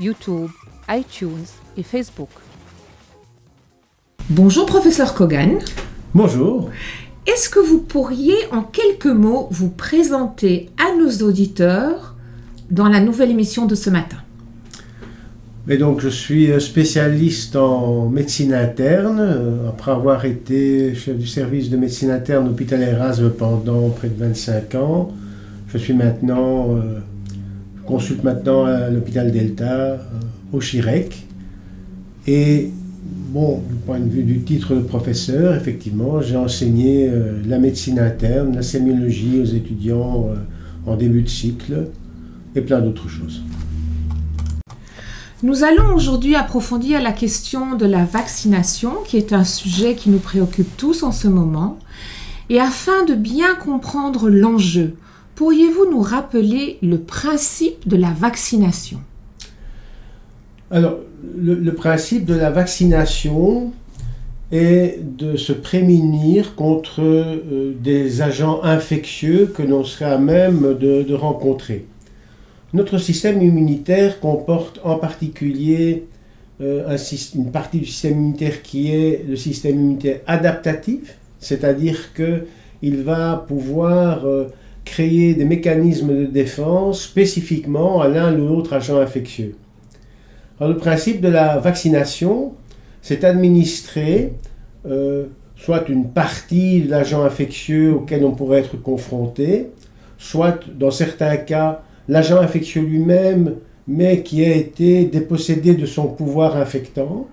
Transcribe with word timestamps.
YouTube, 0.00 0.50
iTunes 0.88 1.46
et 1.76 1.82
Facebook. 1.82 2.28
Bonjour 4.30 4.66
professeur 4.66 5.14
Kogan. 5.14 5.58
Bonjour. 6.14 6.70
Est-ce 7.26 7.48
que 7.48 7.58
vous 7.58 7.80
pourriez 7.80 8.36
en 8.52 8.62
quelques 8.62 9.06
mots 9.06 9.48
vous 9.50 9.70
présenter 9.70 10.70
à 10.78 10.96
nos 10.96 11.26
auditeurs 11.26 12.16
dans 12.70 12.88
la 12.88 13.00
nouvelle 13.00 13.30
émission 13.30 13.66
de 13.66 13.74
ce 13.74 13.90
matin? 13.90 14.18
Et 15.68 15.76
donc, 15.76 16.00
je 16.00 16.08
suis 16.08 16.48
spécialiste 16.60 17.56
en 17.56 18.08
médecine 18.08 18.54
interne, 18.54 19.66
après 19.68 19.90
avoir 19.90 20.24
été 20.24 20.94
chef 20.94 21.18
du 21.18 21.26
service 21.26 21.68
de 21.68 21.76
médecine 21.76 22.10
interne 22.10 22.46
à 22.46 22.48
l'hôpital 22.48 22.82
Erasme 22.82 23.30
pendant 23.30 23.90
près 23.90 24.08
de 24.08 24.18
25 24.18 24.74
ans. 24.76 25.12
Je 25.66 25.76
suis 25.76 25.92
maintenant, 25.92 26.74
euh, 26.76 27.00
consulte 27.88 28.22
maintenant 28.22 28.66
à 28.66 28.90
l'hôpital 28.90 29.32
Delta, 29.32 29.72
euh, 29.72 29.96
au 30.52 30.60
Chirec. 30.60 31.26
Et 32.26 32.70
bon, 33.30 33.62
du 33.68 33.74
point 33.74 33.98
de 33.98 34.08
vue 34.08 34.22
du 34.22 34.40
titre 34.42 34.74
de 34.74 34.80
professeur, 34.80 35.54
effectivement, 35.54 36.20
j'ai 36.20 36.36
enseigné 36.36 37.10
la 37.46 37.58
médecine 37.58 37.98
interne, 37.98 38.54
la 38.54 38.62
sémiologie 38.62 39.40
aux 39.40 39.46
étudiants 39.46 40.28
en 40.86 40.96
début 40.96 41.22
de 41.22 41.28
cycle 41.28 41.88
et 42.54 42.60
plein 42.60 42.80
d'autres 42.80 43.08
choses. 43.08 43.42
Nous 45.44 45.62
allons 45.62 45.94
aujourd'hui 45.94 46.34
approfondir 46.34 47.00
la 47.00 47.12
question 47.12 47.76
de 47.76 47.86
la 47.86 48.04
vaccination, 48.04 48.94
qui 49.06 49.16
est 49.16 49.32
un 49.32 49.44
sujet 49.44 49.94
qui 49.94 50.10
nous 50.10 50.18
préoccupe 50.18 50.76
tous 50.76 51.04
en 51.04 51.12
ce 51.12 51.28
moment. 51.28 51.78
Et 52.50 52.58
afin 52.58 53.04
de 53.04 53.14
bien 53.14 53.54
comprendre 53.54 54.30
l'enjeu, 54.30 54.96
pourriez-vous 55.38 55.88
nous 55.88 56.02
rappeler 56.02 56.78
le 56.82 56.98
principe 56.98 57.86
de 57.86 57.96
la 57.96 58.10
vaccination? 58.10 58.98
Alors, 60.72 60.98
le, 61.36 61.70
principe 61.70 62.24
de 62.24 62.34
la 62.34 62.50
vaccination 62.50 63.70
est 64.50 64.98
de 65.00 65.36
se 65.36 65.52
prémunir 65.52 66.56
contre 66.56 67.02
euh, 67.02 67.72
des 67.80 68.20
agents 68.20 68.64
infectieux 68.64 69.46
que 69.46 69.62
l'on 69.62 69.84
serait 69.84 70.10
à 70.10 70.18
même 70.18 70.76
de 70.76 71.14
rencontrer. 71.14 71.86
Notre 72.72 72.98
système 72.98 73.40
immunitaire 73.40 74.18
comporte 74.18 74.80
en 74.82 74.96
particulier 74.96 76.06
euh, 76.60 76.96
une 77.36 77.52
partie 77.52 77.78
du 77.78 77.86
système 77.86 78.14
immunitaire 78.14 78.60
qui 78.62 78.92
est 78.92 79.24
le 79.28 79.36
système 79.36 79.76
immunitaire 79.76 80.18
adaptatif, 80.26 81.16
c'est-à-dire 81.38 82.12
qu'il 82.12 83.02
va 83.04 83.44
pouvoir 83.46 84.26
euh, 84.26 84.48
créer 84.88 85.34
des 85.34 85.44
mécanismes 85.44 86.16
de 86.16 86.24
défense 86.24 87.02
spécifiquement 87.02 88.00
à 88.00 88.08
l'un 88.08 88.32
ou 88.38 88.48
l'autre 88.48 88.72
agent 88.72 88.98
infectieux. 88.98 89.54
Le 90.60 90.76
principe 90.76 91.20
de 91.20 91.28
la 91.28 91.58
vaccination, 91.58 92.54
c'est 93.02 93.22
administrer 93.22 94.32
euh, 94.86 95.26
soit 95.56 95.88
une 95.88 96.08
partie 96.08 96.80
de 96.80 96.90
l'agent 96.90 97.22
infectieux 97.22 97.92
auquel 97.94 98.24
on 98.24 98.32
pourrait 98.32 98.60
être 98.60 98.80
confronté, 98.80 99.70
soit 100.16 100.58
dans 100.78 100.90
certains 100.90 101.36
cas 101.36 101.82
l'agent 102.08 102.38
infectieux 102.38 102.82
lui-même, 102.82 103.56
mais 103.86 104.22
qui 104.22 104.44
a 104.44 104.54
été 104.54 105.04
dépossédé 105.04 105.74
de 105.74 105.86
son 105.86 106.06
pouvoir 106.08 106.56
infectant. 106.56 107.26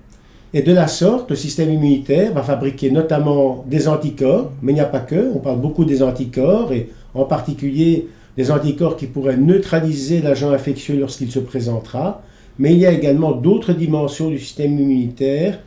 Et 0.53 0.61
de 0.61 0.71
la 0.71 0.87
sorte, 0.87 1.29
le 1.29 1.35
système 1.35 1.71
immunitaire 1.71 2.33
va 2.33 2.43
fabriquer 2.43 2.89
notamment 2.91 3.65
des 3.67 3.87
anticorps, 3.87 4.51
mais 4.61 4.71
il 4.71 4.75
n'y 4.75 4.81
a 4.81 4.85
pas 4.85 5.01
que, 5.01 5.31
on 5.35 5.39
parle 5.39 5.59
beaucoup 5.59 5.83
des 5.83 6.01
anticorps, 6.01 6.71
et 6.71 6.89
en 7.15 7.25
particulier 7.25 8.07
des 8.37 8.51
anticorps 8.51 8.97
qui 8.97 9.07
pourraient 9.07 9.37
neutraliser 9.37 10.21
l'agent 10.21 10.51
infectieux 10.51 10.97
lorsqu'il 10.99 11.31
se 11.31 11.39
présentera, 11.39 12.21
mais 12.59 12.73
il 12.73 12.79
y 12.79 12.85
a 12.85 12.91
également 12.91 13.31
d'autres 13.31 13.73
dimensions 13.73 14.29
du 14.29 14.39
système 14.39 14.79
immunitaire 14.79 15.59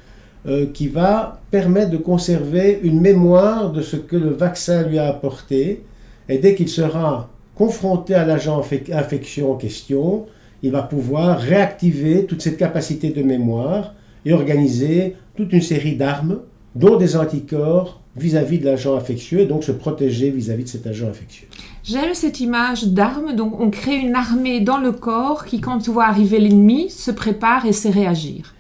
euh, 0.46 0.66
qui 0.72 0.88
va 0.88 1.40
permettre 1.50 1.90
de 1.90 1.96
conserver 1.96 2.78
une 2.82 3.00
mémoire 3.00 3.72
de 3.72 3.82
ce 3.82 3.96
que 3.96 4.16
le 4.16 4.30
vaccin 4.30 4.86
lui 4.86 4.98
a 4.98 5.08
apporté, 5.08 5.82
et 6.28 6.38
dès 6.38 6.54
qu'il 6.54 6.68
sera 6.68 7.30
confronté 7.54 8.14
à 8.14 8.24
l'agent 8.24 8.62
infection 8.92 9.52
en 9.52 9.56
question, 9.56 10.26
il 10.62 10.70
va 10.70 10.82
pouvoir 10.82 11.38
réactiver 11.38 12.26
toute 12.26 12.42
cette 12.42 12.56
capacité 12.56 13.10
de 13.10 13.22
mémoire 13.22 13.94
et 14.24 14.32
organiser 14.32 15.16
toute 15.36 15.52
une 15.52 15.62
série 15.62 15.96
d'armes, 15.96 16.40
dont 16.74 16.96
des 16.96 17.16
anticorps 17.16 18.00
vis-à-vis 18.18 18.58
de 18.58 18.64
l'agent 18.64 18.96
infectieux, 18.96 19.40
et 19.40 19.46
donc 19.46 19.64
se 19.64 19.72
protéger 19.72 20.30
vis-à-vis 20.30 20.64
de 20.64 20.68
cet 20.68 20.86
agent 20.86 21.08
infectieux. 21.08 21.48
J'aime 21.84 22.14
cette 22.14 22.40
image 22.40 22.88
d'armes, 22.88 23.34
donc 23.34 23.60
on 23.60 23.70
crée 23.70 23.96
une 23.96 24.14
armée 24.14 24.60
dans 24.60 24.78
le 24.78 24.92
corps 24.92 25.44
qui, 25.44 25.60
quand 25.60 25.88
voit 25.88 26.06
arriver 26.06 26.38
l'ennemi, 26.38 26.90
se 26.90 27.10
prépare 27.10 27.66
et 27.66 27.72
sait 27.72 27.90
réagir. 27.90 28.54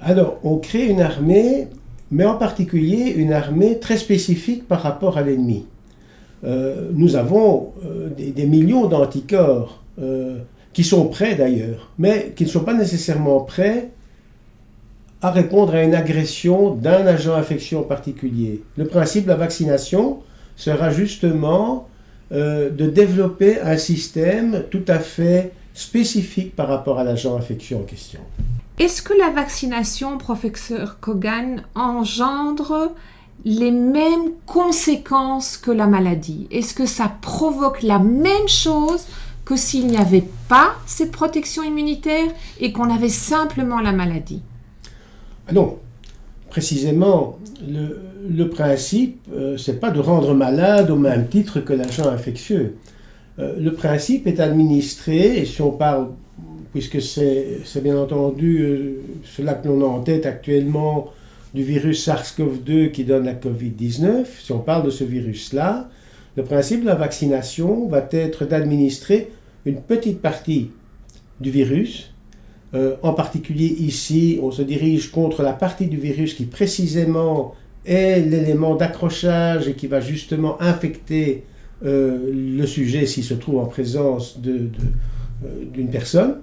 Alors, 0.00 0.38
on 0.42 0.56
crée 0.56 0.86
une 0.86 1.00
armée, 1.00 1.68
mais 2.10 2.24
en 2.24 2.36
particulier 2.36 3.12
une 3.16 3.32
armée 3.32 3.78
très 3.78 3.96
spécifique 3.96 4.66
par 4.66 4.82
rapport 4.82 5.18
à 5.18 5.22
l'ennemi. 5.22 5.66
Euh, 6.44 6.88
nous 6.92 7.14
avons 7.14 7.72
euh, 7.84 8.08
des, 8.08 8.46
millions 8.46 8.86
d'anticorps 8.86 9.80
euh, 10.00 10.38
qui 10.72 10.82
sont 10.82 11.06
prêts 11.06 11.34
d'ailleurs, 11.36 11.90
mais 11.98 12.32
qui 12.34 12.44
ne 12.44 12.48
sont 12.48 12.64
pas 12.64 12.74
nécessairement 12.74 13.40
prêts 13.40 13.90
à 15.22 15.30
répondre 15.30 15.74
à 15.74 15.82
une 15.82 15.94
agression 15.94 16.74
d'un 16.74 17.06
agent 17.06 17.34
infectieux 17.34 17.78
en 17.78 17.82
particulier. 17.82 18.62
Le 18.76 18.86
principe 18.86 19.24
de 19.24 19.28
la 19.28 19.36
vaccination 19.36 20.18
sera 20.56 20.90
justement 20.90 21.88
de 22.30 22.86
développer 22.86 23.60
un 23.60 23.76
système 23.76 24.64
tout 24.70 24.84
à 24.88 24.98
fait 24.98 25.52
spécifique 25.74 26.56
par 26.56 26.68
rapport 26.68 26.98
à 26.98 27.04
l'agent 27.04 27.36
infectieux 27.36 27.76
en 27.76 27.82
question. 27.82 28.20
Est-ce 28.78 29.02
que 29.02 29.12
la 29.12 29.30
vaccination, 29.30 30.18
professeur 30.18 30.98
Kogan, 31.00 31.62
engendre 31.74 32.92
les 33.44 33.70
mêmes 33.70 34.32
conséquences 34.46 35.56
que 35.56 35.70
la 35.70 35.86
maladie? 35.86 36.48
Est-ce 36.50 36.74
que 36.74 36.86
ça 36.86 37.12
provoque 37.20 37.82
la 37.82 37.98
même 37.98 38.48
chose 38.48 39.04
que 39.44 39.56
s'il 39.56 39.86
n'y 39.86 39.98
avait 39.98 40.24
pas 40.48 40.72
cette 40.86 41.12
protection 41.12 41.62
immunitaire 41.62 42.30
et 42.60 42.72
qu'on 42.72 42.90
avait 42.90 43.08
simplement 43.08 43.80
la 43.80 43.92
maladie? 43.92 44.42
Non, 45.52 45.78
précisément, 46.48 47.38
le, 47.68 48.48
principe, 48.48 49.20
euh, 49.34 49.58
c'est 49.58 49.80
pas 49.80 49.90
de 49.90 50.00
rendre 50.00 50.34
malade 50.34 50.90
au 50.90 50.96
même 50.96 51.28
titre 51.28 51.60
que 51.60 51.74
l'agent 51.74 52.08
infectieux. 52.08 52.76
Euh, 53.38 53.54
le 53.58 53.72
principe 53.72 54.26
est 54.26 54.40
administré, 54.40 55.38
et 55.38 55.44
si 55.44 55.60
on 55.60 55.70
parle, 55.70 56.08
puisque 56.72 57.02
c'est 57.02 57.82
bien 57.82 57.98
entendu 57.98 58.62
euh, 58.62 59.02
cela 59.24 59.54
que 59.54 59.68
l'on 59.68 59.82
a 59.82 59.88
en 59.88 60.00
tête 60.00 60.24
actuellement, 60.24 61.10
du 61.54 61.62
virus 61.62 62.08
SARS-CoV-2 62.08 62.90
qui 62.92 63.04
donne 63.04 63.26
la 63.26 63.34
COVID-19, 63.34 64.24
si 64.42 64.52
on 64.52 64.60
parle 64.60 64.86
de 64.86 64.90
ce 64.90 65.04
virus-là, 65.04 65.90
le 66.34 66.44
principe 66.44 66.80
de 66.80 66.86
la 66.86 66.94
vaccination 66.94 67.88
va 67.88 68.08
être 68.10 68.46
d'administrer 68.46 69.30
une 69.66 69.82
petite 69.82 70.22
partie 70.22 70.70
du 71.40 71.50
virus. 71.50 72.11
Euh, 72.74 72.96
en 73.02 73.12
particulier 73.12 73.66
ici, 73.66 74.38
on 74.42 74.50
se 74.50 74.62
dirige 74.62 75.10
contre 75.10 75.42
la 75.42 75.52
partie 75.52 75.86
du 75.86 75.98
virus 75.98 76.34
qui 76.34 76.46
précisément 76.46 77.54
est 77.84 78.20
l'élément 78.20 78.74
d'accrochage 78.76 79.68
et 79.68 79.74
qui 79.74 79.86
va 79.86 80.00
justement 80.00 80.60
infecter 80.62 81.44
euh, 81.84 82.30
le 82.32 82.66
sujet 82.66 83.04
s'il 83.06 83.24
se 83.24 83.34
trouve 83.34 83.58
en 83.58 83.66
présence 83.66 84.38
euh, 84.46 84.68
d'une 85.72 85.90
personne. 85.90 86.36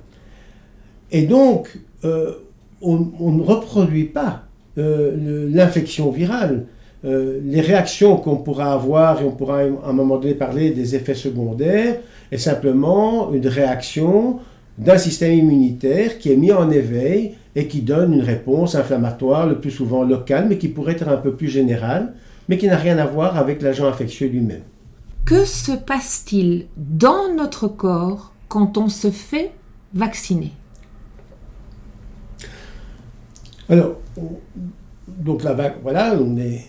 Et 1.11 1.23
donc, 1.23 1.79
on, 2.03 3.07
on, 3.19 3.31
ne 3.31 3.41
reproduit 3.41 4.05
pas 4.05 4.43
l'infection 4.77 6.11
virale. 6.11 6.65
les 7.03 7.61
réactions 7.61 8.17
qu'on 8.17 8.35
pourra 8.35 8.73
avoir, 8.73 9.19
et 9.19 9.25
on 9.25 9.31
pourra 9.31 9.61
à 9.61 9.89
un 9.89 9.93
moment 9.93 10.17
donné 10.17 10.35
parler 10.35 10.69
des 10.69 10.95
effets 10.95 11.15
secondaires, 11.15 11.97
est 12.31 12.37
simplement 12.37 13.33
une 13.33 13.47
réaction 13.47 14.39
d'un 14.79 14.97
système 14.97 15.33
immunitaire 15.33 16.17
qui 16.17 16.31
est 16.31 16.37
mis 16.37 16.51
en 16.51 16.71
éveil 16.71 17.35
et 17.55 17.67
qui 17.67 17.81
donne 17.81 18.13
une 18.13 18.21
réponse 18.21 18.75
inflammatoire, 18.75 19.45
le 19.45 19.59
plus 19.59 19.71
souvent 19.71 20.03
locale, 20.03 20.47
mais 20.47 20.57
qui 20.57 20.69
pourrait 20.69 20.93
être 20.93 21.09
un 21.09 21.17
peu 21.17 21.33
plus 21.33 21.49
générale, 21.49 22.13
mais 22.47 22.57
qui 22.57 22.67
n'a 22.67 22.77
rien 22.77 22.97
à 22.97 23.05
voir 23.05 23.37
avec 23.37 23.61
l'agent 23.61 23.87
infectieux 23.87 24.29
lui-même. 24.29 24.61
Que 25.25 25.45
se 25.45 25.73
passe-t-il 25.73 26.67
dans 26.77 27.33
notre 27.35 27.67
corps 27.67 28.33
quand 28.47 28.77
on 28.77 28.87
se 28.87 29.11
fait 29.11 29.51
vacciner? 29.93 30.53
Alors, 33.67 33.97
donc 35.07 35.43
là, 35.43 35.55
voilà, 35.83 36.15
on, 36.19 36.37
est, 36.37 36.65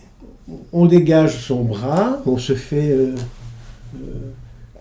on 0.73 0.87
dégage 0.87 1.39
son 1.39 1.63
bras, 1.63 2.21
on 2.27 2.37
se 2.37 2.55
fait 2.55 2.91
euh, 2.91 3.15
euh, 3.95 4.33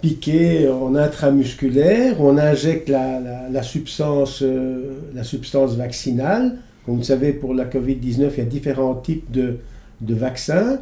piqué 0.01 0.67
en 0.67 0.95
intramusculaire, 0.95 2.21
on 2.21 2.37
injecte 2.37 2.89
la, 2.89 3.63
substance, 3.63 4.41
euh, 4.41 4.99
la 5.13 5.23
substance 5.23 5.75
vaccinale. 5.75 6.57
Comme 6.85 6.97
vous 6.97 7.03
savez, 7.03 7.33
pour 7.33 7.53
la 7.53 7.65
Covid-19, 7.65 8.29
il 8.33 8.37
y 8.37 8.41
a 8.41 8.45
différents 8.45 8.95
types 8.95 9.29
de, 9.31 9.57
vaccins. 10.01 10.79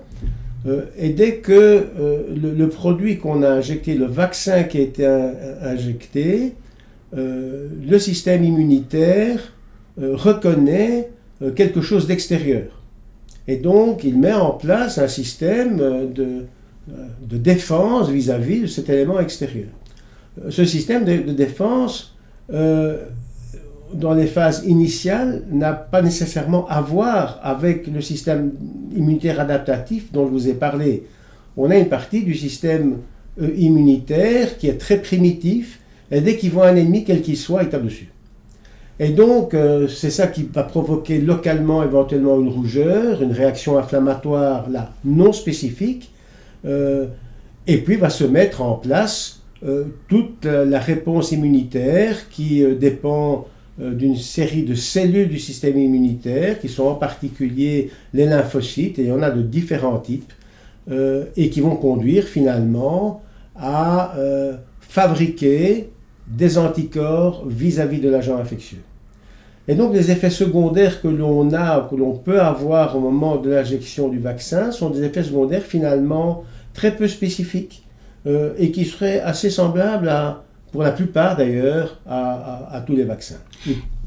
Euh, 0.66 0.84
et 0.98 1.10
dès 1.10 1.38
que 1.38 1.54
euh, 1.54 2.24
le, 2.36 2.70
produit 2.70 3.18
qu'on 3.18 3.44
a 3.44 3.50
injecté, 3.50 3.96
le 3.96 4.06
vaccin 4.06 4.64
qui 4.64 4.78
a 4.78 4.82
été 4.82 5.06
injecté, 5.62 6.54
le 7.14 8.00
système 8.00 8.44
immunitaire 8.44 9.54
reconnaît 9.98 11.10
quelque 11.56 11.82
chose 11.82 12.06
d'extérieur. 12.06 12.84
Et 13.48 13.56
donc, 13.56 14.04
il 14.04 14.20
met 14.20 14.34
en 14.34 14.52
place 14.52 14.98
un 14.98 15.08
système 15.08 15.78
de, 16.14 16.44
de 16.88 17.38
défense 17.38 18.10
vis-à-vis 18.10 18.62
de 18.62 18.68
cet 18.68 18.90
élément 18.90 19.20
extérieur. 19.20 19.68
Euh, 20.46 20.52
ce 20.52 20.66
système 20.66 21.06
de, 21.06 21.18
défense, 21.32 22.16
euh, 22.54 23.06
dans 23.94 24.14
les 24.14 24.28
phases 24.28 24.64
initiales, 24.66 25.44
n'a 25.52 25.74
pas 25.74 26.02
nécessairement 26.02 26.68
à 26.68 26.82
voir 26.82 27.40
avec 27.44 27.88
le 27.88 28.02
système 28.02 28.52
immunitaire 28.96 29.40
adaptatif 29.40 30.12
dont 30.12 30.26
je 30.28 30.32
vous 30.32 30.48
ai 30.50 30.54
parlé. 30.54 31.04
On 31.56 31.70
a 31.72 31.78
une 31.78 31.90
partie 31.90 32.24
du 32.24 32.36
système 32.36 32.98
euh, 33.42 33.50
immunitaire 33.58 34.58
qui 34.58 34.68
est 34.68 34.78
très 34.78 34.98
primitif, 34.98 35.80
et 36.12 36.22
dès 36.22 36.38
qu'il 36.38 36.52
voit 36.52 36.68
un 36.68 36.76
ennemi, 36.76 37.04
quel 37.04 37.22
qu'il 37.22 37.38
soit, 37.38 37.64
il 37.64 37.70
tape 37.70 37.84
dessus. 37.84 38.10
Et 39.00 39.10
donc, 39.10 39.56
c'est 39.90 40.10
ça 40.10 40.26
qui 40.26 40.50
va 40.52 40.64
provoquer 40.64 41.20
localement 41.20 41.84
éventuellement 41.84 42.40
une 42.40 42.50
rougeur, 42.50 43.22
une 43.22 43.32
réaction 43.32 43.78
inflammatoire 43.78 44.72
là, 44.72 44.90
non 45.06 45.34
spécifique, 45.34 46.10
euh, 46.68 47.08
et 47.66 47.78
puis 47.78 47.96
va 47.96 48.10
se 48.10 48.24
mettre 48.24 48.62
en 48.62 48.76
place 48.76 49.42
euh, 49.66 49.86
toute 50.08 50.46
la 50.46 50.80
réponse 50.80 51.32
immunitaire 51.32 52.30
qui 52.30 52.64
euh, 52.64 52.76
dépend 52.76 53.48
d'une 53.80 54.16
série 54.16 54.64
de 54.64 54.74
cellules 54.74 55.30
du 55.30 55.38
système 55.38 55.78
immunitaire, 55.78 56.60
qui 56.60 56.68
sont 56.68 56.86
en 56.86 56.96
particulier 56.96 57.92
les 58.12 58.26
lymphocytes, 58.26 58.98
et 58.98 59.04
il 59.04 59.08
y 59.10 59.12
en 59.12 59.22
a 59.22 59.30
de 59.30 59.44
différents 59.44 60.00
types, 60.00 60.34
et 60.90 61.50
qui 61.52 61.62
vont 61.62 61.76
conduire 61.76 62.24
finalement 62.24 63.22
à 63.56 64.16
fabriquer 64.80 65.90
des 66.28 66.58
anticorps 66.58 67.46
vis-à-vis 67.48 68.00
de 68.00 68.10
l'agent 68.10 68.38
infectieux. 68.38 68.82
Et 69.68 69.76
donc 69.76 69.94
les 69.94 70.12
effets 70.12 70.30
secondaires 70.30 71.00
que 71.00 71.08
l'on 71.08 71.54
a, 71.54 71.88
que 71.90 71.96
l'on 71.96 72.14
peut 72.14 72.42
avoir 72.42 72.96
au 72.96 73.00
moment 73.00 73.36
de 73.38 73.52
l'injection 73.52 74.08
du 74.08 74.18
vaccin, 74.18 74.72
sont 74.72 74.90
des 74.90 75.04
effets 75.04 75.24
secondaires 75.24 75.62
finalement 75.62 76.46
très 76.78 76.96
peu 76.96 77.08
spécifiques 77.08 77.84
euh, 78.28 78.54
et 78.58 78.72
qui 78.72 78.86
seraient 78.86 79.20
assez 79.20 79.50
semblables, 79.50 80.08
à, 80.08 80.44
pour 80.72 80.84
la 80.84 80.92
plupart 80.92 81.36
d'ailleurs, 81.36 82.00
à, 82.08 82.82
tous 82.86 82.96
les 82.96 83.04
vaccins. 83.04 83.40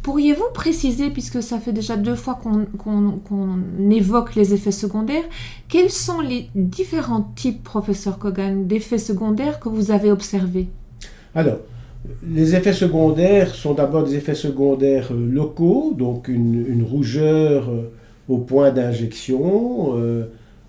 Pourriez-vous 0.02 0.50
préciser, 0.54 1.10
puisque 1.10 1.42
ça 1.42 1.58
fait 1.58 1.72
déjà 1.72 1.96
deux 1.96 2.14
fois 2.14 2.38
qu'on 2.40 3.90
évoque 3.90 4.34
les 4.36 4.54
effets 4.54 4.70
secondaires, 4.70 5.24
quels 5.68 5.90
sont 5.90 6.20
les 6.20 6.48
différents 6.54 7.32
types, 7.34 7.62
professeur 7.62 8.18
Kogan, 8.18 8.66
d'effets 8.66 8.98
secondaires 8.98 9.58
que 9.58 9.68
vous 9.68 9.90
avez 9.90 10.12
observés? 10.12 10.68
Alors, 11.34 11.58
les 12.26 12.54
effets 12.54 12.72
secondaires 12.72 13.54
sont 13.54 13.74
d'abord 13.74 14.04
des 14.04 14.14
effets 14.14 14.34
secondaires 14.34 15.08
euh, 15.10 15.28
locaux, 15.30 15.92
donc 15.98 16.28
une, 16.28 16.86
rougeur 16.88 17.68
euh, 17.68 17.90
au 18.28 18.38
point 18.38 18.70
d'injection, 18.70 19.92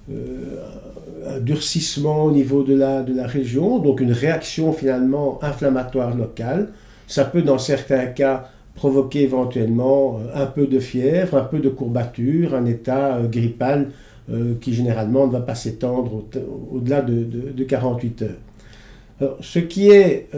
un 0.09 1.39
durcissement 1.39 2.25
au 2.25 2.31
niveau 2.31 2.63
de 2.63 2.75
la, 2.75 3.03
de 3.03 3.13
la 3.13 3.27
région, 3.27 3.79
donc 3.79 4.01
une 4.01 4.11
réaction 4.11 4.73
finalement 4.73 5.39
inflammatoire 5.43 6.15
locale. 6.15 6.69
Ça 7.07 7.25
peut 7.25 7.41
dans 7.41 7.57
certains 7.57 8.07
cas 8.07 8.49
provoquer 8.75 9.23
éventuellement 9.23 10.19
euh, 10.19 10.43
un 10.43 10.45
peu 10.45 10.67
de 10.67 10.79
fièvre, 10.79 11.37
un 11.37 11.43
peu 11.43 11.59
de 11.59 11.69
courbature, 11.69 12.55
un 12.55 12.65
état 12.65 13.17
euh, 13.17 13.27
grippal 13.27 13.89
euh, 14.31 14.53
qui 14.61 14.73
généralement 14.73 15.27
ne 15.27 15.31
va 15.31 15.41
pas 15.41 15.55
s'étendre 15.55 16.23
au-delà 16.71 17.01
de, 17.01 17.23
de, 17.23 17.63
48 17.63 18.23
heures. 18.23 19.37
ce 19.41 19.59
qui 19.59 19.89
est 19.89 20.29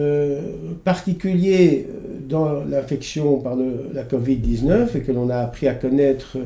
particulier 0.83 1.87
dans 2.27 2.63
l'infection 2.63 3.37
par 3.39 3.55
le, 3.55 3.89
la 3.93 4.03
Covid-19 4.03 4.97
et 4.97 5.01
que 5.01 5.11
l'on 5.11 5.29
a 5.29 5.37
appris 5.37 5.67
à 5.67 5.73
connaître 5.73 6.37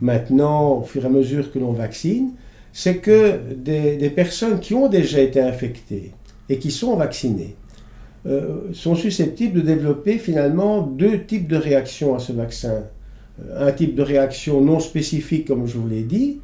maintenant 0.00 0.78
au 0.78 0.82
fur 0.82 1.02
et 1.04 1.06
à 1.06 1.10
mesure 1.10 1.50
que 1.52 1.58
l'on 1.58 1.72
vaccine, 1.72 2.32
c'est 2.72 2.96
que 2.96 3.38
des, 3.54 4.10
personnes 4.10 4.58
qui 4.58 4.74
ont 4.74 4.88
déjà 4.88 5.20
été 5.20 5.40
infectées 5.40 6.12
et 6.48 6.58
qui 6.58 6.70
sont 6.70 6.96
vaccinées 6.96 7.56
euh, 8.26 8.72
sont 8.72 8.94
susceptibles 8.94 9.60
de 9.60 9.66
développer 9.66 10.18
finalement 10.18 10.82
deux 10.82 11.24
types 11.24 11.48
de 11.48 11.56
réactions 11.56 12.14
à 12.14 12.18
ce 12.18 12.32
vaccin. 12.32 12.84
Euh, 13.44 13.68
un 13.68 13.72
type 13.72 13.94
de 13.94 14.02
réaction 14.02 14.60
non 14.60 14.80
spécifique, 14.80 15.48
comme 15.48 15.66
je 15.66 15.76
vous 15.76 15.88
l'ai 15.88 16.02
dit, 16.02 16.40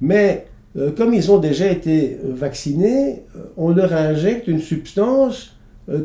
mais 0.00 0.46
euh, 0.76 0.92
comme 0.92 1.14
ils 1.14 1.32
ont 1.32 1.38
déjà 1.38 1.70
été 1.70 2.18
vaccinés, 2.22 3.24
on 3.56 3.70
leur 3.70 3.92
injecte 3.92 4.46
une 4.46 4.60
substance 4.60 5.56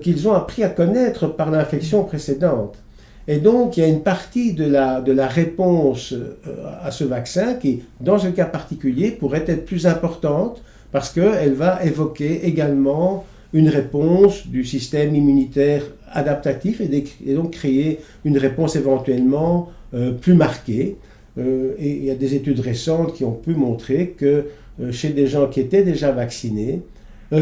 qu'ils 0.02 0.28
ont 0.28 0.34
appris 0.34 0.64
à 0.64 0.70
connaître 0.70 1.28
par 1.28 1.52
l'infection 1.52 2.04
précédente. 2.04 2.80
Et 3.28 3.38
donc, 3.38 3.76
il 3.76 3.82
y 3.82 3.84
a 3.84 3.88
une 3.88 4.04
partie 4.04 4.54
de 4.54 4.66
la, 4.66 5.02
de 5.02 5.12
la 5.12 5.28
réponse 5.28 6.14
euh, 6.14 6.36
à 6.82 6.92
ce 6.92 7.04
vaccin 7.04 7.56
qui, 7.56 7.84
dans 8.00 8.26
un 8.26 8.32
cas 8.32 8.46
particulier, 8.46 9.12
pourrait 9.12 9.44
être 9.48 9.66
plus 9.66 9.86
importante 9.86 10.62
parce 10.94 11.10
qu'elle 11.10 11.54
va 11.54 11.84
évoquer 11.84 12.46
également 12.46 13.26
une 13.54 13.68
réponse 13.68 14.48
du 14.48 14.64
système 14.64 15.14
immunitaire 15.14 15.84
adaptatif 16.12 16.82
et, 16.82 17.34
donc 17.34 17.52
créer 17.52 18.00
une 18.24 18.38
réponse 18.38 18.78
éventuellement 18.78 19.70
euh, 19.94 20.12
plus 20.12 20.34
marquée. 20.34 20.96
Euh, 21.38 21.74
et 21.80 21.90
il 21.90 22.06
y 22.06 22.12
a 22.12 22.16
des 22.16 22.34
études 22.34 22.62
récentes 22.62 23.14
qui 23.14 23.26
ont 23.26 23.34
pu 23.34 23.52
montrer 23.52 24.16
que 24.18 24.46
chez 24.92 25.10
des 25.10 25.26
gens 25.26 25.48
qui 25.48 25.60
étaient 25.60 25.84
déjà 25.84 26.12
vaccinés, 26.12 26.84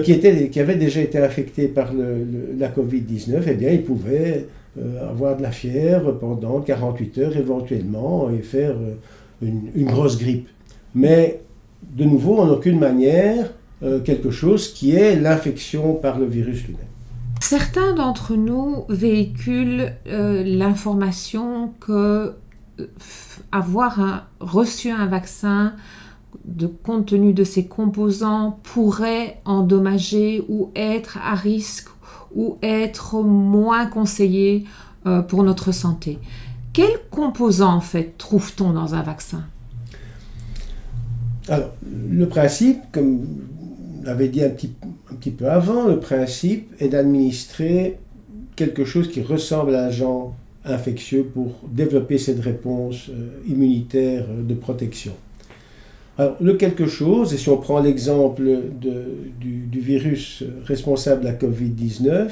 qui, 0.03 0.13
étaient, 0.13 0.47
qui 0.47 0.61
avaient 0.61 0.77
déjà 0.77 1.01
été 1.01 1.17
infectés 1.17 1.67
par 1.67 1.91
la 1.93 2.69
Covid-19, 2.69 3.41
eh 3.45 3.53
bien, 3.55 3.71
ils 3.71 3.83
pouvaient 3.83 4.45
euh, 4.77 5.09
avoir 5.09 5.37
de 5.37 5.41
la 5.41 5.51
fièvre 5.51 6.11
pendant 6.11 6.59
48 6.59 7.17
heures 7.19 7.37
éventuellement 7.37 8.29
et 8.29 8.39
faire 8.41 8.71
euh, 8.71 8.95
une, 9.41 9.85
grosse 9.85 10.17
grippe. 10.17 10.49
Mais 10.93 11.41
de 11.81 12.03
nouveau, 12.03 12.39
en 12.39 12.49
aucune 12.49 12.77
manière, 12.77 13.53
euh, 13.83 14.01
quelque 14.01 14.31
chose 14.31 14.73
qui 14.73 14.93
est 14.93 15.15
l'infection 15.15 15.93
par 15.93 16.19
le 16.19 16.25
virus 16.25 16.65
lui-même. 16.65 16.87
Certains 17.39 17.93
d'entre 17.93 18.35
nous 18.35 18.83
véhiculent 18.89 19.93
l'information 20.05 21.71
que 21.79 22.33
avoir 23.51 24.27
reçu 24.39 24.89
un 24.89 25.05
vaccin 25.05 25.73
de 26.43 26.67
compte 26.67 27.05
tenu 27.07 27.33
de 27.33 27.43
ses 27.43 27.65
composants 27.65 28.59
pourrait 28.63 29.41
endommager 29.45 30.43
ou 30.49 30.71
être 30.75 31.17
à 31.23 31.35
risque 31.35 31.87
ou 32.35 32.57
être 32.61 33.21
moins 33.21 33.85
conseillé 33.87 34.65
euh, 35.05 35.21
pour 35.21 35.43
notre 35.43 35.71
santé. 35.71 36.19
Quels 36.73 36.99
composants 37.09 37.73
en 37.73 37.81
fait 37.81 38.17
trouve-t-on 38.17 38.73
dans 38.73 38.95
un 38.95 39.01
vaccin? 39.01 39.43
Alors, 41.47 41.71
le 42.09 42.27
principe, 42.27 42.79
comme 42.91 43.25
l'avait 44.03 44.29
dit 44.29 44.43
un 44.43 44.49
petit, 44.49 44.73
un 45.11 45.15
petit 45.15 45.31
peu 45.31 45.49
avant, 45.49 45.87
le 45.87 45.99
principe 45.99 46.73
est 46.79 46.89
d'administrer 46.89 47.97
quelque 48.55 48.85
chose 48.85 49.09
qui 49.09 49.21
ressemble 49.21 49.75
à 49.75 49.83
l'agent 49.83 50.35
infectieux 50.65 51.23
pour 51.23 51.53
développer 51.69 52.17
cette 52.17 52.39
réponse 52.39 53.09
euh, 53.09 53.29
immunitaire 53.47 54.25
de 54.27 54.53
protection. 54.53 55.13
Alors, 56.17 56.37
le 56.39 56.53
quelque 56.53 56.87
chose, 56.87 57.33
et 57.33 57.37
si 57.37 57.49
on 57.49 57.57
prend 57.57 57.81
l'exemple 57.81 58.43
du, 58.79 59.79
virus 59.79 60.43
responsable 60.65 61.21
de 61.21 61.25
la 61.25 61.33
COVID-19, 61.33 62.29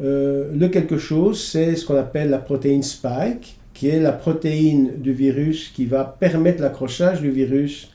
euh, 0.00 0.50
le 0.54 0.68
quelque 0.68 0.98
chose, 0.98 1.40
c'est 1.40 1.76
ce 1.76 1.86
qu'on 1.86 1.96
appelle 1.96 2.30
la 2.30 2.38
protéine 2.38 2.82
spike, 2.82 3.56
qui 3.72 3.88
est 3.88 4.00
la 4.00 4.12
protéine 4.12 4.96
du 4.98 5.12
virus 5.12 5.68
qui 5.68 5.86
va 5.86 6.04
permettre 6.04 6.60
l'accrochage 6.60 7.20
du 7.20 7.30
virus 7.30 7.90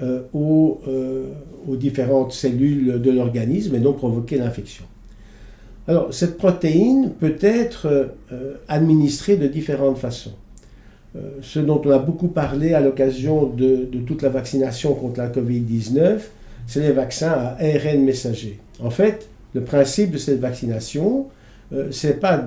euh, 0.00 0.22
aux, 0.32 0.80
euh, 0.88 1.26
aux, 1.68 1.76
différentes 1.76 2.32
cellules 2.32 3.00
de 3.00 3.10
l'organisme 3.10 3.74
et 3.74 3.80
donc 3.80 3.98
provoquer 3.98 4.38
l'infection. 4.38 4.84
Alors, 5.86 6.14
cette 6.14 6.38
protéine 6.38 7.12
peut 7.20 7.36
être 7.40 8.10
administrée 8.68 9.36
de 9.36 9.46
différentes 9.46 9.98
façons. 9.98 10.32
Ce 11.42 11.60
dont 11.60 11.80
on 11.84 11.90
a 11.90 11.98
beaucoup 11.98 12.28
parlé 12.28 12.74
à 12.74 12.80
l'occasion 12.80 13.46
de, 13.46 13.88
toute 14.06 14.22
la 14.22 14.30
vaccination 14.30 14.94
contre 14.94 15.20
la 15.20 15.28
COVID-19, 15.28 16.18
c'est 16.66 16.80
les 16.80 16.92
vaccins 16.92 17.30
à 17.30 17.56
ARN 17.60 18.04
messager. 18.04 18.58
En 18.82 18.90
fait, 18.90 19.28
le 19.54 19.60
principe 19.60 20.10
de 20.10 20.18
cette 20.18 20.40
vaccination, 20.40 21.26
c'est 21.92 22.18
pas 22.18 22.44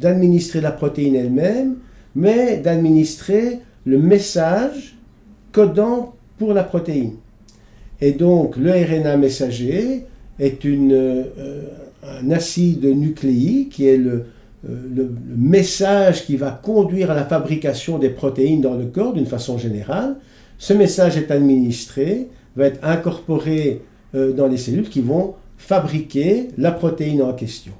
d'administrer 0.00 0.62
la 0.62 0.72
protéine 0.72 1.16
elle-même, 1.16 1.76
mais 2.14 2.56
d'administrer 2.56 3.58
le 3.84 3.98
message 3.98 4.96
codant 5.52 6.14
pour 6.38 6.54
la 6.54 6.64
protéine. 6.64 7.16
Et 8.00 8.12
donc 8.12 8.56
le 8.56 8.70
RNA 8.70 9.16
messager 9.16 10.06
est 10.38 10.64
euh, 10.64 11.24
un 12.02 12.30
acide 12.30 12.84
nucléique 12.84 13.70
qui 13.70 13.86
est 13.86 13.98
le, 13.98 14.24
euh, 14.68 14.76
le, 14.94 15.10
message 15.36 16.26
qui 16.26 16.36
va 16.36 16.50
conduire 16.50 17.10
à 17.10 17.14
la 17.14 17.24
fabrication 17.24 17.98
des 17.98 18.10
protéines 18.10 18.60
dans 18.60 18.74
le 18.74 18.86
corps 18.86 19.12
d'une 19.12 19.26
façon 19.26 19.58
générale. 19.58 20.16
Ce 20.58 20.72
message 20.72 21.16
est 21.16 21.30
administré, 21.30 22.28
va 22.56 22.66
être 22.66 22.80
incorporé 22.82 23.82
euh, 24.14 24.32
dans 24.32 24.46
les 24.46 24.56
cellules 24.56 24.88
qui 24.88 25.00
vont 25.00 25.34
fabriquer 25.56 26.48
la 26.58 26.72
protéine 26.72 27.22
en 27.22 27.32
question. 27.32 27.72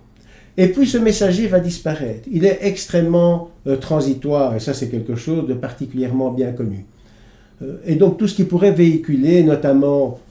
Et 0.57 0.69
puis 0.69 0.87
ce 0.87 0.99
messager 0.99 1.47
va 1.47 1.61
disparaître. 1.61 2.29
Il 2.31 2.45
est 2.45 2.59
extrêmement 2.63 3.51
transitoire, 3.81 4.55
et 4.55 4.61
ça 4.61 4.75
c'est 4.75 4.89
quelque 4.89 5.15
chose 5.15 5.47
de 5.47 5.55
particulièrement 5.55 6.31
bien 6.31 6.53
connu. 6.53 6.87
Euh, 7.63 7.79
et 7.87 7.95
donc 7.95 8.19
tout 8.19 8.29
ce 8.29 8.35
qui 8.35 8.45
pourrait 8.45 8.73
véhiculer, 8.73 9.43
notamment 9.43 10.19
euh, 10.19 10.30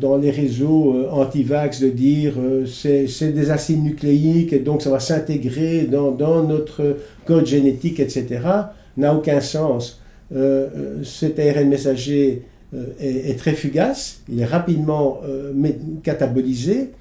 dans 0.00 0.16
les 0.16 0.30
réseaux 0.30 0.94
euh, 0.94 1.10
anti-vax, 1.10 1.80
de 1.80 1.88
dire 1.88 2.34
c'est 2.66 3.32
des 3.32 3.50
acides 3.50 3.82
nucléiques 3.82 4.52
et 4.52 4.58
donc 4.58 4.82
ça 4.82 4.90
va 4.90 5.00
s'intégrer 5.00 5.82
dans, 5.82 6.10
dans, 6.10 6.42
notre 6.42 6.96
code 7.24 7.46
génétique, 7.46 8.00
etc., 8.00 8.40
n'a 8.96 9.14
aucun 9.14 9.40
sens. 9.40 10.00
cet 11.02 11.38
ARN 11.38 11.68
messager 11.68 12.42
est, 13.00 13.30
est, 13.30 13.38
très 13.38 13.52
fugace, 13.52 14.22
il 14.30 14.40
est 14.40 14.46
rapidement 14.46 15.20
catabolisé. 16.02 16.92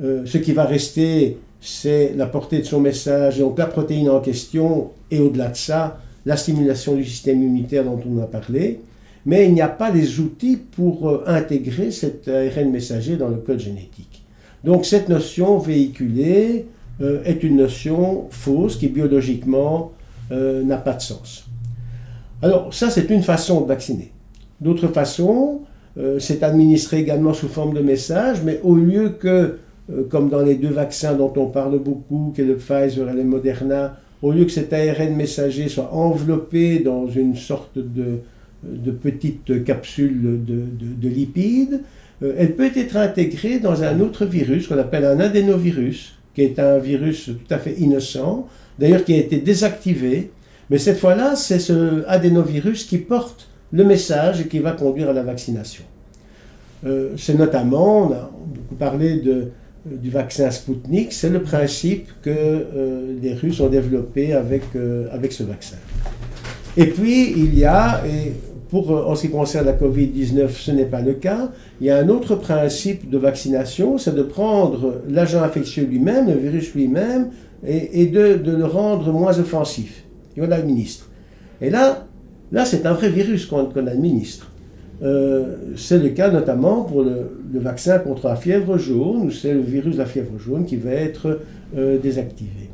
ce 0.00 0.38
qui 0.38 0.52
va 0.52 0.64
rester, 0.64 1.38
c'est 1.60 2.12
la 2.16 2.26
portée 2.26 2.60
de 2.60 2.64
son 2.64 2.80
message, 2.80 3.38
donc 3.38 3.58
la 3.58 3.66
protéine 3.66 4.08
en 4.10 4.20
question, 4.20 4.90
et 5.10 5.18
au-delà 5.18 5.48
de 5.48 5.56
ça, 5.56 5.98
la 6.24 6.36
stimulation 6.36 6.94
du 6.94 7.04
système 7.04 7.42
immunitaire 7.42 7.84
dont 7.84 8.00
on 8.08 8.22
a 8.22 8.26
parlé 8.26 8.80
mais 9.26 9.46
il 9.46 9.54
n'y 9.54 9.60
a 9.60 9.68
pas 9.68 9.90
les 9.90 10.20
outils 10.20 10.56
pour 10.56 11.08
euh, 11.08 11.24
intégrer 11.26 11.90
cet 11.90 12.28
ARN 12.28 12.70
messager 12.70 13.16
dans 13.16 13.28
le 13.28 13.36
code 13.36 13.60
génétique. 13.60 14.24
Donc 14.64 14.84
cette 14.84 15.08
notion 15.08 15.58
véhiculée 15.58 16.66
euh, 17.00 17.22
est 17.24 17.42
une 17.42 17.56
notion 17.56 18.26
fausse 18.30 18.76
qui 18.76 18.88
biologiquement 18.88 19.92
euh, 20.32 20.62
n'a 20.62 20.76
pas 20.76 20.94
de 20.94 21.02
sens. 21.02 21.46
Alors 22.42 22.72
ça 22.72 22.90
c'est 22.90 23.10
une 23.10 23.22
façon 23.22 23.62
de 23.62 23.66
vacciner. 23.66 24.12
D'autres 24.60 24.88
façons, 24.88 25.62
c'est 26.18 26.42
administré 26.42 26.98
également 26.98 27.32
sous 27.32 27.48
forme 27.48 27.72
de 27.72 27.80
message, 27.80 28.42
mais 28.44 28.60
au 28.62 28.74
lieu 28.74 29.08
que, 29.08 29.58
comme 30.10 30.28
dans 30.28 30.42
les 30.42 30.54
deux 30.54 30.68
vaccins 30.68 31.14
dont 31.14 31.32
on 31.36 31.46
parle 31.46 31.78
beaucoup, 31.78 32.32
qui 32.34 32.42
est 32.42 32.44
le 32.44 32.56
Pfizer 32.56 33.08
et 33.08 33.14
le 33.14 33.24
Moderna, 33.24 33.96
au 34.20 34.32
lieu 34.32 34.44
que 34.44 34.50
cet 34.50 34.74
ARN 34.74 35.16
messager 35.16 35.68
soit 35.68 35.94
enveloppé 35.94 36.80
dans 36.80 37.06
une 37.06 37.36
sorte 37.36 37.78
de, 37.78 38.20
de 38.62 38.90
petites 38.90 39.64
capsules 39.64 40.44
de, 40.44 41.08
lipides, 41.08 41.82
euh, 42.22 42.34
elle 42.38 42.54
peut 42.54 42.70
être 42.74 42.96
intégrée 42.96 43.58
dans 43.58 43.82
un 43.82 44.00
autre 44.00 44.26
virus 44.26 44.66
qu'on 44.68 44.78
appelle 44.78 45.04
un 45.04 45.20
adénovirus, 45.20 46.16
qui 46.34 46.42
est 46.42 46.58
un 46.58 46.78
virus 46.78 47.26
tout 47.26 47.54
à 47.54 47.58
fait 47.58 47.74
innocent, 47.78 48.46
d'ailleurs 48.78 49.04
qui 49.04 49.14
a 49.14 49.18
été 49.18 49.38
désactivé, 49.38 50.30
mais 50.68 50.78
cette 50.78 50.98
fois-là, 50.98 51.34
c'est 51.36 51.58
ce 51.58 52.04
adénovirus 52.06 52.84
qui 52.84 52.98
porte 52.98 53.48
le 53.72 53.84
message 53.84 54.42
et 54.42 54.46
qui 54.46 54.58
va 54.58 54.72
conduire 54.72 55.10
à 55.10 55.12
la 55.12 55.22
vaccination. 55.22 55.84
Euh, 56.86 57.10
c'est 57.16 57.34
notamment, 57.34 58.08
on 58.08 58.12
a 58.12 58.30
beaucoup 58.46 58.74
parlé 58.76 59.16
de, 59.16 59.48
du 59.86 60.10
vaccin 60.10 60.50
Sputnik, 60.50 61.12
c'est 61.12 61.30
le 61.30 61.42
principe 61.42 62.08
que 62.22 62.30
euh, 62.30 63.16
les 63.20 63.34
Russes 63.34 63.60
ont 63.60 63.68
développé 63.68 64.32
avec, 64.32 64.62
avec 65.10 65.32
ce 65.32 65.42
vaccin. 65.42 65.76
Et 66.76 66.86
puis, 66.86 67.32
il 67.32 67.58
y 67.58 67.64
a, 67.64 68.02
et 68.06 68.32
pour, 68.70 68.90
euh, 68.92 69.04
en 69.04 69.14
ce 69.14 69.22
qui 69.22 69.30
concerne 69.30 69.66
la 69.66 69.72
Covid-19, 69.72 70.48
ce 70.50 70.70
n'est 70.70 70.84
pas 70.84 71.02
le 71.02 71.14
cas. 71.14 71.50
Il 71.80 71.86
y 71.86 71.90
a 71.90 71.98
un 71.98 72.08
autre 72.08 72.36
principe 72.36 73.10
de 73.10 73.18
vaccination, 73.18 73.98
c'est 73.98 74.14
de 74.14 74.22
prendre 74.22 75.02
l'agent 75.08 75.42
infectieux 75.42 75.84
lui-même, 75.84 76.28
le 76.28 76.34
virus 76.34 76.74
lui-même, 76.74 77.30
et, 77.66 78.06
de, 78.06 78.40
le 78.42 78.64
rendre 78.64 79.12
moins 79.12 79.38
offensif. 79.38 80.04
Et 80.36 80.40
on 80.40 80.46
l'administre. 80.46 81.10
Et 81.60 81.68
là, 81.68 82.06
là 82.52 82.64
c'est 82.64 82.86
un 82.86 82.92
vrai 82.92 83.10
virus 83.10 83.44
qu'on 83.44 83.68
administre. 83.86 84.50
Euh, 85.02 85.56
c'est 85.76 85.98
le 85.98 86.10
cas 86.10 86.30
notamment 86.30 86.82
pour 86.82 87.02
le, 87.02 87.30
vaccin 87.54 87.98
contre 87.98 88.28
la 88.28 88.36
fièvre 88.36 88.78
jaune, 88.78 89.30
c'est 89.30 89.52
le 89.52 89.60
virus 89.60 89.94
de 89.94 89.98
la 89.98 90.06
fièvre 90.06 90.38
jaune 90.38 90.64
qui 90.64 90.76
va 90.76 90.92
être 90.92 91.40
euh, 91.76 91.98
désactivé. 91.98 92.69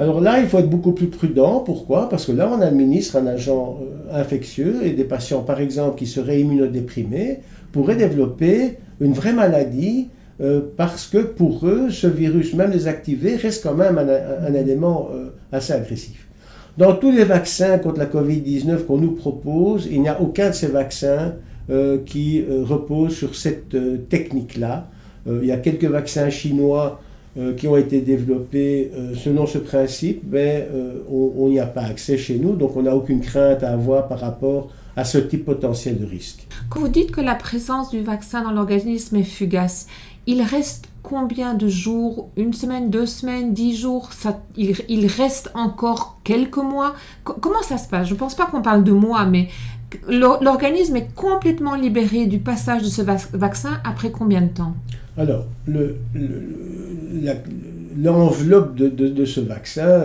Alors 0.00 0.22
là, 0.22 0.40
il 0.40 0.46
faut 0.46 0.58
être 0.58 0.70
beaucoup 0.70 0.92
plus 0.92 1.08
prudent. 1.08 1.60
Pourquoi? 1.60 2.08
Parce 2.08 2.24
que 2.24 2.32
là, 2.32 2.50
on 2.50 2.62
administre 2.62 3.16
un 3.16 3.26
agent 3.26 3.80
euh, 3.82 4.18
infectieux 4.18 4.76
et 4.82 4.92
des 4.92 5.04
patients, 5.04 5.42
par 5.42 5.60
exemple, 5.60 5.98
qui 5.98 6.06
seraient 6.06 6.40
immunodéprimés, 6.40 7.40
pourraient 7.70 7.96
développer 7.96 8.78
une 9.02 9.12
vraie 9.12 9.34
maladie 9.34 10.08
euh, 10.40 10.62
parce 10.78 11.06
que 11.06 11.18
pour 11.18 11.66
eux, 11.66 11.90
ce 11.90 12.06
virus, 12.06 12.54
même 12.54 12.70
désactivé, 12.70 13.36
reste 13.36 13.62
quand 13.62 13.74
même 13.74 13.98
un, 13.98 14.54
élément 14.54 15.10
euh, 15.14 15.34
assez 15.52 15.74
agressif. 15.74 16.28
Dans 16.78 16.94
tous 16.94 17.12
les 17.12 17.24
vaccins 17.24 17.76
contre 17.76 17.98
la 17.98 18.06
Covid-19 18.06 18.86
qu'on 18.86 18.96
nous 18.96 19.12
propose, 19.12 19.86
il 19.90 20.00
n'y 20.00 20.08
a 20.08 20.18
aucun 20.18 20.48
de 20.48 20.54
ces 20.54 20.68
vaccins 20.68 21.34
qui 22.04 22.44
repose 22.48 23.14
sur 23.14 23.36
cette 23.36 23.76
technique-là. 24.08 24.88
il 25.28 25.46
y 25.46 25.52
a 25.52 25.56
quelques 25.56 25.84
vaccins 25.84 26.28
chinois 26.28 27.00
euh, 27.38 27.54
qui 27.54 27.68
ont 27.68 27.76
été 27.76 28.00
développés 28.00 28.90
euh, 28.92 29.14
selon 29.14 29.46
ce 29.46 29.58
principe, 29.58 30.22
mais 30.28 30.68
euh, 30.74 31.02
on 31.08 31.48
n'y 31.48 31.60
a 31.60 31.66
pas 31.66 31.82
accès 31.82 32.18
chez 32.18 32.38
nous, 32.38 32.56
donc 32.56 32.76
on 32.76 32.82
n'a 32.82 32.96
aucune 32.96 33.20
crainte 33.20 33.62
à 33.62 33.72
avoir 33.72 34.08
par 34.08 34.18
rapport 34.18 34.68
à 34.96 35.04
ce 35.04 35.18
type 35.18 35.44
potentiel 35.44 35.96
de 35.96 36.04
risque. 36.04 36.48
Quand 36.68 36.80
vous 36.80 36.88
dites 36.88 37.12
que 37.12 37.20
la 37.20 37.36
présence 37.36 37.90
du 37.90 38.02
vaccin 38.02 38.42
dans 38.42 38.50
l'organisme 38.50 39.14
est 39.14 39.22
fugace, 39.22 39.86
il 40.26 40.42
reste 40.42 40.88
combien 41.04 41.54
de 41.54 41.68
jours 41.68 42.30
Une 42.36 42.52
semaine, 42.52 42.90
deux 42.90 43.06
semaines, 43.06 43.54
dix 43.54 43.76
jours? 43.76 44.10
Il, 44.56 45.06
reste 45.06 45.52
encore 45.54 46.18
quelques 46.24 46.56
mois? 46.56 46.94
Comment 47.22 47.62
ça 47.62 47.78
se 47.78 47.88
passe? 47.88 48.08
Je 48.08 48.14
ne 48.14 48.18
pense 48.18 48.34
pas 48.34 48.46
qu'on 48.46 48.60
parle 48.62 48.82
de 48.82 48.92
mois, 48.92 49.24
mais 49.24 49.46
l'organisme 50.08 50.96
est 50.96 51.14
complètement 51.14 51.76
libéré 51.76 52.26
du 52.26 52.40
passage 52.40 52.82
de 52.82 52.88
ce 52.88 53.02
vaccin 53.02 53.80
après 53.84 54.10
combien 54.10 54.42
de 54.42 54.48
temps? 54.48 54.74
Alors, 55.20 55.44
l'enveloppe 57.98 58.74
de, 58.74 59.24
ce 59.26 59.40
vaccin, 59.40 60.04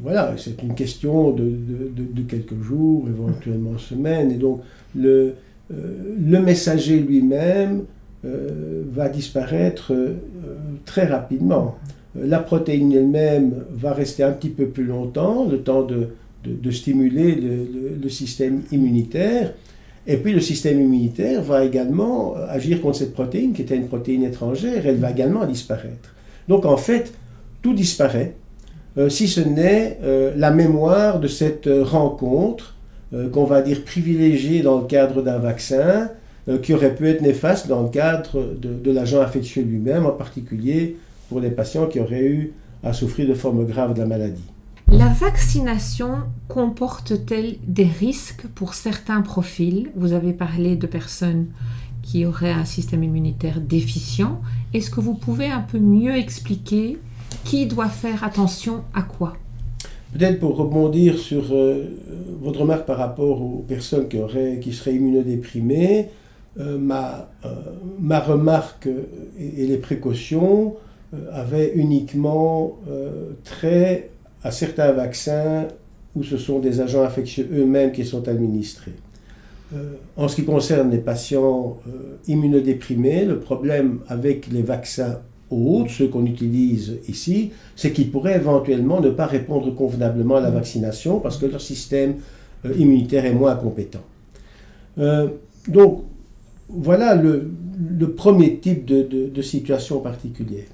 voilà, 0.00 0.32
c'est 0.38 0.62
une 0.62 0.76
question 0.76 1.32
de, 1.32 2.22
quelques 2.28 2.62
jours, 2.62 3.08
éventuellement 3.08 3.76
semaines, 3.78 4.30
et 4.30 4.36
donc 4.36 4.60
le, 4.94 5.34
euh, 5.72 6.40
messager 6.40 7.00
lui-même 7.00 7.82
euh, 8.24 8.84
va 8.92 9.08
disparaître 9.08 9.92
euh, 9.92 10.14
très 10.84 11.06
rapidement. 11.06 11.76
La 12.14 12.38
protéine 12.38 12.92
elle-même 12.92 13.54
va 13.72 13.92
rester 13.92 14.22
un 14.22 14.30
petit 14.30 14.50
peu 14.50 14.66
plus 14.66 14.84
longtemps, 14.84 15.48
le 15.50 15.58
temps 15.58 15.82
de, 15.82 16.10
stimuler 16.70 17.36
le 18.00 18.08
système 18.08 18.62
immunitaire, 18.70 19.52
et 20.06 20.16
puis 20.18 20.32
le 20.32 20.40
système 20.40 20.80
immunitaire 20.80 21.42
va 21.42 21.64
également 21.64 22.36
euh, 22.36 22.46
agir 22.48 22.80
contre 22.80 22.98
cette 22.98 23.12
protéine, 23.12 23.52
qui 23.52 23.62
était 23.62 23.76
une 23.76 23.88
protéine 23.88 24.22
étrangère, 24.22 24.86
elle 24.86 24.98
va 24.98 25.10
également 25.10 25.44
disparaître. 25.46 26.14
Donc 26.48 26.64
en 26.64 26.76
fait, 26.76 27.12
tout 27.62 27.74
disparaît, 27.74 28.34
euh, 28.98 29.08
si 29.08 29.26
ce 29.26 29.40
n'est 29.40 29.98
euh, 30.04 30.32
la 30.36 30.50
mémoire 30.52 31.18
de 31.20 31.28
cette 31.28 31.68
rencontre 31.68 32.74
qu'on 33.32 33.44
va 33.44 33.62
dire 33.62 33.84
privilégiée 33.84 34.62
dans 34.62 34.80
le 34.80 34.86
cadre 34.86 35.22
d'un 35.22 35.38
vaccin, 35.38 36.10
qui 36.62 36.74
aurait 36.74 36.94
pu 36.94 37.08
être 37.08 37.22
néfaste 37.22 37.68
dans 37.68 37.84
le 37.84 37.88
cadre 37.88 38.54
de, 38.60 38.74
de 38.74 38.90
l'agent 38.90 39.20
infectieux 39.20 39.62
lui-même, 39.62 40.06
en 40.06 40.10
particulier 40.10 40.96
pour 41.28 41.38
les 41.38 41.50
patients 41.50 41.86
qui 41.86 42.00
auraient 42.00 42.24
eu 42.24 42.52
à 42.82 42.92
souffrir 42.92 43.28
de 43.28 43.34
formes 43.34 43.64
graves 43.64 43.94
de 43.94 44.00
la 44.00 44.06
maladie. 44.06 44.44
La 44.92 45.08
vaccination 45.08 46.18
comporte-t-elle 46.48 47.56
des 47.66 47.84
risques 47.84 48.46
pour 48.54 48.74
certains 48.74 49.20
profils? 49.20 49.90
Vous 49.96 50.12
avez 50.12 50.32
parlé 50.32 50.76
de 50.76 50.86
personnes 50.86 51.46
qui 52.02 52.24
auraient 52.24 52.52
un 52.52 52.64
système 52.64 53.02
immunitaire 53.02 53.60
déficient. 53.60 54.40
Est-ce 54.72 54.90
que 54.90 55.00
vous 55.00 55.14
pouvez 55.14 55.46
un 55.46 55.60
peu 55.60 55.78
mieux 55.80 56.14
expliquer 56.14 56.98
qui 57.44 57.66
doit 57.66 57.88
faire 57.88 58.22
attention 58.22 58.84
à 58.94 59.02
quoi? 59.02 59.32
Peut-être 60.12 60.38
pour 60.38 60.56
rebondir 60.56 61.18
sur 61.18 61.52
votre 62.40 62.60
remarque 62.60 62.86
par 62.86 62.98
rapport 62.98 63.42
aux 63.42 63.64
personnes 63.66 64.06
qui, 64.08 64.18
auraient, 64.18 64.60
qui 64.60 64.72
seraient 64.72 64.94
immunodéprimées, 64.94 66.10
ma, 66.56 67.28
ma 67.98 68.20
remarque 68.20 68.88
et, 69.38 69.66
les 69.66 69.78
précautions 69.78 70.76
avaient 71.32 71.72
uniquement 71.74 72.78
trait 73.42 74.10
à 74.42 74.50
certains 74.50 74.92
vaccins 74.92 75.66
où 76.14 76.22
ce 76.22 76.38
sont 76.38 76.58
des 76.58 76.80
agents 76.80 77.02
infectieux 77.02 77.48
eux-mêmes 77.52 77.92
qui 77.92 78.04
sont 78.04 78.26
administrés. 78.28 78.94
Euh, 79.74 79.94
en 80.16 80.28
ce 80.28 80.36
qui 80.36 80.44
concerne 80.44 80.90
les 80.90 80.98
patients 80.98 81.78
euh, 81.88 82.16
immunodéprimés, 82.28 83.24
le 83.24 83.38
problème 83.40 83.98
avec 84.08 84.46
les 84.46 84.62
vaccins 84.62 85.18
autres, 85.50 85.90
ceux 85.90 86.08
qu'on 86.08 86.24
utilise 86.24 86.98
ici, 87.08 87.50
c'est 87.74 87.92
qu'ils 87.92 88.10
pourraient 88.10 88.36
éventuellement 88.36 89.00
ne 89.00 89.10
pas 89.10 89.26
répondre 89.26 89.74
convenablement 89.74 90.36
à 90.36 90.40
la 90.40 90.50
vaccination 90.50 91.18
parce 91.18 91.36
que 91.36 91.46
leur 91.46 91.60
système 91.60 92.14
euh, 92.64 92.72
immunitaire 92.78 93.24
est 93.24 93.32
moins 93.32 93.56
compétent. 93.56 94.04
donc, 95.68 96.04
voilà 96.68 97.14
le, 97.14 97.50
premier 98.16 98.58
type 98.58 98.84
de, 98.86 99.42
situation 99.42 100.00
particulière. 100.00 100.64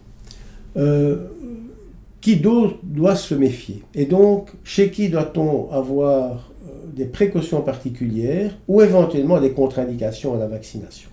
Qui 2.22 2.36
doit 2.36 3.16
se 3.16 3.34
méfier 3.34 3.82
Et 3.94 4.06
donc, 4.06 4.50
chez 4.64 4.90
qui 4.90 5.08
doit-on 5.08 5.70
avoir 5.70 6.50
des 6.94 7.04
précautions 7.04 7.60
particulières 7.62 8.52
ou 8.68 8.80
éventuellement 8.80 9.40
des 9.40 9.50
contre-indications 9.50 10.34
à 10.34 10.38
la 10.38 10.46
vaccination? 10.46 11.10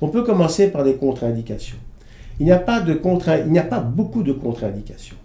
On 0.00 0.08
peut 0.08 0.22
commencer 0.22 0.68
par 0.68 0.84
des 0.84 0.94
contre-indications. 0.94 1.76
Il 2.38 2.46
n'y 2.46 2.52
a 2.52 2.58
pas, 2.58 2.82
a 2.82 3.62
pas 3.62 3.80
beaucoup 3.80 4.22
de 4.22 4.32
contre-indications, 4.32 5.16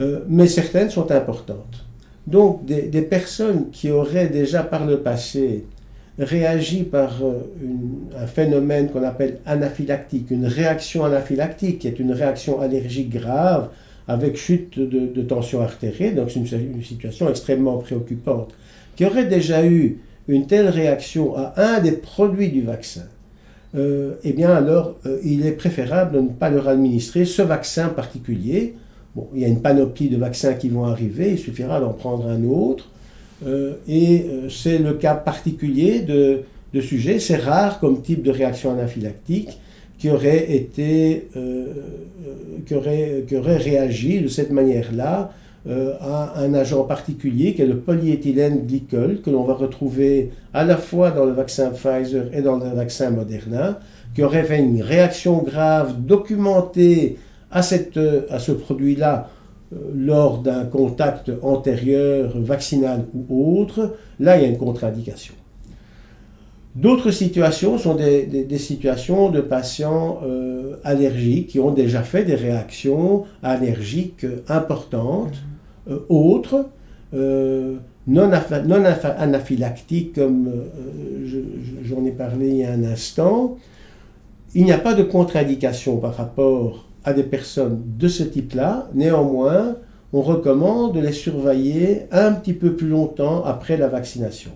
euh, 0.00 0.20
mais 0.28 0.48
certaines 0.48 0.90
sont 0.90 1.10
importantes. 1.12 1.84
Donc 2.26 2.64
des, 2.64 3.02
personnes 3.02 3.70
qui 3.70 3.90
auraient 3.90 4.28
déjà 4.28 4.64
par 4.64 4.86
le 4.86 5.00
passé 5.00 5.64
réagi 6.18 6.82
par 6.82 7.22
euh, 7.22 7.34
un 8.18 8.26
phénomène 8.26 8.88
qu'on 8.88 9.04
appelle 9.04 9.38
anaphylactique, 9.46 10.30
une 10.30 10.46
réaction 10.46 11.04
anaphylactique, 11.04 11.80
qui 11.80 11.88
est 11.88 12.00
une 12.00 12.12
réaction 12.12 12.60
allergique 12.60 13.10
grave 13.10 13.68
avec 14.08 14.36
chute 14.36 14.78
de, 14.78 15.22
tension 15.22 15.60
artérielle, 15.60 16.14
donc 16.14 16.30
c'est 16.30 16.38
une 16.38 16.82
situation 16.82 17.28
extrêmement 17.28 17.78
préoccupante. 17.78 18.54
Qui 18.94 19.04
aurait 19.04 19.26
déjà 19.26 19.66
eu 19.66 19.98
une 20.28 20.46
telle 20.46 20.68
réaction 20.68 21.36
à 21.36 21.54
un 21.56 21.80
des 21.80 21.92
produits 21.92 22.50
du 22.50 22.62
vaccin, 22.62 23.06
euh, 23.74 24.14
eh 24.24 24.32
bien 24.32 24.50
alors 24.50 24.96
euh, 25.06 25.18
il 25.24 25.44
est 25.44 25.52
préférable 25.52 26.16
de 26.16 26.20
ne 26.20 26.28
pas 26.28 26.50
leur 26.50 26.68
administrer 26.68 27.24
ce 27.24 27.42
vaccin 27.42 27.88
particulier. 27.88 28.74
Bon, 29.14 29.28
il 29.34 29.42
y 29.42 29.44
a 29.44 29.48
une 29.48 29.60
panoplie 29.60 30.08
de 30.08 30.16
vaccins 30.16 30.54
qui 30.54 30.68
vont 30.68 30.84
arriver, 30.84 31.32
il 31.32 31.38
suffira 31.38 31.80
d'en 31.80 31.92
prendre 31.92 32.28
un 32.28 32.44
autre. 32.44 32.88
Euh, 33.46 33.74
et 33.86 34.24
c'est 34.48 34.78
le 34.78 34.94
cas 34.94 35.14
particulier 35.14 36.00
de, 36.00 36.42
de 36.72 36.80
sujet, 36.80 37.18
c'est 37.18 37.36
rare 37.36 37.80
comme 37.80 38.00
type 38.02 38.22
de 38.22 38.30
réaction 38.30 38.72
anaphylactique 38.72 39.58
qui 39.98 40.10
aurait 40.10 40.52
été, 40.52 41.28
qui 42.66 42.74
aurait, 42.74 43.24
qui 43.26 43.36
aurait 43.36 43.56
réagi 43.56 44.20
de 44.20 44.28
cette 44.28 44.50
manière-là 44.50 45.32
euh, 45.68 45.94
à 46.00 46.38
un 46.38 46.54
agent 46.54 46.84
particulier 46.84 47.52
qui 47.52 47.62
est 47.62 47.66
le 47.66 47.78
polyéthylène 47.78 48.66
glycol 48.66 49.20
que 49.20 49.30
l'on 49.30 49.42
va 49.42 49.54
retrouver 49.54 50.30
à 50.54 50.64
la 50.64 50.76
fois 50.76 51.10
dans 51.10 51.24
le 51.24 51.32
vaccin 51.32 51.70
Pfizer 51.70 52.32
et 52.32 52.40
dans 52.40 52.56
le 52.56 52.70
vaccin 52.70 53.10
Moderna, 53.10 53.80
qui 54.14 54.22
aurait 54.22 54.44
fait 54.44 54.60
une 54.60 54.80
réaction 54.80 55.42
grave 55.42 55.96
documentée 55.98 57.18
à, 57.50 57.62
cette, 57.62 57.98
à 58.30 58.38
ce 58.38 58.52
produit-là 58.52 59.28
euh, 59.72 59.76
lors 59.92 60.38
d'un 60.38 60.66
contact 60.66 61.32
antérieur 61.42 62.38
vaccinal 62.38 63.04
ou 63.28 63.58
autre, 63.58 63.96
là 64.20 64.36
il 64.36 64.42
y 64.42 64.44
a 64.44 64.48
une 64.48 64.58
contre-indication. 64.58 65.34
D'autres 66.76 67.10
situations 67.10 67.78
sont 67.78 67.94
des, 67.94 68.58
situations 68.58 69.30
de 69.30 69.40
patients 69.40 70.20
euh, 70.24 70.76
allergiques 70.84 71.48
qui 71.48 71.60
ont 71.60 71.70
déjà 71.72 72.02
fait 72.02 72.24
des 72.24 72.34
réactions 72.34 73.24
allergiques 73.42 74.26
importantes 74.48 75.34
euh, 75.88 76.00
autres, 76.08 76.66
euh, 77.14 77.76
non, 78.08 78.28
non, 78.28 78.84
anaphylactiques, 79.18 80.14
comme 80.14 80.48
euh, 80.48 81.42
j'en 81.82 82.04
ai 82.04 82.10
parlé 82.10 82.48
il 82.48 82.56
y 82.56 82.64
a 82.64 82.72
un 82.72 82.84
instant, 82.84 83.56
il 84.54 84.64
n'y 84.64 84.72
a 84.72 84.78
pas 84.78 84.94
de 84.94 85.02
contre-indication 85.02 85.96
par 85.98 86.16
rapport 86.16 86.88
à 87.04 87.12
des 87.12 87.22
personnes 87.22 87.82
de 87.98 88.08
ce 88.08 88.22
type-là. 88.22 88.88
Néanmoins, 88.94 89.76
on 90.12 90.22
recommande 90.22 90.94
de 90.94 91.00
les 91.00 91.12
surveiller 91.12 92.02
un 92.10 92.32
petit 92.32 92.52
peu 92.52 92.74
plus 92.74 92.88
longtemps 92.88 93.44
après 93.44 93.76
la 93.76 93.88
vaccination. 93.88 94.50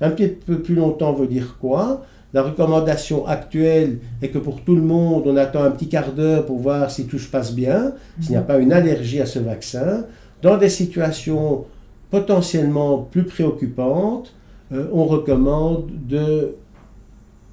Un 0.00 0.10
petit 0.10 0.28
peu 0.28 0.60
plus 0.60 0.74
longtemps 0.74 1.12
veut 1.12 1.26
dire 1.26 1.56
quoi? 1.60 2.04
La 2.32 2.42
recommandation 2.42 3.26
actuelle 3.26 3.98
est 4.20 4.28
que 4.28 4.38
pour 4.38 4.60
tout 4.62 4.74
le 4.74 4.82
monde, 4.82 5.22
on 5.26 5.36
attend 5.36 5.62
un 5.62 5.70
petit 5.70 5.88
quart 5.88 6.12
d'heure 6.12 6.44
pour 6.46 6.58
voir 6.58 6.90
si 6.90 7.06
tout 7.06 7.20
se 7.20 7.28
passe 7.28 7.52
bien, 7.52 7.92
s'il 8.20 8.32
n'y 8.32 8.36
a 8.36 8.42
pas 8.42 8.58
une 8.58 8.72
allergie 8.72 9.20
à 9.20 9.26
ce 9.26 9.38
vaccin. 9.38 10.04
Dans 10.42 10.56
des 10.56 10.68
situations 10.68 11.64
potentiellement 12.10 12.98
plus 12.98 13.24
préoccupantes, 13.24 14.34
euh, 14.72 14.88
on 14.92 15.04
recommande 15.04 15.90
de 16.08 16.56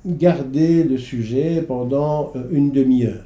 garder 0.06 0.84
le 0.84 0.98
sujet 0.98 1.64
pendant 1.68 2.32
euh, 2.36 2.44
une 2.52 2.72
demi-heure. 2.72 3.26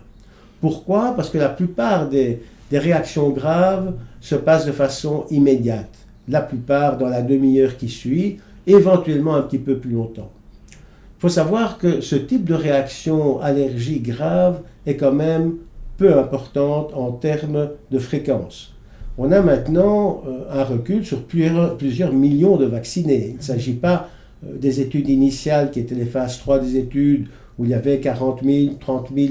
Pourquoi? 0.62 1.14
Parce 1.16 1.30
que 1.30 1.38
la 1.38 1.50
plupart 1.50 2.10
des, 2.10 2.42
réactions 2.72 3.30
graves 3.30 3.94
se 4.20 4.36
passent 4.36 4.66
de 4.66 4.74
façon 4.74 5.26
immédiate. 5.30 5.96
La 6.28 6.42
plupart 6.42 6.98
dans 6.98 7.08
la 7.08 7.22
demi-heure 7.22 7.78
qui 7.78 7.88
suit, 7.88 8.40
éventuellement 8.68 9.36
un 9.36 9.42
petit 9.42 9.60
peu 9.60 9.78
plus 9.78 9.92
longtemps. 9.92 10.32
Il 10.72 11.22
faut 11.22 11.30
savoir 11.30 11.78
que 11.78 12.02
ce 12.02 12.16
type 12.16 12.46
de 12.46 12.54
réaction 12.54 13.40
allergie 13.40 14.00
grave 14.00 14.62
est 14.86 14.96
quand 14.96 15.14
même 15.14 15.56
peu 15.98 16.18
importante 16.18 16.94
en 16.94 17.12
termes 17.12 17.70
de 17.90 18.00
fréquence 18.00 18.76
on 19.18 19.32
a 19.32 19.42
maintenant 19.42 20.24
euh, 20.28 20.44
un 20.52 20.64
recul 20.64 21.06
sur 21.06 21.24
plusieurs, 21.24 22.14
millions 22.14 22.58
de 22.58 22.66
vaccinés. 22.66 23.30
Il 23.32 23.38
ne 23.38 23.42
s'agit 23.42 23.74
pas 23.74 24.10
euh, 24.46 24.58
des 24.58 24.82
études 24.82 25.10
initiales 25.10 25.72
qui 25.72 25.80
étaient 25.80 25.96
les 25.96 26.06
phases 26.06 26.40
3 26.40 26.60
des 26.60 26.78
études 26.78 27.28
où 27.58 27.64
il 27.64 27.72
y 27.72 27.74
avait 27.74 28.00
40 28.00 28.42
000, 28.44 28.74
30 28.82 29.12
000 29.16 29.30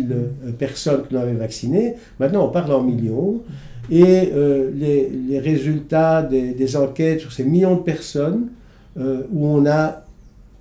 personnes 0.59 1.03
qui 1.07 1.13
l'avaient 1.13 1.35
vacciné. 1.35 1.97
Maintenant, 2.19 2.47
on 2.47 2.49
parle 2.49 2.73
en 2.73 2.83
millions. 2.83 3.43
Et 3.91 4.31
euh, 4.33 4.71
les, 4.75 5.39
résultats 5.39 6.23
des, 6.23 6.77
enquêtes 6.77 7.21
sur 7.21 7.33
ces 7.33 7.45
millions 7.45 7.77
de 7.77 7.83
personnes, 7.83 8.47
où 8.97 9.47
on 9.47 9.67
a 9.67 10.05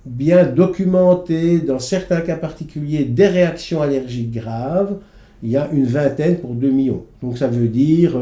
bien 0.04 0.44
documenté, 0.44 1.60
dans 1.60 1.78
certains 1.78 2.20
cas 2.20 2.36
particuliers, 2.36 3.04
des 3.04 3.26
réactions 3.26 3.80
allergiques 3.80 4.32
graves, 4.32 4.96
il 5.42 5.50
y 5.50 5.56
a 5.56 5.68
une 5.72 5.84
vingtaine 5.84 6.38
pour 6.38 6.54
2 6.54 6.70
millions. 6.70 7.04
Donc 7.22 7.38
ça 7.38 7.48
veut 7.48 7.68
dire 7.68 8.16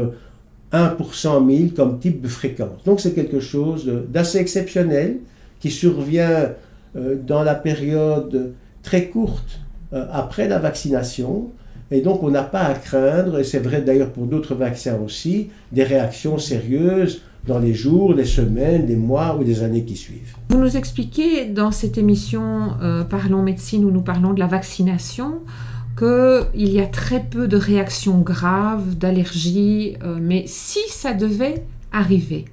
1 0.71 0.89
pour 0.89 1.15
100 1.15 1.47
000 1.49 1.59
comme 1.75 1.99
type 1.99 2.21
de 2.21 2.27
fréquence. 2.27 2.83
Donc 2.85 2.99
c'est 2.99 3.13
quelque 3.13 3.39
chose 3.39 3.89
d'assez 4.09 4.39
exceptionnel 4.39 5.17
qui 5.59 5.71
survient 5.71 6.49
euh, 6.95 7.15
dans 7.15 7.43
la 7.43 7.55
période 7.55 8.53
très 8.81 9.07
courte 9.07 9.61
euh, 9.93 10.05
après 10.11 10.47
la 10.47 10.59
vaccination. 10.59 11.49
Et 11.91 12.01
donc 12.01 12.23
on 12.23 12.31
n'a 12.31 12.43
pas 12.43 12.63
à 12.63 12.73
craindre, 12.73 13.39
et 13.39 13.43
c'est 13.43 13.59
vrai 13.59 13.81
d'ailleurs 13.81 14.11
pour 14.11 14.25
d'autres 14.25 14.55
vaccins 14.55 14.97
aussi, 14.97 15.49
des 15.71 15.83
réactions 15.83 16.37
sérieuses 16.37 17.21
dans 17.47 17.59
les 17.59 17.73
jours, 17.73 18.13
les 18.13 18.25
semaines, 18.25 18.87
les 18.87 18.95
mois 18.95 19.35
ou 19.35 19.43
les 19.43 19.63
années 19.63 19.83
qui 19.83 19.97
suivent. 19.97 20.35
Vous 20.49 20.57
nous 20.57 20.77
expliquez 20.77 21.45
dans 21.45 21.71
cette 21.71 21.97
émission 21.97 22.75
euh, 22.81 23.03
Parlons 23.03 23.41
médecine 23.41 23.83
où 23.83 23.91
nous 23.91 24.01
parlons 24.01 24.33
de 24.33 24.39
la 24.39 24.47
vaccination 24.47 25.41
qu'il 25.97 26.71
y 26.71 26.79
a 26.79 26.87
très 26.87 27.19
peu 27.21 27.47
de 27.47 27.57
réactions 27.57 28.19
graves, 28.19 28.95
d'allergies, 28.97 29.97
euh, 30.03 30.17
mais 30.19 30.45
si 30.47 30.79
ça 30.89 31.13
devait 31.13 31.63
arriver, 31.91 32.45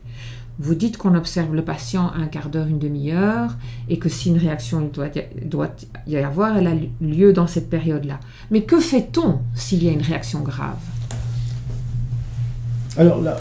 vous 0.59 0.74
dites 0.74 0.98
qu'on 0.98 1.14
observe 1.14 1.55
le 1.55 1.62
patient 1.62 2.12
un 2.14 2.26
quart 2.26 2.50
d'heure, 2.50 2.66
une 2.66 2.79
demi-heure, 2.79 3.57
et 3.88 3.98
que 3.98 4.11
si 4.11 4.29
une 4.29 4.37
réaction 4.37 4.83
doit, 4.92 5.09
doit 5.42 5.74
y 6.07 6.16
avoir, 6.18 6.59
elle 6.59 6.66
a 6.66 6.74
lieu 7.00 7.33
dans 7.33 7.46
cette 7.46 7.70
période-là. 7.70 8.20
Mais 8.50 8.62
que 8.62 8.79
fait-on 8.79 9.38
s'il 9.55 9.83
y 9.83 9.88
a 9.88 9.92
une 9.92 10.03
réaction 10.03 10.40
grave? 10.40 10.76
Alors 12.98 13.22
là, 13.22 13.38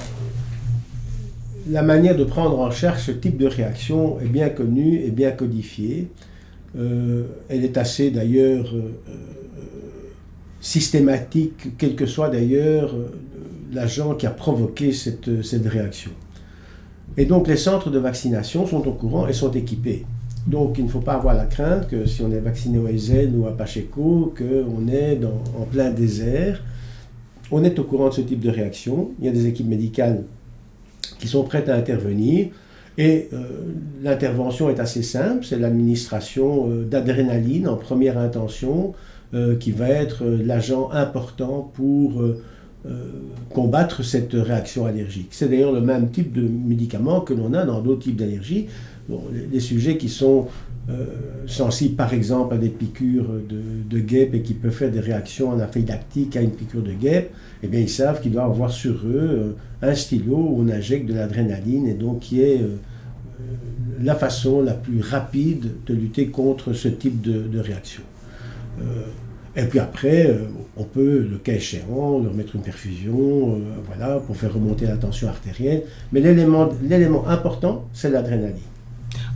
la 1.68 1.82
manière 1.82 2.16
de 2.16 2.24
prendre 2.24 2.60
en 2.60 2.72
charge 2.72 3.02
ce 3.02 3.12
type 3.12 3.38
de 3.38 3.48
réaction 3.48 4.20
est 4.20 4.28
bien 4.28 4.50
connue 4.50 5.02
et 5.02 5.12
bien 5.12 5.32
codifiée. 5.32 6.10
Euh, 6.78 7.24
elle 7.50 7.64
est 7.64 7.78
assez 7.78 8.12
d'ailleurs 8.12 8.74
euh, 8.76 8.92
systématique, 10.62 11.78
quel 11.78 11.96
que 11.96 12.06
soit 12.06 12.30
d'ailleurs 12.30 12.94
euh, 12.94 13.12
l'agent 13.74 14.16
qui 14.16 14.28
a 14.28 14.32
provoqué 14.32 14.92
cette, 14.92 15.44
cette, 15.44 15.66
réaction. 15.66 16.12
Et 17.18 17.26
donc 17.26 17.48
les 17.48 17.58
centres 17.58 17.90
de 17.90 18.00
vaccination 18.00 18.68
sont 18.68 18.88
au 18.88 18.94
courant 18.94 19.28
et 19.28 19.34
sont 19.34 19.52
équipés. 19.52 20.06
Donc 20.46 20.78
il 20.78 20.86
ne 20.86 20.90
faut 20.90 21.02
pas 21.02 21.14
avoir 21.14 21.34
la 21.34 21.46
crainte 21.46 21.88
que 21.88 22.06
si 22.06 22.22
on 22.22 22.32
est 22.32 22.40
vacciné 22.40 22.78
au 22.78 22.88
Ezen 22.88 23.36
ou 23.36 23.48
à 23.48 23.52
Pacheco, 23.52 24.34
qu'on 24.38 24.88
est 24.88 25.20
en 25.60 25.66
plein 25.66 25.90
désert. 25.90 26.64
On 27.52 27.64
est 27.64 27.78
au 27.80 27.84
courant 27.84 28.10
de 28.10 28.14
ce 28.14 28.22
type 28.22 28.40
de 28.40 28.50
réaction. 28.50 29.10
Il 29.20 29.26
y 29.26 29.28
a 29.28 29.32
des 29.32 29.48
équipes 29.48 29.68
médicales 29.68 30.24
qui 31.20 31.28
sont 31.28 31.44
prêtes 31.44 31.70
à 31.70 31.76
intervenir. 31.76 32.48
Et 32.98 33.30
l'intervention 34.04 34.70
est 34.70 34.82
assez 34.82 35.04
simple, 35.04 35.46
c'est 35.46 35.58
l'administration 35.58 36.68
d'adrénaline 36.68 37.66
en 37.70 37.78
première 37.78 38.18
intention, 38.18 38.94
qui 39.62 39.72
va 39.72 39.88
être 39.88 40.26
l'agent 40.26 40.92
important 40.92 41.72
pour 41.74 42.22
combattre 43.54 44.04
cette 44.04 44.34
réaction 44.34 44.86
allergique. 44.86 45.30
C'est 45.32 45.48
d'ailleurs 45.48 45.72
le 45.72 45.80
même 45.80 46.10
type 46.10 46.34
de 46.34 46.42
médicament 46.42 47.22
que 47.22 47.34
l'on 47.34 47.54
a 47.54 47.64
dans 47.64 47.80
d'autres 47.80 48.02
types 48.02 48.18
d'allergies. 48.18 48.68
les, 49.50 49.60
sujets 49.62 49.96
qui 49.96 50.10
sont 50.10 50.48
euh, 50.90 51.06
sensibles 51.46 51.96
par 51.96 52.14
exemple 52.16 52.56
à 52.56 52.58
des 52.58 52.70
piqûres 52.70 53.30
de, 53.48 54.00
guêpes 54.00 54.34
et 54.34 54.42
qui 54.42 54.56
peuvent 54.56 54.72
faire 54.72 54.90
des 54.90 55.00
réactions 55.00 55.52
anaphylactiques 55.52 56.36
à 56.36 56.42
une 56.42 56.52
piqûre 56.52 56.82
de 56.82 56.94
guêpe, 56.94 57.32
eh 57.64 57.68
bien 57.68 57.80
ils 57.80 57.90
savent 57.90 58.22
qu'ils 58.22 58.32
doivent 58.32 58.52
avoir 58.52 58.72
sur 58.72 58.94
eux 59.06 59.56
euh, 59.84 59.88
un 59.88 59.96
stylo 59.96 60.36
où 60.36 60.62
on 60.62 60.70
injecte 60.70 61.08
de 61.08 61.14
l'adrénaline 61.14 61.88
et 61.88 61.94
donc 61.94 62.20
qui 62.20 62.42
est 62.42 62.62
euh, 62.62 62.78
la 64.02 64.16
façon 64.16 64.62
la 64.62 64.74
plus 64.74 65.02
rapide 65.02 65.72
de 65.86 65.94
lutter 65.94 66.28
contre 66.28 66.74
ce 66.74 66.88
type 66.88 67.22
de, 67.22 67.60
réaction. 67.60 68.04
et 69.56 69.64
puis 69.64 69.80
après, 69.80 70.38
on 70.78 70.84
peut, 70.84 71.28
le 71.30 71.38
cas 71.38 71.54
échéant, 71.54 72.20
leur 72.20 72.34
mettre 72.34 72.56
une 72.56 72.62
perfusion, 72.62 73.60
voilà, 73.88 74.20
pour 74.20 74.38
faire 74.38 74.54
remonter 74.54 74.86
la 74.86 74.96
tension 74.96 75.28
artérielle. 75.28 75.84
Mais 76.14 76.22
l'élément 76.22 77.28
important, 77.28 77.86
c'est 77.92 78.10
l'adrénaline. 78.10 78.56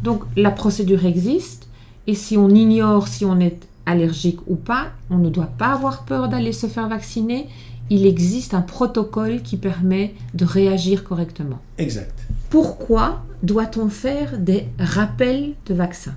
Donc 0.01 0.23
la 0.37 0.51
procédure 0.51 1.05
existe 1.05 1.67
et 2.07 2.15
si 2.15 2.37
on 2.37 2.49
ignore 2.49 3.07
si 3.07 3.25
on 3.25 3.39
est 3.39 3.67
allergique 3.85 4.39
ou 4.47 4.55
pas, 4.55 4.87
on 5.09 5.17
ne 5.17 5.29
doit 5.29 5.51
pas 5.57 5.73
avoir 5.73 6.03
peur 6.03 6.29
d'aller 6.29 6.51
se 6.51 6.67
faire 6.67 6.87
vacciner. 6.87 7.47
Il 7.89 8.05
existe 8.05 8.53
un 8.53 8.61
protocole 8.61 9.41
qui 9.41 9.57
permet 9.57 10.13
de 10.33 10.45
réagir 10.45 11.03
correctement. 11.03 11.59
Exact. 11.77 12.17
Pourquoi 12.49 13.23
doit-on 13.41 13.89
faire 13.89 14.37
des 14.37 14.65
rappels 14.79 15.53
de 15.65 15.73
vaccins? 15.73 16.15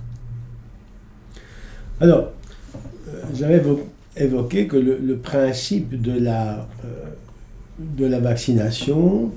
Alors, 1.99 2.31
euh, 3.07 3.21
j'avais 3.33 3.61
évoqué 4.15 4.67
que 4.67 4.77
le, 4.77 5.17
principe 5.17 5.99
de 6.01 6.17
la, 6.17 6.67
euh, 6.85 7.05
de 7.79 8.05
la 8.05 8.19
vaccination, 8.19 9.31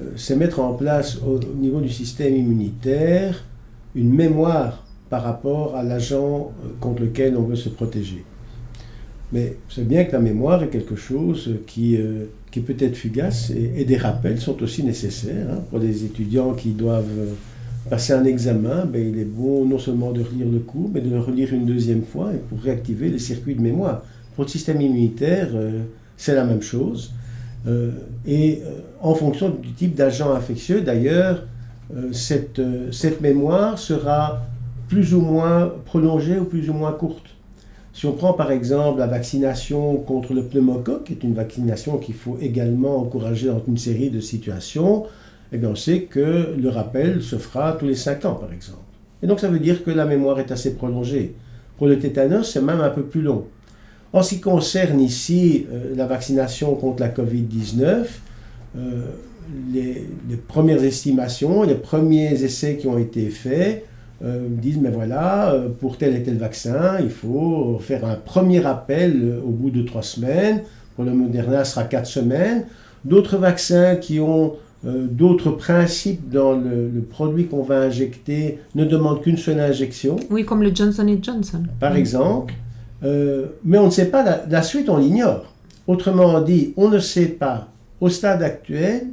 euh, 0.00 0.10
c'est 0.16 0.36
mettre 0.36 0.60
en 0.60 0.74
place 0.74 1.18
au, 1.18 1.38
niveau 1.38 1.80
du 1.80 1.90
système 1.90 2.36
immunitaire 2.36 3.44
une 3.94 4.12
mémoire 4.12 4.84
par 5.10 5.22
rapport 5.22 5.76
à 5.76 5.82
l'agent 5.82 6.52
contre 6.80 7.02
lequel 7.02 7.36
on 7.36 7.42
veut 7.42 7.56
se 7.56 7.68
protéger. 7.68 8.24
Mais 9.32 9.56
c'est 9.68 9.86
bien 9.86 10.04
que 10.04 10.12
la 10.12 10.18
mémoire 10.18 10.62
est 10.62 10.68
quelque 10.68 10.96
chose 10.96 11.54
qui, 11.66 11.96
euh, 11.96 12.26
qui 12.50 12.60
peut 12.60 12.76
être 12.78 12.96
fugace 12.96 13.50
et, 13.50 13.84
des 13.84 13.96
rappels 13.96 14.38
sont 14.38 14.62
aussi 14.62 14.84
nécessaires. 14.84 15.46
Hein. 15.50 15.62
Pour 15.70 15.78
les 15.78 16.04
étudiants 16.04 16.52
qui 16.52 16.70
doivent 16.70 17.06
euh, 17.18 17.32
passer 17.88 18.12
un 18.12 18.24
examen, 18.24 18.84
ben, 18.84 19.02
il 19.02 19.18
est 19.18 19.24
bon 19.24 19.64
non 19.64 19.78
seulement 19.78 20.12
de 20.12 20.22
relire 20.22 20.48
le 20.48 20.58
cours, 20.58 20.90
mais 20.92 21.00
de 21.00 21.10
le 21.10 21.20
relire 21.20 21.52
une 21.52 21.64
deuxième 21.64 22.02
fois 22.02 22.32
et 22.34 22.38
pour 22.38 22.60
réactiver 22.60 23.08
les 23.08 23.18
circuits 23.18 23.54
de 23.54 23.62
mémoire. 23.62 24.02
Pour 24.34 24.44
le 24.44 24.50
système 24.50 24.80
immunitaire, 24.80 25.48
c'est 26.16 26.34
la 26.34 26.44
même 26.44 26.62
chose. 26.62 27.12
et 28.26 28.62
en 29.02 29.14
fonction 29.14 29.50
du 29.50 29.72
type 29.72 29.94
d'agent 29.94 30.32
infectieux, 30.32 30.80
d'ailleurs, 30.80 31.44
euh, 31.94 32.12
cette, 32.12 32.58
euh, 32.58 32.90
cette 32.90 33.20
mémoire 33.20 33.78
sera 33.78 34.42
plus 34.88 35.12
ou 35.14 35.20
moins 35.20 35.72
prolongée 35.84 36.38
ou 36.38 36.44
plus 36.44 36.70
ou 36.70 36.72
moins 36.72 36.92
courte. 36.92 37.31
Si 37.92 38.06
on 38.06 38.12
prend 38.12 38.32
par 38.32 38.50
exemple 38.50 38.98
la 38.98 39.06
vaccination 39.06 39.96
contre 39.96 40.32
le 40.32 40.44
pneumocoque, 40.44 41.04
qui 41.04 41.12
est 41.12 41.22
une 41.22 41.34
vaccination 41.34 41.98
qu'il 41.98 42.14
faut 42.14 42.38
également 42.40 42.96
encourager 42.96 43.48
dans 43.48 43.62
une 43.68 43.76
série 43.76 44.10
de 44.10 44.20
situations, 44.20 45.04
eh 45.52 45.58
bien 45.58 45.70
on 45.70 45.74
sait 45.74 46.02
que 46.02 46.54
le 46.58 46.68
rappel 46.68 47.22
se 47.22 47.36
fera 47.36 47.72
tous 47.72 47.86
les 47.86 47.94
5 47.94 48.24
ans 48.24 48.34
par 48.34 48.52
exemple. 48.52 48.78
Et 49.22 49.26
donc 49.26 49.40
ça 49.40 49.48
veut 49.48 49.58
dire 49.58 49.84
que 49.84 49.90
la 49.90 50.06
mémoire 50.06 50.40
est 50.40 50.50
assez 50.50 50.74
prolongée. 50.74 51.34
Pour 51.76 51.86
le 51.86 51.98
tétanos, 51.98 52.50
c'est 52.50 52.62
même 52.62 52.80
un 52.80 52.90
peu 52.90 53.02
plus 53.02 53.22
long. 53.22 53.44
En 54.12 54.22
ce 54.22 54.34
qui 54.34 54.40
concerne 54.40 55.00
ici 55.00 55.66
euh, 55.70 55.94
la 55.94 56.06
vaccination 56.06 56.74
contre 56.74 57.00
la 57.00 57.08
Covid-19, 57.08 58.06
les, 59.72 60.36
premières 60.48 60.82
estimations, 60.82 61.62
les 61.62 61.74
premiers 61.74 62.42
essais 62.42 62.76
qui 62.76 62.86
ont 62.86 62.98
été 62.98 63.28
faits 63.30 63.86
euh, 64.24 64.46
disent, 64.48 64.78
mais 64.80 64.90
voilà, 64.90 65.52
euh, 65.52 65.68
pour 65.68 65.98
tel 65.98 66.14
et 66.14 66.22
tel 66.22 66.36
vaccin, 66.36 66.98
il 67.00 67.10
faut 67.10 67.78
faire 67.80 68.04
un 68.04 68.14
premier 68.14 68.64
appel 68.64 69.20
euh, 69.20 69.40
au 69.44 69.50
bout 69.50 69.70
de 69.70 69.82
trois 69.82 70.02
semaines. 70.02 70.62
Pour 70.94 71.04
le 71.04 71.12
Moderna, 71.12 71.64
ce 71.64 71.72
sera 71.72 71.84
quatre 71.84 72.06
semaines. 72.06 72.66
D'autres 73.04 73.36
vaccins 73.36 73.96
qui 73.96 74.20
ont 74.20 74.54
d'autres 74.84 75.52
principes 75.52 76.28
dans 76.28 76.52
le, 76.52 76.90
produit 77.08 77.46
qu'on 77.46 77.62
va 77.62 77.82
injecter 77.82 78.58
ne 78.74 78.84
demandent 78.84 79.22
qu'une 79.22 79.36
seule 79.36 79.60
injection. 79.60 80.16
Oui, 80.28 80.44
comme 80.44 80.62
le 80.62 80.74
Johnson 80.74 81.06
Johnson. 81.22 81.62
Par 81.78 81.96
exemple. 81.96 82.52
mais 83.02 83.78
on 83.78 83.86
ne 83.86 83.90
sait 83.90 84.10
pas, 84.10 84.22
la, 84.24 84.44
la 84.48 84.62
suite, 84.62 84.88
on 84.88 84.98
l'ignore. 84.98 85.52
Autrement 85.86 86.40
dit, 86.40 86.74
on 86.76 86.88
ne 86.88 86.98
sait 86.98 87.26
pas, 87.26 87.68
au 88.00 88.08
stade 88.08 88.42
actuel, 88.42 89.06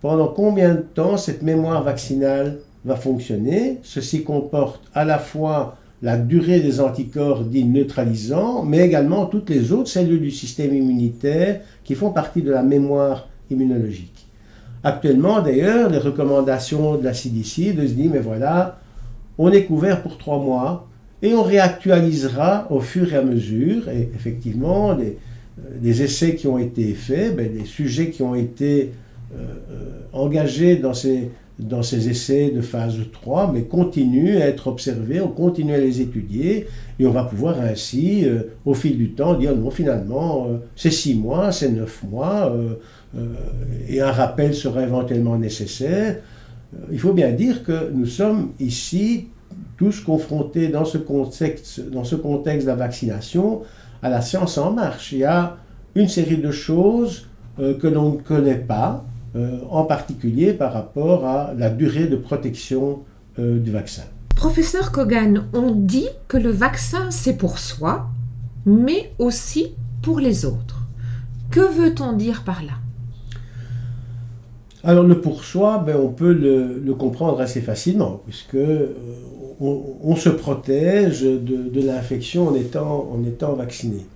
pendant 0.00 0.28
combien 0.28 0.74
de 0.74 0.84
temps 0.94 1.16
cette 1.16 1.42
mémoire 1.42 1.82
vaccinale 1.82 2.58
va 2.84 2.96
fonctionner. 2.96 3.78
Ceci 3.82 4.24
comporte 4.24 4.82
à 4.94 5.04
la 5.04 5.18
fois 5.18 5.76
la 6.02 6.16
durée 6.16 6.60
des 6.60 6.80
anticorps 6.80 7.44
dits 7.44 7.64
neutralisants, 7.64 8.62
mais 8.62 8.78
également 8.78 9.26
toutes 9.26 9.50
les 9.50 9.72
autres 9.72 9.88
cellules 9.88 10.20
du 10.20 10.30
système 10.30 10.74
immunitaire 10.74 11.60
qui 11.82 11.94
font 11.94 12.10
partie 12.10 12.42
de 12.42 12.50
la 12.50 12.62
mémoire 12.62 13.28
immunologique. 13.50 14.26
Actuellement, 14.84 15.40
d'ailleurs, 15.40 15.90
les 15.90 15.98
recommandations 15.98 16.96
de 16.96 17.04
la 17.04 17.14
CDC 17.14 17.72
de 17.72 17.86
se 17.86 17.92
dire, 17.94 18.10
mais 18.12 18.20
voilà, 18.20 18.78
on 19.36 19.50
est 19.50 19.64
couvert 19.64 20.02
pour 20.02 20.18
trois 20.18 20.38
mois 20.38 20.88
et 21.20 21.34
on 21.34 21.42
réactualisera 21.42 22.68
au 22.70 22.80
fur 22.80 23.12
et 23.12 23.16
à 23.16 23.22
mesure. 23.22 23.88
Et 23.88 24.08
effectivement, 24.14 24.94
les, 24.94 25.18
euh, 25.84 26.04
essais 26.04 26.36
qui 26.36 26.46
ont 26.46 26.58
été 26.58 26.94
faits, 26.94 27.34
ben, 27.34 27.50
les 27.52 27.64
sujets 27.64 28.10
qui 28.10 28.22
ont 28.22 28.36
été 28.36 28.92
euh, 29.34 29.42
euh, 29.70 30.00
engagés 30.12 30.76
dans 30.76 30.94
ces, 30.94 31.30
dans 31.58 31.82
ces 31.82 32.08
essais 32.08 32.50
de 32.50 32.60
phase 32.60 32.96
3, 33.12 33.52
mais 33.52 33.62
continuent 33.62 34.36
à 34.36 34.46
être 34.46 34.68
observés, 34.68 35.20
on 35.20 35.28
continue 35.28 35.74
à 35.74 35.78
les 35.78 36.00
étudier, 36.00 36.68
et 37.00 37.06
on 37.06 37.10
va 37.10 37.24
pouvoir 37.24 37.60
ainsi, 37.60 38.24
euh, 38.24 38.42
au 38.64 38.74
fil 38.74 38.96
du 38.96 39.10
temps, 39.12 39.34
dire 39.34 39.56
non, 39.56 39.70
finalement, 39.70 40.48
c'est 40.76 40.90
6 40.90 41.16
mois, 41.16 41.50
c'est 41.50 41.70
9 41.70 42.04
mois, 42.04 42.54
et 43.88 44.00
un 44.00 44.12
rappel 44.12 44.54
sera 44.54 44.82
éventuellement 44.82 45.36
nécessaire. 45.36 46.16
Il 46.92 46.98
faut 47.00 47.14
bien 47.14 47.32
dire 47.32 47.64
que 47.64 47.90
nous 47.92 48.06
sommes 48.06 48.50
ici 48.60 49.28
tous 49.76 50.00
confrontés 50.00 50.68
dans 50.68 50.84
ce 50.84 50.98
contexte, 50.98 51.88
dans 51.90 52.04
ce 52.04 52.16
contexte 52.16 52.66
de 52.66 52.70
la 52.70 52.76
vaccination 52.76 53.62
à 54.02 54.10
la 54.10 54.20
science 54.20 54.58
en 54.58 54.72
marche. 54.72 55.12
Il 55.12 55.18
y 55.18 55.24
a 55.24 55.56
une 55.94 56.08
série 56.08 56.36
de 56.36 56.50
choses 56.50 57.26
que 57.56 57.86
l'on 57.86 58.12
ne 58.12 58.18
connaît 58.18 58.58
pas, 58.58 59.04
euh, 59.36 59.58
en 59.70 59.84
particulier 59.84 60.54
par 60.54 60.72
rapport 60.72 61.26
à 61.26 61.52
la 61.54 61.68
durée 61.68 62.06
de 62.06 62.16
protection 62.16 63.00
euh, 63.38 63.58
du 63.58 63.70
vaccin. 63.70 64.04
Professeur 64.34 64.90
Kogan, 64.90 65.44
on 65.52 65.72
dit 65.72 66.08
que 66.28 66.38
le 66.38 66.50
vaccin 66.50 67.10
c'est 67.10 67.36
pour 67.36 67.58
soi, 67.58 68.06
mais 68.64 69.12
aussi 69.18 69.74
pour 70.00 70.18
les 70.18 70.46
autres. 70.46 70.86
Que 71.50 71.60
veut-on 71.60 72.14
dire 72.14 72.42
par 72.42 72.62
là? 72.62 72.72
Alors 74.82 75.04
le 75.04 75.20
pour 75.20 75.44
soi, 75.44 75.82
ben, 75.84 75.96
on 76.02 76.08
peut 76.08 76.32
le, 76.32 76.94
comprendre 76.94 77.40
assez 77.40 77.60
facilement, 77.60 78.22
puisque 78.24 78.54
euh, 78.54 78.94
on, 79.60 80.16
se 80.16 80.30
protège 80.30 81.20
de, 81.20 81.82
l'infection 81.82 82.48
en 82.48 82.54
étant, 82.54 83.10
en 83.12 83.22
étant 83.24 83.52
vacciné 83.54 84.06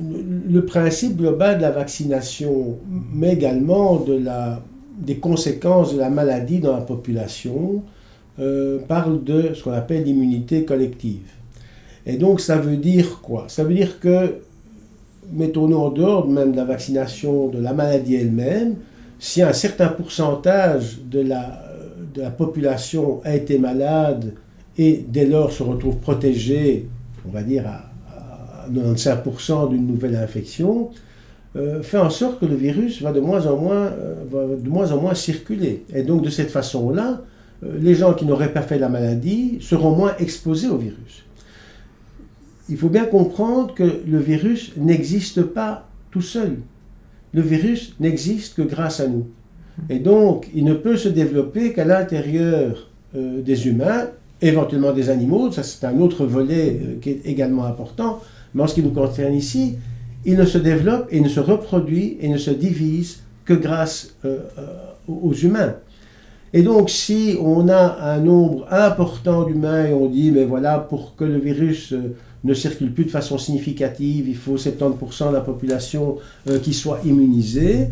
le 0.00 0.64
principe 0.64 1.16
global 1.16 1.58
de 1.58 1.62
la 1.62 1.70
vaccination, 1.70 2.78
mais 3.12 3.34
également 3.34 3.96
de 3.96 4.14
la, 4.14 4.62
des 4.98 5.16
conséquences 5.16 5.94
de 5.94 5.98
la 5.98 6.10
maladie 6.10 6.58
dans 6.58 6.72
la 6.72 6.82
population, 6.82 7.82
euh, 8.38 8.78
parle 8.88 9.22
de 9.24 9.52
ce 9.54 9.62
qu'on 9.62 9.72
appelle 9.72 10.04
l'immunité 10.04 10.64
collective. 10.64 11.28
Et 12.06 12.16
donc 12.16 12.40
ça 12.40 12.56
veut 12.56 12.76
dire 12.76 13.20
quoi? 13.20 13.44
Ça 13.48 13.64
veut 13.64 13.74
dire 13.74 14.00
que, 14.00 14.36
mettons-nous 15.32 15.76
en 15.76 15.90
dehors 15.90 16.26
même 16.26 16.52
de 16.52 16.56
la 16.56 16.64
vaccination 16.64 17.48
de 17.48 17.58
la 17.58 17.72
maladie 17.72 18.14
elle-même, 18.14 18.76
si 19.18 19.42
un 19.42 19.52
certain 19.52 19.88
pourcentage 19.88 21.00
de 21.04 21.20
la, 21.20 21.62
de 22.14 22.22
la 22.22 22.30
population 22.30 23.20
a 23.24 23.34
été 23.34 23.58
malade 23.58 24.34
et 24.78 25.04
dès 25.06 25.26
lors 25.26 25.52
se 25.52 25.62
retrouve 25.62 25.96
protégé, 25.96 26.88
on 27.28 27.30
va 27.30 27.42
dire 27.42 27.66
à 27.66 27.89
95% 28.72 29.70
d'une 29.70 29.86
nouvelle 29.86 30.16
infection, 30.16 30.90
euh, 31.56 31.82
fait 31.82 31.98
en 31.98 32.10
sorte 32.10 32.38
que 32.38 32.46
le 32.46 32.54
virus 32.54 33.02
va 33.02 33.10
de 33.10 33.18
moins 33.18 33.46
en 33.46 33.56
moins, 33.56 33.86
euh, 33.86 34.14
va 34.30 34.56
de 34.56 34.68
moins 34.68 34.92
en 34.92 35.00
moins 35.00 35.14
circuler. 35.14 35.84
Et 35.92 36.04
donc 36.04 36.22
de 36.22 36.30
cette 36.30 36.50
façon-là, 36.50 37.22
euh, 37.64 37.76
les 37.80 37.96
gens 37.96 38.14
qui 38.14 38.24
n'auraient 38.24 38.52
pas 38.52 38.62
fait 38.62 38.78
la 38.78 38.88
maladie 38.88 39.58
seront 39.60 39.96
moins 39.96 40.14
exposés 40.20 40.68
au 40.68 40.76
virus. 40.76 41.24
Il 42.68 42.76
faut 42.76 42.88
bien 42.88 43.04
comprendre 43.04 43.74
que 43.74 44.00
le 44.06 44.18
virus 44.18 44.72
n'existe 44.76 45.42
pas 45.42 45.88
tout 46.12 46.22
seul. 46.22 46.58
Le 47.34 47.42
virus 47.42 47.96
n'existe 47.98 48.54
que 48.54 48.62
grâce 48.62 49.00
à 49.00 49.08
nous. 49.08 49.26
Et 49.88 49.98
donc, 49.98 50.48
il 50.54 50.64
ne 50.64 50.74
peut 50.74 50.96
se 50.96 51.08
développer 51.08 51.72
qu'à 51.72 51.84
l'intérieur 51.84 52.88
des 53.14 53.66
humains, 53.66 54.08
éventuellement 54.40 54.92
des 54.92 55.10
animaux, 55.10 55.50
ça 55.50 55.64
c'est 55.64 55.84
un 55.84 55.98
autre 56.00 56.26
volet 56.26 56.98
qui 57.00 57.10
est 57.10 57.20
également 57.24 57.64
important, 57.64 58.20
mais 58.54 58.62
en 58.62 58.66
ce 58.66 58.74
qui 58.74 58.82
nous 58.82 58.90
concerne 58.90 59.34
ici, 59.34 59.76
il 60.24 60.36
ne 60.36 60.44
se 60.44 60.58
développe 60.58 61.06
et 61.10 61.20
ne 61.20 61.28
se 61.28 61.40
reproduit 61.40 62.18
et 62.20 62.28
ne 62.28 62.36
se 62.36 62.50
divise 62.50 63.20
que 63.44 63.54
grâce 63.54 64.14
euh, 64.24 64.38
aux 65.08 65.32
humains. 65.32 65.74
Et 66.52 66.62
donc, 66.62 66.90
si 66.90 67.36
on 67.40 67.68
a 67.68 68.12
un 68.12 68.18
nombre 68.18 68.66
important 68.70 69.44
d'humains 69.44 69.86
et 69.86 69.92
on 69.92 70.08
dit, 70.08 70.30
mais 70.30 70.44
voilà, 70.44 70.78
pour 70.78 71.14
que 71.14 71.24
le 71.24 71.38
virus 71.38 71.94
ne 72.42 72.54
circule 72.54 72.92
plus 72.92 73.04
de 73.04 73.10
façon 73.10 73.38
significative, 73.38 74.28
il 74.28 74.36
faut 74.36 74.56
70% 74.56 75.28
de 75.28 75.34
la 75.34 75.42
population 75.42 76.16
qui 76.64 76.74
soit 76.74 77.00
immunisée, 77.04 77.90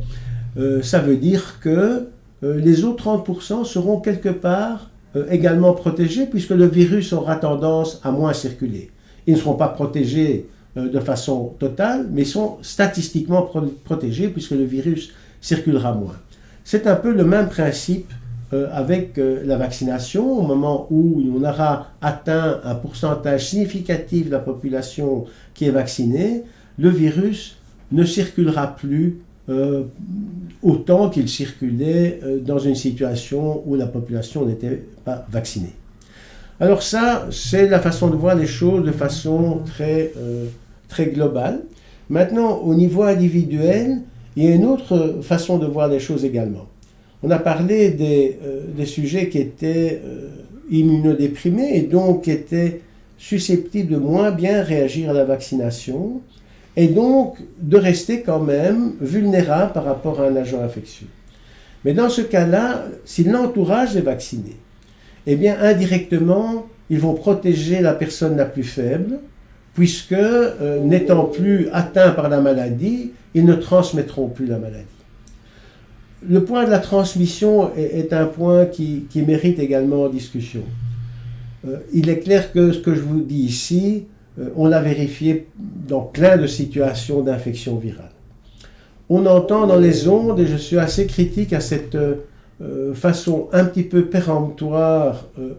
ça 0.83 0.99
veut 0.99 1.17
dire 1.17 1.61
que 1.61 2.09
les 2.43 2.83
autres 2.83 3.05
30% 3.05 3.65
seront 3.65 4.01
quelque 4.01 4.31
part 4.31 4.91
euh, 5.17 5.25
également 5.31 5.73
protégés 5.73 6.27
puisque 6.27 6.51
le 6.51 6.67
virus 6.67 7.15
aura 7.15 7.37
tendance 7.37 7.99
à 8.05 8.11
moins 8.11 8.35
circuler. 8.35 8.91
Ils 9.29 9.35
ne 9.35 9.39
seront 9.39 9.55
pas 9.55 9.69
protégés 9.69 10.49
euh, 10.77 10.89
de 10.89 10.99
façon 10.99 11.55
totale, 11.61 12.09
mais 12.11 12.25
sont 12.25 12.59
statistiquement 12.63 13.49
protégés 13.85 14.27
puisque 14.27 14.51
le 14.51 14.65
virus 14.65 15.13
circulera 15.41 15.93
moins. 15.93 16.17
C'est 16.65 16.89
un 16.89 16.97
peu 16.97 17.13
le 17.13 17.25
même 17.25 17.49
principe 17.49 18.11
euh, 18.53 18.69
avec 18.73 19.17
la 19.19 19.57
vaccination. 19.57 20.41
Au 20.41 20.43
moment 20.43 20.89
où 20.91 21.23
on 21.33 21.45
aura 21.45 21.89
atteint 22.01 22.61
un 22.65 22.75
pourcentage 22.75 23.49
significatif 23.51 24.27
de 24.27 24.33
la 24.33 24.41
population 24.41 25.27
qui 25.55 25.67
est 25.67 25.71
vaccinée, 25.71 26.43
le 26.77 26.89
virus 26.89 27.57
ne 27.93 28.05
circulera 28.05 28.77
plus 28.77 29.19
euh, 29.49 29.85
autant 30.63 31.09
qu'il 31.09 31.27
circulait 31.27 32.21
euh, 32.23 32.39
dans 32.39 32.59
une 32.59 32.75
situation 32.75 33.63
où 33.67 33.77
la 33.77 33.87
population 33.87 34.45
n'était 34.45 34.85
pas 35.07 35.25
vaccinée. 35.31 35.73
Alors 36.61 36.83
ça, 36.83 37.29
c'est 37.31 37.69
la 37.69 37.79
façon 37.79 38.09
de 38.09 38.17
voir 38.17 38.35
les 38.35 38.47
choses 38.47 38.85
de 38.85 38.93
façon 38.93 39.61
très, 39.65 40.13
euh, 40.17 40.47
très 40.89 41.07
globale. 41.07 41.61
Maintenant, 42.11 42.59
au 42.59 42.75
niveau 42.75 43.03
individuel, 43.03 44.03
il 44.35 44.45
y 44.45 44.49
a 44.49 44.55
une 44.55 44.65
autre 44.65 45.21
façon 45.23 45.59
de 45.59 45.67
voir 45.67 45.89
les 45.89 46.01
choses 46.01 46.25
également. 46.25 46.67
On 47.23 47.31
a 47.31 47.39
parlé 47.39 47.91
des, 47.91 48.39
des 48.77 48.87
sujets 48.87 49.29
qui 49.29 49.39
étaient 49.39 50.01
immunodéprimés 50.71 51.77
et 51.77 51.83
donc 51.83 52.29
étaient 52.29 52.81
susceptibles 53.19 53.93
de 53.93 53.99
moins 53.99 54.31
bien 54.31 54.63
réagir 54.63 55.11
à 55.11 55.13
la 55.13 55.25
vaccination 55.25 56.23
et 56.77 56.87
donc 56.87 57.39
de 57.61 57.77
rester 57.77 58.23
quand 58.23 58.39
même 58.39 58.93
vulnérable 59.01 59.73
par 59.73 59.85
rapport 59.85 60.21
à 60.21 60.27
un 60.27 60.37
agent 60.37 60.63
infectieux. 60.63 61.09
Mais 61.85 61.93
dans 61.93 62.09
ce 62.09 62.21
cas-là, 62.21 62.85
si 63.05 63.25
l'entourage 63.25 63.97
est 63.97 64.03
vacciné, 64.03 64.57
eh 65.31 65.37
bien 65.37 65.59
indirectement, 65.61 66.67
ils 66.89 66.99
vont 66.99 67.13
protéger 67.13 67.81
la 67.83 67.93
personne 67.93 68.39
la 68.39 68.47
plus 68.47 68.63
faible, 68.63 69.19
puisque 69.75 70.13
euh, 70.13 70.81
n'étant 70.81 71.27
plus 71.27 71.69
atteints 71.71 72.13
par 72.13 72.31
la 72.31 72.41
maladie, 72.41 73.13
ils 73.35 73.45
ne 73.45 73.55
transmettront 73.55 74.29
plus 74.29 74.47
la 74.47 74.59
maladie. 74.59 74.87
Le 76.27 76.43
point 76.45 76.65
de 76.65 76.71
la 76.71 76.79
transmission 76.79 77.71
est, 77.77 78.15
un 78.15 78.25
point 78.25 78.65
qui, 78.65 79.07
mérite 79.17 79.59
également 79.59 80.09
discussion. 80.09 80.63
Euh, 81.69 81.77
il 81.93 82.09
est 82.09 82.21
clair 82.21 82.51
que 82.51 82.73
ce 82.73 82.79
que 82.79 82.95
je 82.95 83.01
vous 83.01 83.21
dis 83.21 83.43
ici, 83.43 84.07
euh, 84.41 84.49
on 84.57 84.67
l'a 84.67 84.81
vérifié 84.81 85.47
dans 85.59 86.01
plein 86.01 86.39
de 86.39 86.47
situations 86.47 87.21
d'infection 87.21 87.77
virale. 87.77 88.13
On 89.11 89.27
entend 89.27 89.67
dans 89.67 89.79
les 89.79 90.09
ondes, 90.09 90.41
et 90.41 90.47
je 90.47 90.57
suis 90.57 90.79
assez 90.79 91.07
critique 91.07 91.53
à 91.53 91.61
cette 91.61 91.99
euh, 92.61 92.95
façon 92.95 93.49
un 93.53 93.65
petit 93.65 93.83
peu 93.83 94.07
péremptoire 94.07 95.27
euh, 95.39 95.55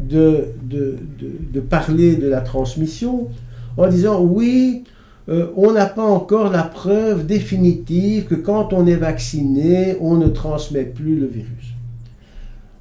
de, 0.00 0.48
de, 0.62 1.60
parler 1.60 2.16
de 2.16 2.28
la 2.28 2.40
transmission, 2.40 3.28
en 3.76 3.86
disant 3.88 4.22
oui, 4.22 4.84
on 5.28 5.72
n'a 5.72 5.86
pas 5.86 6.04
encore 6.04 6.50
la 6.50 6.62
preuve 6.62 7.24
définitive 7.24 8.24
que 8.24 8.34
quand 8.34 8.74
on 8.74 8.86
est 8.86 8.96
vacciné, 8.96 9.96
on 10.00 10.16
ne 10.16 10.28
transmet 10.28 10.84
plus 10.84 11.16
le 11.16 11.26
virus. 11.26 11.74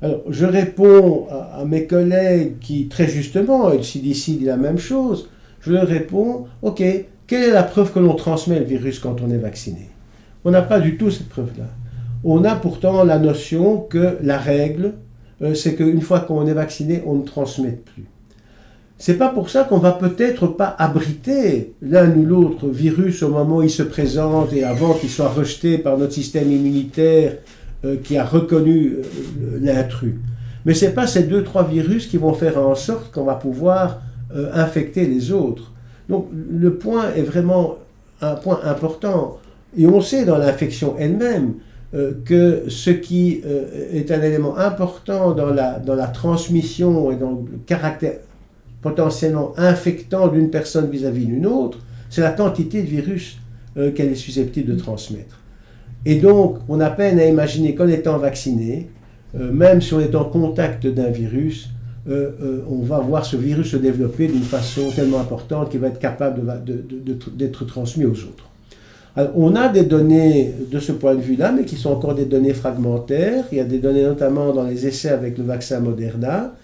Alors, 0.04 0.22
je 0.30 0.46
réponds 0.46 1.28
à, 1.30 1.64
mes 1.66 1.88
collègues 1.88 2.60
qui, 2.60 2.90
très 2.90 3.08
justement, 3.08 3.72
et 3.72 3.78
le 3.78 3.84
CDC 3.84 4.38
dit 4.38 4.44
la 4.44 4.58
même 4.58 4.78
chose, 4.78 5.30
je 5.62 5.72
leur 5.72 5.88
réponds, 5.88 6.48
OK, 6.62 6.84
quelle 7.26 7.44
est 7.44 7.54
la 7.54 7.64
preuve 7.64 7.94
que 7.94 8.00
l'on 8.00 8.16
transmet 8.16 8.60
le 8.60 8.66
virus 8.66 9.00
quand 9.00 9.22
on 9.22 9.32
est 9.32 9.38
vacciné? 9.38 9.88
On 10.44 10.52
n'a 10.52 10.62
pas 10.62 10.82
du 10.82 10.98
tout 10.98 11.10
cette 11.10 11.30
preuve-là. 11.30 11.68
On 12.24 12.46
a 12.46 12.56
pourtant 12.56 13.04
la 13.04 13.20
notion 13.20 13.80
que 13.80 14.18
la 14.22 14.38
règle, 14.38 14.94
euh, 15.42 15.54
c'est 15.54 15.76
qu'une 15.76 16.02
fois 16.02 16.22
qu'on 16.22 16.48
est 16.48 16.54
vacciné, 16.54 17.04
on 17.06 17.16
ne 17.16 17.24
transmet 17.24 17.80
plus. 17.94 18.06
C'est 18.98 19.18
pas 19.18 19.28
pour 19.28 19.50
ça 19.50 19.66
qu'on 19.66 19.80
va 19.80 19.92
peut-être 19.92 20.48
pas 20.48 20.74
abriter 20.80 21.74
l'un 21.82 22.10
ou 22.16 22.24
l'autre 22.26 22.70
virus 22.70 23.24
au 23.24 23.30
moment 23.30 23.58
où 23.58 23.64
il 23.64 23.70
se 23.70 23.84
présente 23.84 24.54
et 24.54 24.64
avant 24.64 24.94
qu'il 24.94 25.10
soit 25.10 25.28
rejeté 25.28 25.78
par 25.78 25.98
notre 25.98 26.14
système 26.14 26.50
immunitaire 26.50 27.38
euh, 27.84 27.98
qui 28.02 28.18
a 28.18 28.24
reconnu 28.24 28.94
euh, 28.94 29.60
l'intrus. 29.62 30.16
Mais 30.66 30.74
ce 30.74 30.86
n'est 30.86 30.92
pas 30.92 31.08
ces 31.08 31.24
deux, 31.24 31.44
trois 31.44 31.66
virus 31.68 32.08
qui 32.08 32.16
vont 32.16 32.34
faire 32.34 32.58
en 32.58 32.76
sorte 32.76 33.12
qu'on 33.12 33.26
va 33.26 33.36
pouvoir 33.36 34.02
infecter 34.54 35.06
les 35.06 35.32
autres. 35.32 35.74
Donc 36.10 36.28
le 36.32 36.74
point 36.74 37.12
est 37.16 37.22
vraiment 37.22 37.76
un 38.22 38.36
point 38.36 38.62
important. 38.64 39.38
Et 39.78 39.86
on 39.86 40.02
sait 40.02 40.26
dans 40.26 40.38
l'infection 40.38 40.96
elle-même 40.98 41.56
que 42.26 42.64
ce 42.70 42.90
qui 42.90 43.42
est 43.94 44.12
un 44.12 44.22
élément 44.22 44.58
important 44.58 45.34
dans 45.34 45.52
la, 45.52 45.78
dans 45.78 45.94
la 45.94 46.08
transmission 46.08 47.12
et 47.12 47.16
dans 47.16 47.32
le 47.32 47.60
caractère 47.68 48.16
potentiellement 48.82 49.54
infectant 49.58 50.28
d'une 50.28 50.50
personne 50.50 50.90
vis-à-vis 50.90 51.28
d'une 51.28 51.46
autre, 51.46 51.78
c'est 52.10 52.22
la 52.22 52.32
quantité 52.32 52.82
de 52.82 52.88
virus 52.88 53.38
qu'elle 53.76 54.12
est 54.12 54.16
susceptible 54.16 54.74
de 54.74 54.80
transmettre. 54.80 55.40
Et 56.06 56.16
donc, 56.16 56.58
on 56.68 56.80
a 56.80 56.90
peine 56.90 57.20
à 57.20 57.26
imaginer 57.26 57.76
qu'en 57.76 57.88
étant 57.88 58.18
vacciné, 58.18 58.90
euh, 59.36 59.52
même 59.52 59.82
si 59.82 59.94
on 59.94 60.00
est 60.00 60.16
en 60.16 60.26
contact 60.26 60.86
d'un 60.86 61.10
virus, 61.10 61.70
euh, 62.10 62.32
euh, 62.42 62.66
on 62.70 62.82
va 62.82 63.00
voir 63.00 63.26
ce 63.26 63.38
virus 63.38 63.72
se 63.72 63.78
développer 63.78 64.28
d'une 64.28 64.44
façon 64.44 64.90
tellement 64.94 65.22
importante 65.22 65.70
qu'il 65.70 65.80
va 65.80 65.88
être 65.88 66.00
capable 66.00 66.42
d'être 67.36 67.66
transmis 67.66 68.06
aux 68.06 68.12
autres. 68.12 68.50
Alors, 69.16 69.32
on 69.36 69.56
a 69.56 69.70
des 69.70 69.84
données 69.84 70.54
de 70.72 70.80
ce 70.80 70.92
point 70.92 71.16
de 71.16 71.22
vue-là, 71.22 71.52
mais 71.52 71.66
qui 71.66 71.76
sont 71.76 71.92
encore 71.92 72.16
des 72.16 72.26
données 72.26 72.54
fragmentaires. 72.54 73.46
Il 73.52 73.58
y 73.58 73.62
a 73.62 73.66
des 73.66 73.80
données 73.80 74.04
notamment 74.04 74.54
dans 74.54 74.64
les 74.64 74.88
essais 74.88 75.10
avec 75.10 75.38
le 75.38 75.44
vaccin 75.44 75.80
Moderna, 75.80 76.56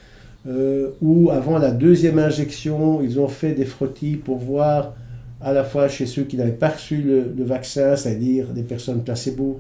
où 1.02 1.30
avant 1.30 1.60
la 1.60 1.70
deuxième 1.70 2.18
injection, 2.18 3.02
ils 3.04 3.20
ont 3.20 3.28
fait 3.28 3.52
des 3.52 3.66
frottis 3.66 4.16
pour 4.16 4.38
voir 4.38 4.96
à 5.42 5.54
la 5.54 5.64
fois 5.64 5.88
chez 5.88 6.06
ceux 6.06 6.24
qui 6.24 6.38
n'avaient 6.38 6.52
pas 6.52 6.70
reçu 6.70 7.02
le, 7.02 7.44
vaccin, 7.44 7.96
c'est-à-dire 7.96 8.48
des 8.48 8.64
personnes 8.64 9.04
placebo, 9.04 9.60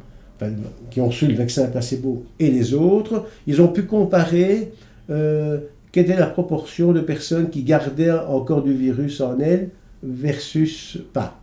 qui 0.90 1.02
ont 1.02 1.08
reçu 1.08 1.28
le 1.28 1.36
vaccin 1.36 1.68
placebo, 1.68 2.24
et 2.40 2.50
les 2.50 2.74
autres, 2.74 3.26
ils 3.48 3.62
ont 3.62 3.68
pu 3.68 3.84
comparer 3.84 4.72
euh, 5.10 5.60
quelle 5.92 6.06
était 6.06 6.20
la 6.20 6.28
proportion 6.28 6.94
de 6.94 7.02
personnes 7.02 7.50
qui 7.50 7.64
gardaient 7.64 8.12
encore 8.12 8.64
du 8.64 8.74
virus 8.74 9.22
en 9.22 9.40
elles 9.40 9.70
versus 10.04 11.00
pas. 11.14 11.39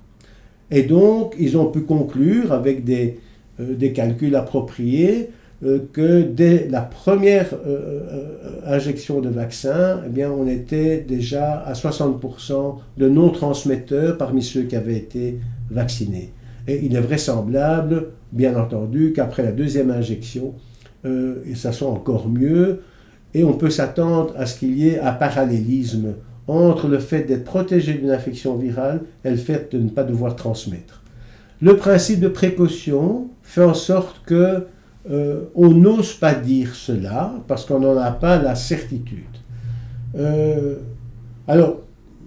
Et 0.70 0.82
donc, 0.82 1.34
ils 1.38 1.56
ont 1.56 1.66
pu 1.66 1.82
conclure 1.82 2.52
avec 2.52 2.84
des, 2.84 3.18
euh, 3.60 3.74
des 3.74 3.92
calculs 3.92 4.34
appropriés 4.34 5.30
euh, 5.64 5.78
que 5.92 6.22
dès 6.22 6.68
la 6.68 6.82
première 6.82 7.54
euh, 7.66 8.28
injection 8.66 9.20
de 9.20 9.28
vaccin, 9.28 10.00
eh 10.04 10.10
bien, 10.10 10.30
on 10.30 10.46
était 10.46 10.98
déjà 10.98 11.60
à 11.60 11.72
60% 11.72 12.76
de 12.98 13.08
non-transmetteurs 13.08 14.18
parmi 14.18 14.42
ceux 14.42 14.62
qui 14.62 14.76
avaient 14.76 14.96
été 14.96 15.38
vaccinés. 15.70 16.32
Et 16.68 16.84
il 16.84 16.96
est 16.96 17.00
vraisemblable, 17.00 18.08
bien 18.32 18.56
entendu, 18.56 19.12
qu'après 19.14 19.44
la 19.44 19.52
deuxième 19.52 19.90
injection, 19.90 20.54
ça 21.54 21.70
soit 21.70 21.88
encore 21.88 22.28
mieux, 22.28 22.80
et 23.32 23.44
on 23.44 23.52
peut 23.52 23.70
s'attendre 23.70 24.34
à 24.36 24.44
ce 24.44 24.58
qu'il 24.58 24.76
y 24.76 24.88
ait 24.88 24.98
un 24.98 25.12
parallélisme 25.12 26.14
entre 26.48 26.88
le 26.88 26.98
fait 26.98 27.22
d'être 27.22 27.44
protégé 27.44 27.94
d'une 27.94 28.10
infection 28.10 28.56
virale 28.56 29.00
et 29.24 29.30
le 29.30 29.36
fait 29.36 29.72
de 29.72 29.78
ne 29.78 29.88
pas 29.88 30.04
devoir 30.04 30.36
transmettre. 30.36 31.02
Le 31.60 31.76
principe 31.76 32.20
de 32.20 32.28
précaution 32.28 33.28
fait 33.42 33.64
en 33.64 33.74
sorte 33.74 34.22
que 34.26 34.66
euh, 35.10 35.44
on 35.54 35.70
n'ose 35.70 36.14
pas 36.14 36.34
dire 36.34 36.74
cela 36.74 37.32
parce 37.48 37.64
qu'on 37.64 37.80
n'en 37.80 37.96
a 37.96 38.10
pas 38.10 38.40
la 38.40 38.54
certitude. 38.54 39.24
Euh, 40.16 40.76
alors, 41.48 41.80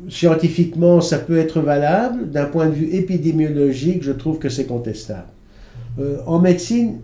scientifiquement, 0.07 1.01
ça 1.01 1.19
peut 1.19 1.37
être 1.37 1.59
valable. 1.59 2.29
D'un 2.31 2.45
point 2.45 2.67
de 2.67 2.73
vue 2.73 2.89
épidémiologique, 2.93 4.03
je 4.03 4.11
trouve 4.11 4.39
que 4.39 4.49
c'est 4.49 4.65
contestable. 4.65 5.27
Euh, 5.99 6.17
en 6.25 6.39
médecine, 6.39 6.99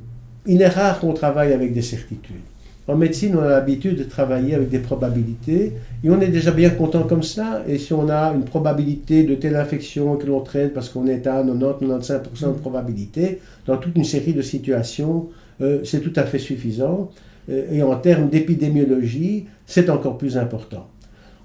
il 0.46 0.62
est 0.62 0.68
rare 0.68 1.00
qu'on 1.00 1.14
travaille 1.14 1.54
avec 1.54 1.74
des 1.74 1.82
certitudes. 1.82 2.36
En 2.88 2.96
médecine, 2.96 3.36
on 3.36 3.42
a 3.42 3.50
l'habitude 3.50 3.98
de 3.98 4.04
travailler 4.04 4.54
avec 4.54 4.70
des 4.70 4.80
probabilités 4.80 5.74
et 6.06 6.10
on 6.12 6.22
est 6.22 6.28
déjà 6.28 6.52
bien 6.52 6.70
content 6.70 7.02
comme 7.02 7.24
ça. 7.24 7.64
Et 7.68 7.80
si 7.80 7.92
on 7.92 8.10
a 8.10 8.32
une 8.36 8.44
probabilité 8.44 9.24
de 9.24 9.34
telle 9.34 9.56
infection 9.56 10.18
que 10.18 10.28
l'on 10.28 10.40
traite 10.42 10.72
parce 10.72 10.90
qu'on 10.90 11.08
est 11.08 11.26
à 11.26 11.44
90-95% 11.44 12.54
de 12.54 12.60
probabilité, 12.60 13.42
dans 13.66 13.78
toute 13.78 13.96
une 13.96 14.04
série 14.04 14.34
de 14.34 14.44
situations, 14.44 15.30
euh, 15.62 15.80
c'est 15.84 16.02
tout 16.02 16.14
à 16.16 16.22
fait 16.22 16.38
suffisant. 16.38 17.10
Euh, 17.50 17.66
et 17.72 17.82
en 17.82 17.96
termes 17.96 18.30
d'épidémiologie, 18.30 19.48
c'est 19.66 19.90
encore 19.90 20.20
plus 20.20 20.38
important. 20.38 20.88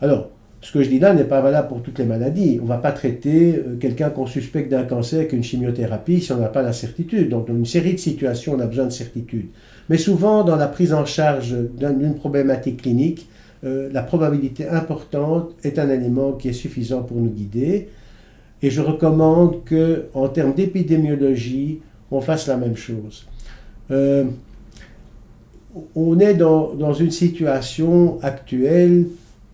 Alors, 0.02 0.28
ce 0.60 0.72
que 0.72 0.82
je 0.82 0.90
dis 0.90 0.98
là 0.98 1.14
n'est 1.14 1.24
pas 1.24 1.40
valable 1.40 1.68
pour 1.68 1.82
toutes 1.82 1.98
les 1.98 2.04
maladies. 2.04 2.58
On 2.60 2.64
ne 2.64 2.68
va 2.68 2.76
pas 2.76 2.92
traiter 2.92 3.54
euh, 3.56 3.76
quelqu'un 3.80 4.10
qu'on 4.10 4.26
suspecte 4.26 4.70
d'un 4.70 4.84
cancer 4.84 5.20
avec 5.20 5.32
une 5.32 5.42
chimiothérapie 5.42 6.20
si 6.20 6.32
on 6.32 6.36
n'a 6.36 6.48
pas 6.48 6.60
la 6.60 6.74
certitude. 6.74 7.30
Donc, 7.30 7.48
dans 7.48 7.54
une 7.54 7.64
série 7.64 7.94
de 7.94 7.98
situations, 7.98 8.56
on 8.56 8.60
a 8.60 8.66
besoin 8.66 8.84
de 8.84 8.90
certitude. 8.90 9.46
Mais 9.88 9.96
souvent, 9.96 10.44
dans 10.44 10.56
la 10.56 10.68
prise 10.68 10.92
en 10.92 11.06
charge 11.06 11.56
d'une 11.78 12.14
problématique 12.14 12.82
clinique, 12.82 13.26
euh, 13.62 13.90
la 13.92 14.02
probabilité 14.02 14.66
importante 14.66 15.52
est 15.62 15.78
un 15.78 15.90
élément 15.90 16.32
qui 16.32 16.48
est 16.48 16.54
suffisant 16.54 17.02
pour 17.02 17.18
nous 17.18 17.28
guider. 17.28 17.88
Et 18.62 18.70
je 18.70 18.80
recommande 18.80 19.64
que, 19.64 20.06
en 20.14 20.28
termes 20.28 20.54
d'épidémiologie, 20.54 21.80
on 22.10 22.20
fasse 22.20 22.46
la 22.46 22.56
même 22.56 22.76
chose. 22.76 23.26
Euh, 23.90 24.24
on 25.94 26.18
est 26.18 26.34
dans, 26.34 26.92
une 26.94 27.10
situation 27.10 28.18
actuelle 28.22 29.06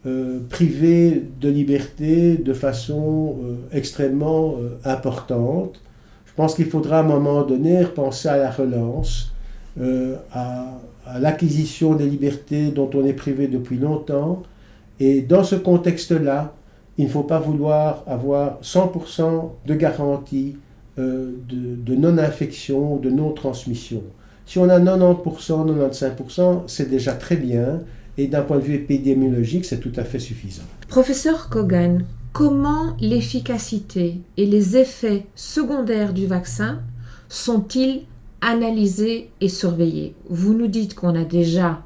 euh, 0.07 0.38
privée 0.49 1.23
de 1.40 1.49
liberté 1.49 2.37
de 2.37 2.53
façon 2.53 3.37
extrêmement 3.73 4.57
importante. 4.85 5.81
Je 6.27 6.33
pense 6.35 6.55
qu'il 6.55 6.66
faudra 6.66 6.99
à 6.99 7.01
un 7.01 7.07
moment 7.07 7.42
donné 7.42 7.85
penser 7.85 8.29
à 8.29 8.37
la 8.38 8.51
relance, 8.51 9.33
à 10.33 10.79
l'acquisition 11.21 11.95
des 11.95 12.07
libertés 12.07 12.71
dont 12.71 12.90
on 12.95 13.05
est 13.05 13.12
privé 13.12 13.49
depuis 13.49 13.79
longtemps. 13.79 14.42
Et 14.99 15.23
dans 15.23 15.45
ce 15.45 15.55
contexte-là, 15.55 16.55
il 16.99 17.05
ne 17.07 17.11
faut 17.11 17.23
pas 17.23 17.38
vouloir 17.38 18.03
avoir 18.07 18.61
100% 18.62 19.51
de 19.66 19.75
garantie 19.75 20.57
euh, 20.99 21.33
de, 21.49 21.95
non-infection, 21.95 22.97
de 22.97 23.11
non-transmission. 23.11 24.03
Si 24.47 24.59
on 24.59 24.69
a 24.69 24.79
90%, 24.79 25.66
95%, 25.90 26.62
c'est 26.66 26.88
déjà 26.88 27.12
très 27.12 27.37
bien. 27.37 27.81
Et 28.19 28.29
d'un 28.29 28.40
point 28.40 28.57
de 28.57 28.62
vue 28.62 28.77
épidémiologique, 28.77 29.66
c'est 29.66 29.79
tout 29.79 29.92
à 29.97 30.05
fait 30.05 30.19
suffisant. 30.19 30.62
Professeur 30.88 31.51
Kogan, 31.51 32.07
comment 32.33 32.97
l'efficacité 32.99 34.23
et 34.38 34.47
les 34.47 34.79
effets 34.79 35.27
secondaires 35.35 36.14
du 36.14 36.27
vaccin 36.27 36.81
sont-ils 37.29 38.05
analyser 38.46 39.28
et 39.40 39.48
surveiller. 39.48 40.14
Vous 40.30 40.54
nous 40.54 40.68
dites 40.68 40.94
qu'on 40.94 41.16
a 41.16 41.24
déjà, 41.24 41.82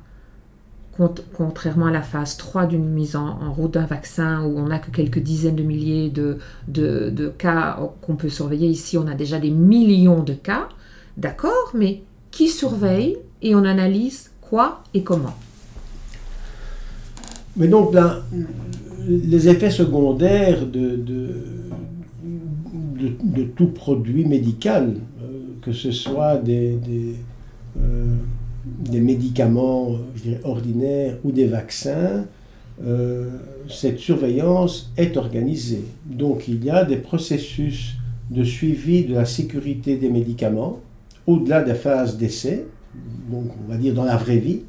contrairement 1.34 1.86
à 1.86 1.90
la 1.90 2.02
phase 2.02 2.36
3 2.36 2.66
d'une 2.66 2.84
mise 2.84 3.16
en, 3.16 3.50
route 3.50 3.72
d'un 3.72 3.86
vaccin 3.86 4.44
où 4.44 4.58
on 4.58 4.66
n'a 4.66 4.78
que 4.78 4.90
quelques 4.90 5.20
dizaines 5.20 5.56
de 5.56 5.62
milliers 5.62 6.10
de, 6.10 6.36
de, 6.68 7.28
cas 7.38 7.78
qu'on 8.02 8.14
peut 8.14 8.28
surveiller, 8.28 8.68
ici 8.68 8.98
on 8.98 9.06
a 9.06 9.14
déjà 9.14 9.38
des 9.38 9.50
millions 9.50 10.22
de 10.22 10.34
cas, 10.34 10.68
d'accord, 11.16 11.70
mais 11.74 12.02
qui 12.30 12.48
surveille 12.48 13.16
et 13.40 13.54
on 13.54 13.64
analyse 13.64 14.30
quoi 14.42 14.84
et 14.92 15.02
comment? 15.02 15.34
Mais 17.56 17.68
donc 17.68 17.94
là, 17.94 18.22
les 19.08 19.48
effets 19.48 19.70
secondaires 19.70 20.66
de, 20.66 20.96
de, 20.96 21.30
de 23.24 23.44
tout 23.44 23.68
produit 23.68 24.26
médical, 24.26 24.96
que 25.60 25.72
ce 25.72 25.92
soit 25.92 26.36
des, 26.36 26.76
des, 26.76 27.14
euh, 27.78 29.00
médicaments 29.00 29.96
ordinaires 30.44 31.16
ou 31.24 31.32
des 31.32 31.46
vaccins, 31.46 32.26
euh, 32.84 33.28
cette 33.68 33.98
surveillance 33.98 34.92
est 34.96 35.16
organisée. 35.16 35.84
Donc 36.04 36.48
il 36.48 36.64
y 36.64 36.70
a 36.70 36.84
des 36.84 36.96
processus 36.96 37.94
de 38.30 38.44
suivi 38.44 39.04
de 39.04 39.14
la 39.14 39.24
sécurité 39.24 39.96
des 39.96 40.08
médicaments 40.08 40.80
au-delà 41.26 41.62
des 41.62 41.74
phases 41.74 42.16
d'essai, 42.16 42.66
donc 43.30 43.46
on 43.64 43.70
va 43.70 43.76
dire 43.76 43.94
dans 43.94 44.04
la 44.04 44.16
vraie 44.16 44.38
vie, 44.38 44.62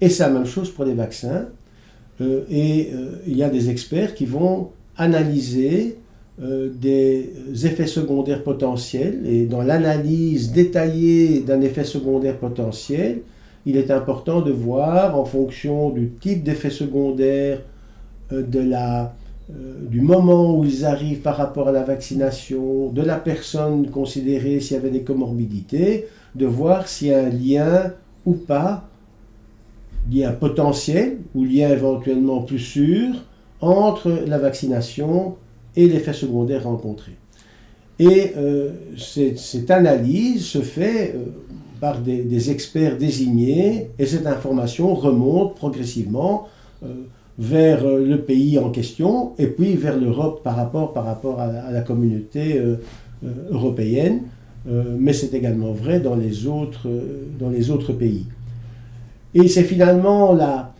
et 0.00 0.08
c'est 0.08 0.24
la 0.24 0.30
même 0.30 0.46
chose 0.46 0.70
pour 0.70 0.84
les 0.84 0.94
vaccins. 0.94 1.46
Euh, 2.20 2.44
et 2.50 2.90
il 3.26 3.36
y 3.36 3.42
a 3.42 3.48
des 3.48 3.70
experts 3.70 4.14
qui 4.14 4.26
vont 4.26 4.70
analyser 4.96 5.98
euh, 6.40 6.70
des 6.72 7.30
effets 7.66 7.86
secondaires 7.86 8.42
potentiels. 8.42 9.20
Et 9.26 9.44
dans 9.44 9.60
l'analyse 9.60 10.52
détaillée 10.52 11.40
d'un 11.40 11.60
effet 11.60 11.84
secondaire 11.84 12.38
potentiel, 12.38 13.20
il 13.66 13.76
est 13.76 13.90
important 13.90 14.40
de 14.40 14.50
voir 14.50 15.18
en 15.18 15.26
fonction 15.26 15.90
du 15.90 16.10
type 16.20 16.42
d'effet 16.42 16.70
secondaire, 16.70 17.60
euh, 18.32 18.42
de 18.42 18.60
la, 18.60 19.14
euh, 19.50 19.74
du 19.88 20.00
moment 20.00 20.58
où 20.58 20.64
ils 20.64 20.86
arrivent 20.86 21.20
par 21.20 21.36
rapport 21.36 21.68
à 21.68 21.72
la 21.72 21.82
vaccination, 21.82 22.88
de 22.88 23.02
la 23.02 23.16
personne 23.16 23.90
considérée 23.90 24.60
s'il 24.60 24.76
y 24.76 24.80
avait 24.80 24.90
des 24.90 25.02
comorbidités, 25.02 26.06
de 26.34 26.46
voir 26.46 26.88
s'il 26.88 27.08
y 27.08 27.14
a 27.14 27.24
un 27.24 27.28
lien 27.28 27.92
ou 28.24 28.32
pas, 28.32 28.88
lien 30.10 30.32
potentiel 30.32 31.18
ou 31.34 31.44
lien 31.44 31.68
éventuellement 31.68 32.40
plus 32.40 32.58
sûr 32.58 33.08
entre 33.60 34.10
la 34.26 34.38
vaccination 34.38 35.36
et 35.76 35.86
l'effet 35.86 36.12
secondaire 36.12 36.64
rencontré. 36.64 37.12
Et 37.98 38.32
euh, 38.36 38.70
cette, 38.96 39.70
analyse 39.70 40.44
se 40.44 40.58
fait 40.58 41.14
euh, 41.14 41.26
par 41.80 42.00
des, 42.00 42.50
experts 42.50 42.96
désignés 42.96 43.90
et 43.98 44.06
cette 44.06 44.26
information 44.26 44.94
remonte 44.94 45.54
progressivement 45.54 46.48
euh, 46.84 46.88
vers 47.38 47.86
le 47.86 48.20
pays 48.20 48.58
en 48.58 48.70
question 48.70 49.32
et 49.38 49.46
puis 49.46 49.76
vers 49.76 49.96
l'Europe 49.96 50.42
par 50.42 50.56
rapport, 50.56 50.92
par 50.92 51.04
rapport 51.04 51.40
à, 51.40 51.70
la 51.70 51.80
communauté 51.80 52.60
européenne, 53.50 54.24
mais 54.66 55.14
c'est 55.14 55.32
également 55.32 55.72
vrai 55.72 55.98
dans 55.98 56.14
les 56.14 56.46
autres, 56.46 56.88
dans 57.40 57.48
les 57.48 57.70
autres 57.70 57.94
pays. 57.94 58.26
Et 59.34 59.48
c'est 59.48 59.62
finalement 59.62 60.34
la, 60.34 60.71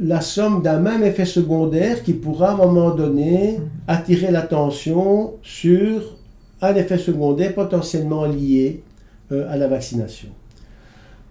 la 0.00 0.20
somme 0.20 0.62
d'un 0.62 0.80
même 0.80 1.02
effet 1.02 1.26
secondaire 1.26 2.02
qui 2.02 2.14
pourra 2.14 2.50
à 2.50 2.54
un 2.54 2.56
moment 2.56 2.94
donné 2.94 3.58
attirer 3.86 4.30
l'attention 4.30 5.34
sur 5.42 6.18
un 6.60 6.74
effet 6.74 6.98
secondaire 6.98 7.54
potentiellement 7.54 8.24
lié 8.24 8.82
euh, 9.32 9.50
à 9.50 9.56
la 9.56 9.68
vaccination. 9.68 10.28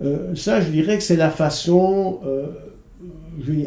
Euh, 0.01 0.35
ça, 0.35 0.61
je 0.61 0.69
dirais 0.69 0.97
que 0.97 1.03
c'est 1.03 1.15
la 1.15 1.29
façon 1.29 2.19
euh, 2.25 2.47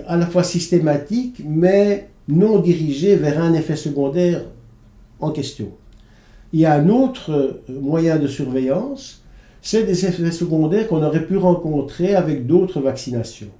à 0.07 0.17
la 0.17 0.27
fois 0.27 0.45
systématique, 0.45 1.43
mais 1.45 2.09
non 2.29 2.61
dirigée 2.61 3.17
vers 3.17 3.43
un 3.43 3.53
effet 3.55 3.77
secondaire 3.77 4.45
en 5.19 5.31
question. 5.33 5.73
Il 6.53 6.61
y 6.61 6.67
a 6.67 6.75
un 6.75 6.89
autre 6.89 7.61
moyen 7.69 8.17
de 8.19 8.27
surveillance, 8.27 9.23
c'est 9.63 9.85
des 9.85 10.07
effets 10.07 10.31
secondaires 10.31 10.89
qu'on 10.89 11.03
aurait 11.03 11.27
pu 11.27 11.37
rencontrer 11.37 12.15
avec 12.15 12.47
d'autres 12.47 12.81
vaccinations. 12.81 13.51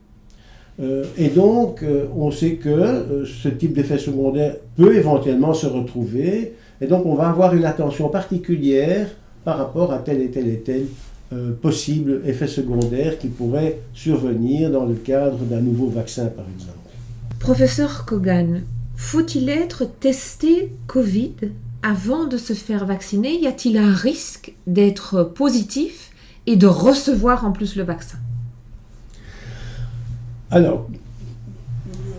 Euh, 0.81 1.05
et 1.19 1.29
donc, 1.29 1.83
euh, 1.83 2.07
on 2.17 2.31
sait 2.31 2.55
que 2.55 2.69
euh, 2.69 3.27
ce 3.27 3.49
type 3.49 3.75
d'effet 3.75 3.99
secondaire 3.99 4.57
peut 4.77 4.97
éventuellement 4.97 5.53
se 5.53 5.67
retrouver. 5.67 6.55
Et 6.81 6.87
donc, 6.87 7.05
on 7.05 7.15
va 7.15 7.29
avoir 7.29 7.55
une 7.55 7.65
attention 7.65 8.09
particulière 8.09 9.09
par 9.45 9.59
rapport 9.59 9.93
à 9.93 9.99
tel 9.99 10.23
et 10.23 10.31
tel 10.31 10.49
et 10.49 10.61
tel 10.61 10.87
possible 11.63 12.23
effet 12.27 12.49
secondaire 12.49 13.17
qui 13.17 13.29
pourrait 13.29 13.79
survenir 13.95 14.69
dans 14.69 14.85
le 14.85 14.95
cadre 14.95 15.39
d'un 15.39 15.61
nouveau 15.61 15.87
vaccin, 15.87 16.27
par 16.27 16.45
exemple. 16.53 16.77
Professeur 17.39 18.05
Kogan, 18.05 18.63
faut-il 18.97 19.49
être 19.49 19.85
testé 19.85 20.73
Covid 20.89 21.37
avant 21.85 22.27
de 22.27 22.37
se 22.37 22.53
faire 22.53 22.85
vacciner? 22.85 23.39
Y 23.39 23.47
a-t-il 23.47 23.79
un 23.79 23.95
risque 23.95 24.55
d'être 24.67 25.23
positif 25.23 26.11
et 26.49 26.57
de 26.57 26.67
recevoir 26.67 27.45
en 27.45 27.53
plus 27.53 27.77
le 27.77 27.85
vaccin? 27.85 28.19
Alors, 30.51 30.89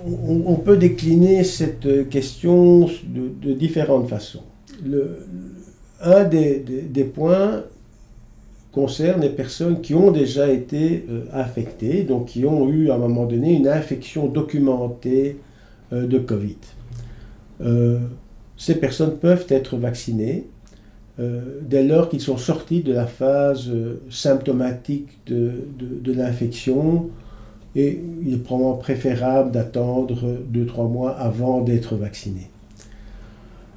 on, 0.05 0.55
peut 0.55 0.77
décliner 0.77 1.43
cette 1.43 2.09
question 2.09 2.87
de, 3.05 3.53
différentes 3.53 4.07
façons. 4.07 4.43
un 6.01 6.23
des, 6.23 7.11
points 7.13 7.63
concerne 8.71 9.21
les 9.21 9.29
personnes 9.29 9.81
qui 9.81 9.93
ont 9.93 10.11
déjà 10.11 10.49
été 10.49 11.05
euh, 11.09 11.25
infectées, 11.33 12.03
donc 12.03 12.27
qui 12.27 12.45
ont 12.45 12.69
eu 12.69 12.89
à 12.89 12.95
un 12.95 12.97
moment 12.97 13.25
donné 13.25 13.53
une 13.53 13.67
infection 13.67 14.27
documentée 14.27 15.39
euh, 15.91 16.07
de 16.07 16.17
Covid. 16.17 16.55
Euh, 17.59 17.99
ces 18.55 18.75
personnes 18.75 19.17
peuvent 19.17 19.45
être 19.49 19.77
vaccinées 19.77 20.47
dès 21.61 21.83
lors 21.83 22.09
qu'ils 22.09 22.21
sont 22.21 22.37
sortis 22.37 22.81
de 22.81 22.93
la 22.93 23.05
phase 23.05 23.69
symptomatique 24.09 25.19
de 25.27 26.11
l'infection 26.11 27.11
et 27.75 28.01
il 28.25 28.33
est 28.33 28.37
probablement 28.37 28.75
préférable 28.75 29.51
d'attendre 29.51 30.37
2-3 30.53 30.91
mois 30.91 31.11
avant 31.11 31.61
d'être 31.61 31.95
vacciné. 31.95 32.49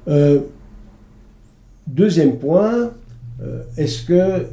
Euh, 0.07 0.41
deuxième 1.87 2.37
point, 2.37 2.91
euh, 3.41 3.63
est-ce 3.77 4.05
qu'il 4.05 4.15
euh, 4.15 4.43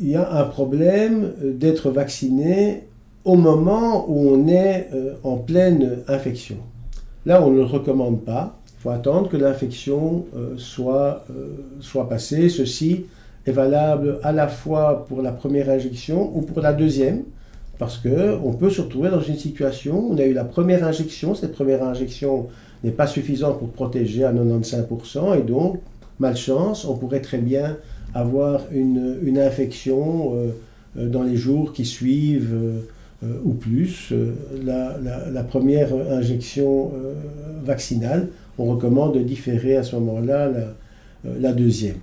y 0.00 0.16
a 0.16 0.32
un 0.32 0.44
problème 0.44 1.32
d'être 1.42 1.90
vacciné 1.90 2.84
au 3.24 3.36
moment 3.36 4.06
où 4.08 4.30
on 4.30 4.48
est 4.48 4.88
en 5.22 5.36
pleine 5.36 5.98
infection? 6.08 6.56
Là, 7.24 7.44
on 7.44 7.50
ne 7.50 7.56
le 7.56 7.64
recommande 7.64 8.22
pas. 8.24 8.58
Il 8.78 8.82
faut 8.82 8.90
attendre 8.90 9.28
que 9.28 9.36
l'infection 9.36 10.24
soit 10.56 11.24
passée. 12.08 12.48
Ceci 12.48 13.06
est 13.46 13.52
valable 13.52 14.18
à 14.24 14.32
la 14.32 14.48
fois 14.48 15.04
pour 15.06 15.22
la 15.22 15.30
première 15.30 15.70
injection 15.70 16.36
ou 16.36 16.40
pour 16.40 16.60
la 16.60 16.72
deuxième, 16.72 17.22
parce 17.82 17.98
qu'on 17.98 18.52
peut 18.52 18.70
se 18.70 18.80
retrouver 18.80 19.10
dans 19.10 19.20
une 19.20 19.36
situation 19.36 19.98
où 19.98 20.12
on 20.12 20.18
a 20.18 20.22
eu 20.22 20.32
la 20.32 20.44
première 20.44 20.84
injection, 20.84 21.34
cette 21.34 21.50
première 21.50 21.82
injection 21.82 22.46
n'est 22.84 22.92
pas 22.92 23.08
suffisante 23.08 23.58
pour 23.58 23.70
protéger 23.70 24.22
à 24.22 24.32
95%, 24.32 25.36
et 25.36 25.42
donc, 25.42 25.80
malchance, 26.20 26.84
on 26.84 26.94
pourrait 26.94 27.22
très 27.22 27.38
bien 27.38 27.76
avoir 28.14 28.60
une, 28.70 29.36
infection 29.36 30.36
euh, 30.36 30.50
euh, 30.96 31.08
dans 31.08 31.24
les 31.24 31.34
jours 31.34 31.72
qui 31.72 31.84
suivent 31.84 32.54
euh, 32.54 33.40
ou 33.42 33.52
plus 33.52 34.12
la, 34.64 35.42
première 35.42 35.88
injection 35.92 36.92
vaccinale. 37.64 38.28
On 38.58 38.66
recommande 38.66 39.14
de 39.14 39.22
différer 39.24 39.76
à 39.76 39.82
ce 39.82 39.96
moment-là 39.96 40.50
la 41.24 41.52
deuxième. 41.52 41.96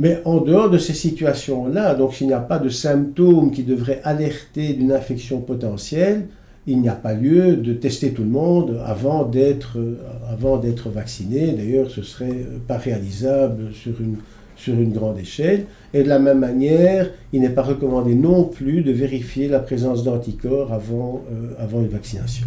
Mais 0.00 0.22
en 0.24 0.38
dehors 0.38 0.70
de 0.70 0.78
ces 0.78 0.94
situations-là, 0.94 1.94
donc 1.94 2.14
s'il 2.14 2.26
n'y 2.26 2.32
a 2.32 2.40
pas 2.40 2.58
de 2.58 2.70
symptômes 2.70 3.50
qui 3.50 3.64
devraient 3.64 4.00
alerter 4.02 4.72
d'une 4.72 4.92
infection 4.92 5.42
potentielle, 5.42 6.28
il 6.66 6.80
n'y 6.80 6.88
a 6.88 6.94
pas 6.94 7.12
lieu 7.12 7.56
de 7.56 7.74
tester 7.74 8.14
tout 8.14 8.22
le 8.22 8.30
monde 8.30 8.80
avant 8.86 9.24
d'être, 9.24 9.78
avant 10.26 10.56
d'être 10.56 10.88
vacciné. 10.88 11.52
D'ailleurs, 11.52 11.90
ce 11.90 12.00
serait 12.00 12.46
pas 12.66 12.78
réalisable 12.78 13.74
sur 13.74 14.00
une, 14.00 14.16
sur 14.56 14.72
une 14.72 14.90
grande 14.90 15.18
échelle. 15.18 15.66
Et 15.92 16.02
de 16.02 16.08
la 16.08 16.18
même 16.18 16.38
manière, 16.38 17.10
il 17.34 17.42
n'est 17.42 17.50
pas 17.50 17.62
recommandé 17.62 18.14
non 18.14 18.44
plus 18.44 18.80
de 18.80 18.92
vérifier 18.92 19.48
la 19.48 19.58
présence 19.58 20.02
d'anticorps 20.02 20.72
avant, 20.72 21.22
euh, 21.30 21.52
avant 21.58 21.82
une 21.82 21.88
vaccination. 21.88 22.46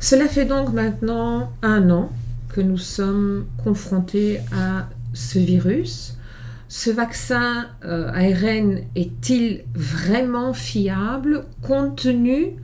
Cela 0.00 0.26
fait 0.26 0.44
donc 0.44 0.72
maintenant 0.72 1.50
un 1.62 1.88
an 1.90 2.08
que 2.48 2.60
nous 2.60 2.78
sommes 2.78 3.46
confrontés 3.62 4.40
à 4.52 4.88
ce 5.14 5.38
virus. 5.38 6.16
Ce 6.72 6.88
vaccin 6.88 7.66
euh, 7.84 8.12
ARN 8.12 8.82
est-il 8.94 9.64
vraiment 9.74 10.52
fiable 10.52 11.46
compte 11.62 12.00
tenu 12.00 12.54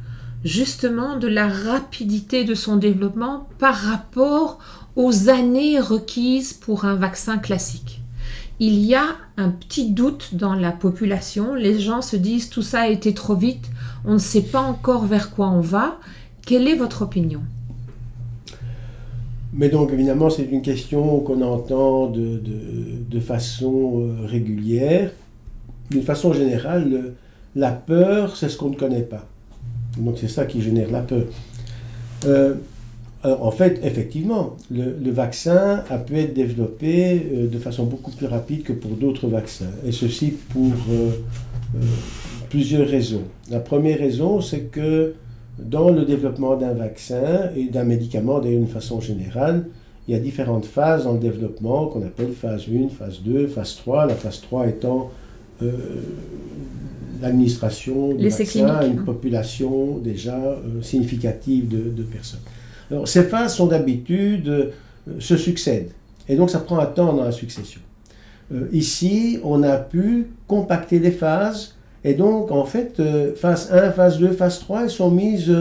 justement 0.44 1.16
de 1.16 1.26
la 1.26 1.48
rapidité 1.48 2.44
de 2.44 2.54
son 2.54 2.76
développement 2.76 3.48
par 3.58 3.74
rapport 3.74 4.60
aux 4.94 5.28
années 5.28 5.80
requises 5.80 6.52
pour 6.52 6.84
un 6.84 6.94
vaccin 6.94 7.38
classique? 7.38 8.00
Il 8.60 8.74
y 8.78 8.94
a 8.94 9.16
un 9.36 9.48
petit 9.48 9.90
doute 9.90 10.36
dans 10.36 10.54
la 10.54 10.70
population. 10.70 11.54
Les 11.54 11.80
gens 11.80 12.00
se 12.00 12.14
disent 12.14 12.48
tout 12.48 12.62
ça 12.62 12.82
a 12.82 12.88
été 12.88 13.12
trop 13.12 13.34
vite, 13.34 13.68
on 14.04 14.12
ne 14.12 14.18
sait 14.18 14.42
pas 14.42 14.60
encore 14.60 15.06
vers 15.06 15.32
quoi 15.32 15.48
on 15.48 15.60
va. 15.60 15.98
Quelle 16.46 16.68
est 16.68 16.76
votre 16.76 17.02
opinion? 17.02 17.42
Mais 19.56 19.68
donc 19.68 19.92
évidemment 19.92 20.30
c'est 20.30 20.44
une 20.44 20.62
question 20.62 21.20
qu'on 21.20 21.42
entend 21.42 22.06
de, 22.08 22.40
de, 23.08 23.20
façon 23.20 24.00
euh, 24.00 24.26
régulière. 24.26 25.10
D'une 25.90 26.02
façon 26.02 26.32
générale, 26.32 27.14
la 27.54 27.72
peur, 27.72 28.36
c'est 28.36 28.48
ce 28.48 28.56
qu'on 28.56 28.70
ne 28.70 28.76
connaît 28.76 29.02
pas. 29.02 29.26
Donc 29.98 30.18
c'est 30.20 30.28
ça 30.28 30.44
qui 30.44 30.60
génère 30.60 30.90
la 30.90 31.00
peur. 31.00 31.24
Euh, 32.24 32.54
en 33.40 33.50
fait, 33.50 33.80
effectivement, 33.82 34.56
le, 34.70 35.10
vaccin 35.10 35.82
a 35.90 35.98
pu 35.98 36.18
être 36.18 36.34
développé 36.34 37.26
euh, 37.32 37.48
de 37.48 37.58
façon 37.58 37.84
beaucoup 37.84 38.10
plus 38.10 38.26
rapide 38.26 38.62
que 38.62 38.72
pour 38.72 38.92
d'autres 38.92 39.26
vaccins. 39.26 39.70
Et 39.86 39.92
ceci 39.92 40.34
pour 40.50 40.72
euh, 40.90 41.10
euh, 41.74 41.78
plusieurs 42.50 42.86
raisons. 42.86 43.22
La 43.50 43.60
première 43.60 43.98
raison, 43.98 44.40
c'est 44.40 44.70
que 44.70 45.14
dans 45.58 45.90
le 45.90 46.04
développement 46.04 46.56
d'un 46.56 46.74
vaccin 46.74 47.50
et 47.56 47.66
d'un 47.66 47.84
médicament 47.84 48.40
d'une 48.40 48.66
façon 48.66 49.00
générale, 49.00 49.66
il 50.08 50.14
y 50.14 50.16
a 50.16 50.20
différentes 50.20 50.66
phases 50.66 51.04
dans 51.04 51.12
le 51.12 51.18
développement 51.18 51.86
qu'on 51.86 52.02
appelle 52.02 52.32
phase 52.32 52.64
1, 52.72 52.88
phase 52.90 53.20
2, 53.22 53.48
phase 53.48 53.76
3. 53.76 54.06
La 54.06 54.14
phase 54.14 54.40
3 54.42 54.68
étant 54.68 55.10
l'administration 57.20 58.14
du 58.14 58.28
vaccin 58.28 58.66
à 58.66 58.84
une 58.84 58.98
hein. 58.98 59.02
population 59.04 59.98
déjà 59.98 60.38
significative 60.82 61.68
de 61.68 62.02
personnes 62.02 62.40
ces 63.04 63.24
phases 63.24 63.54
sont 63.54 63.66
d'habitude, 63.66 64.48
euh, 64.48 64.70
se 65.18 65.36
succèdent. 65.36 65.92
Et 66.28 66.36
donc 66.36 66.50
ça 66.50 66.58
prend 66.58 66.78
un 66.78 66.86
temps 66.86 67.12
dans 67.12 67.24
la 67.24 67.32
succession. 67.32 67.80
Euh, 68.52 68.68
ici, 68.72 69.38
on 69.42 69.62
a 69.62 69.76
pu 69.76 70.28
compacter 70.46 70.98
les 70.98 71.10
phases. 71.10 71.75
Et 72.06 72.14
donc, 72.14 72.50
en 72.50 72.64
fait, 72.64 72.98
euh, 72.98 73.34
phase 73.34 73.70
1, 73.70 73.90
phase 73.90 74.18
2, 74.18 74.32
phase 74.32 74.60
3, 74.60 74.84
elles 74.84 74.90
sont 74.90 75.10
mises 75.10 75.54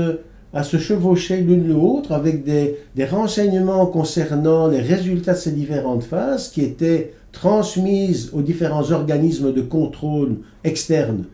à 0.53 0.63
se 0.63 0.77
chevaucher 0.77 1.41
l'une 1.41 1.67
l'autre 1.67 2.13
avec 2.13 2.45
des, 2.45 2.77
renseignements 3.05 3.85
concernant 3.87 4.67
les 4.67 4.79
résultats 4.79 5.33
de 5.33 5.37
ces 5.37 5.51
différentes 5.51 6.03
phases 6.03 6.47
qui 6.49 6.61
étaient 6.61 7.11
transmises 7.33 8.29
aux 8.31 8.41
différents 8.41 8.91
organismes 8.91 9.51
de 9.51 9.61
contrôle 9.61 10.37
externes 10.63 11.25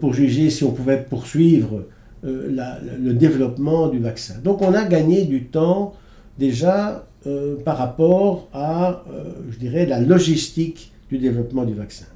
pour 0.00 0.14
juger 0.14 0.50
si 0.50 0.64
on 0.64 0.72
pouvait 0.72 1.06
poursuivre 1.08 1.84
euh, 2.24 2.48
le 2.98 3.12
développement 3.12 3.88
du 3.88 4.00
vaccin. 4.00 4.34
Donc 4.42 4.62
on 4.62 4.74
a 4.74 4.84
gagné 4.84 5.26
du 5.26 5.44
temps 5.44 5.94
déjà 6.38 7.06
euh, 7.26 7.56
par 7.64 7.76
rapport 7.76 8.48
à, 8.52 9.02
euh, 9.10 9.24
je 9.50 9.58
dirais, 9.58 9.84
la 9.84 10.00
logistique 10.00 10.92
du 11.10 11.18
développement 11.18 11.64
du 11.64 11.74
vaccin. 11.74 12.06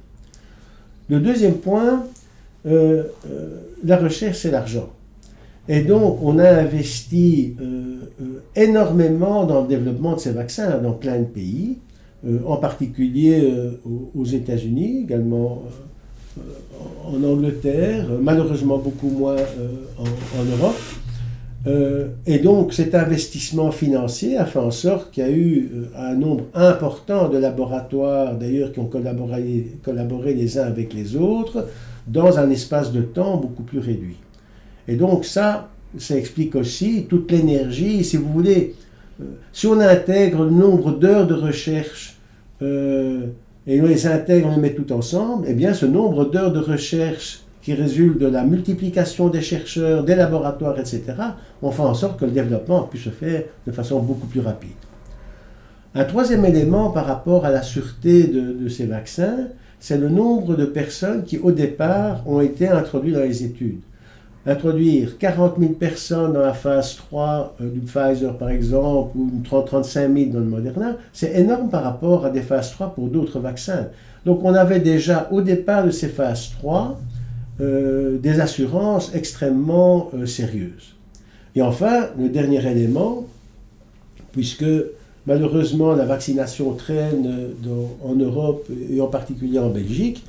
Le 1.09 1.19
deuxième 1.19 1.55
point, 1.55 2.03
la 2.65 3.97
recherche, 3.97 4.37
c'est 4.37 4.51
l'argent. 4.51 4.89
Et 5.67 5.81
donc, 5.81 6.19
on 6.21 6.39
a 6.39 6.49
investi 6.49 7.55
énormément 8.55 9.45
dans 9.45 9.61
le 9.61 9.67
développement 9.67 10.15
de 10.15 10.19
ces 10.19 10.31
vaccins 10.31 10.77
dans 10.77 10.93
plein 10.93 11.19
de 11.19 11.25
pays, 11.25 11.77
en 12.45 12.57
particulier 12.57 13.51
aux 14.15 14.25
États-Unis, 14.25 15.03
également 15.03 15.63
en 17.05 17.23
Angleterre, 17.23 18.07
malheureusement 18.21 18.77
beaucoup 18.77 19.09
moins 19.09 19.35
euh, 19.35 19.67
en, 19.99 20.43
Europe. 20.43 20.75
Euh, 21.67 22.07
et 22.25 22.39
donc 22.39 22.73
cet 22.73 22.95
investissement 22.95 23.71
financier 23.71 24.35
a 24.37 24.45
fait 24.45 24.57
en 24.57 24.71
sorte 24.71 25.11
qu'il 25.11 25.23
y 25.23 25.27
a 25.27 25.29
eu 25.29 25.69
euh, 25.73 25.85
un 25.95 26.15
nombre 26.15 26.45
important 26.55 27.29
de 27.29 27.37
laboratoires, 27.37 28.35
d'ailleurs, 28.35 28.71
qui 28.71 28.79
ont 28.79 28.87
collaboré 28.87 30.33
les 30.33 30.57
uns 30.57 30.63
avec 30.63 30.93
les 30.93 31.15
autres, 31.15 31.67
dans 32.07 32.39
un 32.39 32.49
espace 32.49 32.91
de 32.91 33.01
temps 33.01 33.37
beaucoup 33.37 33.63
plus 33.63 33.79
réduit. 33.79 34.17
Et 34.87 34.95
donc 34.95 35.25
ça, 35.25 35.69
ça 35.97 36.15
explique 36.15 36.55
aussi 36.55 37.05
toute 37.09 37.31
l'énergie, 37.31 38.03
si 38.03 38.17
vous 38.17 38.31
voulez, 38.31 38.75
si 39.51 39.67
on 39.67 39.79
intègre 39.79 40.43
le 40.43 40.51
nombre 40.51 40.91
d'heures 40.91 41.27
de 41.27 41.35
recherche 41.35 42.17
et 42.61 43.81
on 43.81 43.85
les 43.85 44.07
intègre, 44.07 44.47
on 44.49 44.55
les 44.55 44.61
met 44.61 44.73
tout 44.73 44.91
ensemble, 44.93 45.45
eh 45.47 45.53
bien 45.53 45.73
ce 45.73 45.85
nombre 45.85 46.25
d'heures 46.25 46.51
de 46.51 46.59
recherche 46.59 47.41
qui 47.61 47.75
résulte 47.75 48.17
de 48.17 48.25
la 48.25 48.43
multiplication 48.43 49.29
des 49.29 49.41
chercheurs, 49.41 50.03
des 50.03 50.15
laboratoires, 50.15 50.79
etc., 50.79 51.03
on 51.61 51.69
fait 51.69 51.83
en 51.83 51.93
sorte 51.93 52.19
que 52.19 52.25
le 52.25 52.31
développement 52.31 52.83
puisse 52.83 53.03
se 53.03 53.09
faire 53.09 53.43
de 53.67 53.71
façon 53.71 53.99
beaucoup 53.99 54.25
plus 54.25 54.39
rapide. 54.39 54.71
Un 55.93 56.05
troisième 56.05 56.43
élément 56.45 56.89
par 56.89 57.05
rapport 57.05 57.45
à 57.45 57.51
la 57.51 57.61
sûreté 57.61 58.23
de 58.23 58.67
ces 58.69 58.85
vaccins, 58.87 59.49
c'est 59.81 59.97
le 59.97 60.07
nombre 60.07 60.55
de 60.55 60.63
personnes 60.63 61.25
qui 61.25 61.37
au 61.39 61.51
départ 61.51 62.25
ont 62.25 62.39
été 62.39 62.69
introduites 62.69 63.15
dans 63.15 63.23
les 63.23 63.43
études 63.43 63.81
introduire 64.45 65.17
40 65.17 65.59
000 65.59 65.73
personnes 65.73 66.33
dans 66.33 66.41
la 66.41 66.53
phase 66.53 66.95
3 66.95 67.55
euh, 67.61 67.69
du 67.69 67.79
Pfizer 67.81 68.35
par 68.37 68.49
exemple, 68.49 69.17
ou 69.17 69.41
30, 69.43 69.67
35 69.67 70.13
000 70.13 70.31
dans 70.31 70.39
le 70.39 70.45
Moderna, 70.45 70.95
c'est 71.13 71.33
énorme 71.39 71.69
par 71.69 71.83
rapport 71.83 72.25
à 72.25 72.29
des 72.29 72.41
phases 72.41 72.71
3 72.71 72.95
pour 72.95 73.07
d'autres 73.07 73.39
vaccins. 73.39 73.87
Donc 74.25 74.43
on 74.43 74.53
avait 74.53 74.79
déjà 74.79 75.27
au 75.31 75.41
départ 75.41 75.85
de 75.85 75.91
ces 75.91 76.07
phases 76.07 76.51
3 76.59 76.99
euh, 77.59 78.17
des 78.17 78.39
assurances 78.39 79.13
extrêmement 79.13 80.09
euh, 80.15 80.25
sérieuses. 80.25 80.95
Et 81.53 81.61
enfin, 81.61 82.07
le 82.17 82.29
dernier 82.29 82.65
élément, 82.65 83.25
puisque 84.31 84.65
malheureusement 85.25 85.93
la 85.93 86.05
vaccination 86.05 86.73
traîne 86.73 87.53
en 88.03 88.15
Europe 88.15 88.67
et 88.89 89.01
en 89.01 89.07
particulier 89.07 89.59
en 89.59 89.69
Belgique, 89.69 90.23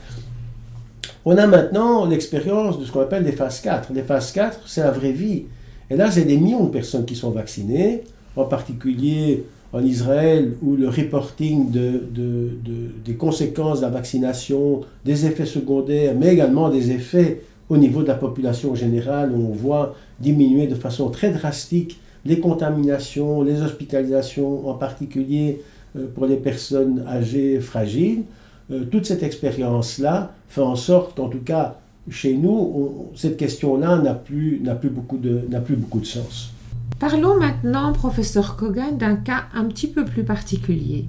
on 1.25 1.37
a 1.37 1.47
maintenant 1.47 2.05
l'expérience 2.05 2.81
de 2.81 2.85
ce 2.85 2.91
qu'on 2.91 3.01
appelle 3.01 3.25
des 3.25 3.33
phases 3.33 3.61
4. 3.61 3.93
Les 3.93 4.03
phases 4.03 4.33
4, 4.33 4.61
c'est 4.67 4.81
la 4.81 4.91
vraie 4.91 5.13
vie. 5.13 5.45
Et 5.89 5.97
là, 5.97 6.11
c'est 6.11 6.25
des 6.25 6.37
millions 6.37 6.65
de 6.65 6.71
personnes 6.71 7.05
qui 7.05 7.15
sont 7.15 7.31
vaccinées, 7.31 8.03
en 8.35 8.45
particulier 8.45 9.45
en 9.73 9.85
Israël, 9.85 10.55
où 10.63 10.75
le 10.75 10.89
reporting 10.89 11.71
des 11.71 13.15
conséquences 13.15 13.79
de 13.79 13.85
la 13.85 13.91
vaccination, 13.91 14.81
des 15.05 15.27
effets 15.27 15.47
secondaires, 15.47 16.15
mais 16.19 16.33
également 16.33 16.71
des 16.71 16.91
effets 16.91 17.43
au 17.69 17.77
niveau 17.77 18.03
de 18.03 18.09
la 18.09 18.15
population 18.15 18.75
générale, 18.75 19.33
où 19.33 19.51
on 19.51 19.55
voit 19.55 19.95
diminuer 20.19 20.67
de 20.67 20.75
façon 20.75 21.09
très 21.09 21.31
drastique 21.31 22.01
les 22.25 22.41
contaminations, 22.41 23.43
les 23.43 23.61
hospitalisations, 23.61 24.69
en 24.69 24.75
particulier 24.75 25.63
euh, 25.97 26.07
pour 26.15 26.27
les 26.27 26.37
personnes 26.37 27.05
âgées 27.07 27.61
fragiles. 27.61 28.23
Euh, 28.71 28.85
toute 28.85 29.07
cette 29.07 29.23
expérience-là 29.23 30.33
fait 30.49 30.61
en 30.61 30.77
sorte, 30.77 31.19
en 31.19 31.29
tout 31.29 31.41
cas 31.45 31.77
chez 32.11 32.35
nous, 32.35 33.11
cette 33.15 33.37
question-là 33.37 33.99
n'a 33.99 34.15
plus, 34.15 34.61
n'a, 34.63 34.75
plus 34.75 34.91
beaucoup 34.91 35.19
de, 35.19 35.43
n'a 35.49 35.61
plus 35.61 35.77
beaucoup 35.77 36.01
de 36.01 36.07
sens. 36.07 36.53
Parlons 36.99 37.39
maintenant, 37.39 37.93
professeur 37.93 38.57
Kogan, 38.57 38.97
d'un 38.97 39.17
cas 39.17 39.45
un 39.55 39.65
petit 39.65 39.87
peu 39.87 40.05
plus 40.05 40.25
particulier. 40.25 41.07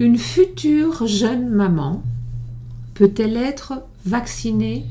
Une 0.00 0.18
future 0.18 1.06
jeune 1.06 1.48
maman 1.48 2.02
peut-elle 2.94 3.36
être 3.36 3.82
vaccinée 4.04 4.84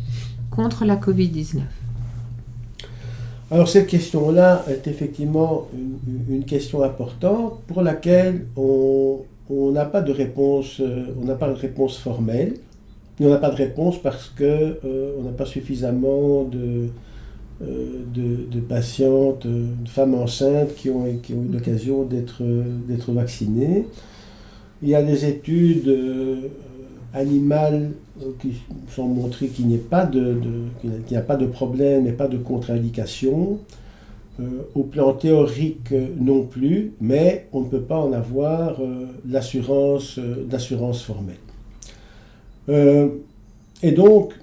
contre 0.50 0.86
la 0.86 0.96
Covid-19 0.96 1.62
alors 3.50 3.70
cette 3.70 3.88
question-là 3.88 4.66
est 4.68 4.88
effectivement 4.88 5.68
une, 6.30 6.44
question 6.44 6.84
importante 6.84 7.62
pour 7.68 7.82
laquelle 7.82 8.46
on 8.58 9.22
n'a 9.50 9.86
pas 9.86 10.02
de 10.02 10.12
réponse, 10.12 10.82
euh, 10.82 11.06
on 11.22 11.26
n'a 11.26 11.36
pas 11.36 11.48
de 11.48 11.58
réponse 11.58 11.98
formelle. 11.98 12.56
On 13.20 13.30
n'a 13.30 13.38
pas 13.38 13.50
de 13.50 13.56
réponse 13.56 14.00
parce 14.02 14.30
que 14.30 14.44
euh, 14.44 15.16
on 15.18 15.24
n'a 15.24 15.32
pas 15.32 15.46
suffisamment 15.46 16.44
de, 16.44 16.90
euh, 17.64 18.04
de, 18.14 18.60
patientes, 18.60 19.48
de 19.48 19.90
femmes 19.90 20.14
enceintes 20.14 20.76
qui 20.76 20.90
ont, 20.90 21.06
qui 21.24 21.34
ont 21.34 21.44
eu 21.44 21.54
l'occasion 21.54 22.04
d'être 22.04 23.12
vaccinées. 23.14 23.88
Il 24.84 24.90
y 24.90 24.96
a 24.96 25.02
des 25.02 25.26
études 25.26 25.90
animales 27.14 27.92
qui 28.40 28.54
sont 28.90 29.08
montrées 29.08 29.48
qu'il 29.48 29.68
n'y 29.68 29.76
a 29.76 29.80
pas 29.90 30.06
de, 30.06 30.38
pas 31.28 31.36
de 31.36 31.46
problème 31.46 32.08
et 32.08 32.12
pas 32.12 32.28
de 32.28 32.38
contre-indication. 32.38 33.60
Euh, 34.40 34.44
au 34.76 34.84
plan 34.84 35.14
théorique 35.14 35.92
non 36.20 36.44
plus, 36.44 36.94
mais 37.02 37.48
on 37.54 37.62
ne 37.62 37.66
peut 37.66 37.82
pas 37.82 37.98
en 37.98 38.14
avoir 38.14 38.80
euh, 38.80 39.08
l'assurance 39.28 40.20
d'assurance 40.20 41.02
formelle. 41.02 41.38
Euh, 42.70 43.08
et 43.82 43.94
donc, 43.94 44.36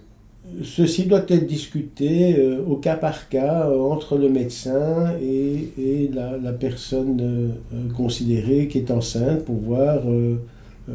ceci 0.65 1.05
doit 1.05 1.25
être 1.29 1.47
discuté 1.47 2.37
au 2.67 2.75
cas 2.75 2.97
par 2.97 3.29
cas 3.29 3.71
entre 3.71 4.19
le 4.19 4.29
médecin 4.29 5.13
et, 5.23 6.11
la, 6.13 6.39
la, 6.39 6.53
personne 6.53 7.53
considérée 7.97 8.67
qui 8.67 8.79
est 8.79 8.91
enceinte 8.91 9.45
pour 9.45 9.57
voir 9.57 10.01
euh, 10.09 10.37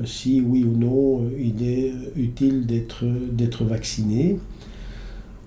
si 0.06 0.42
oui 0.42 0.64
ou 0.64 0.78
non 0.78 1.22
euh, 1.22 1.30
il 1.40 1.68
est 1.68 1.94
utile 2.16 2.66
d'être 2.66 3.64
vacciné. 3.64 4.38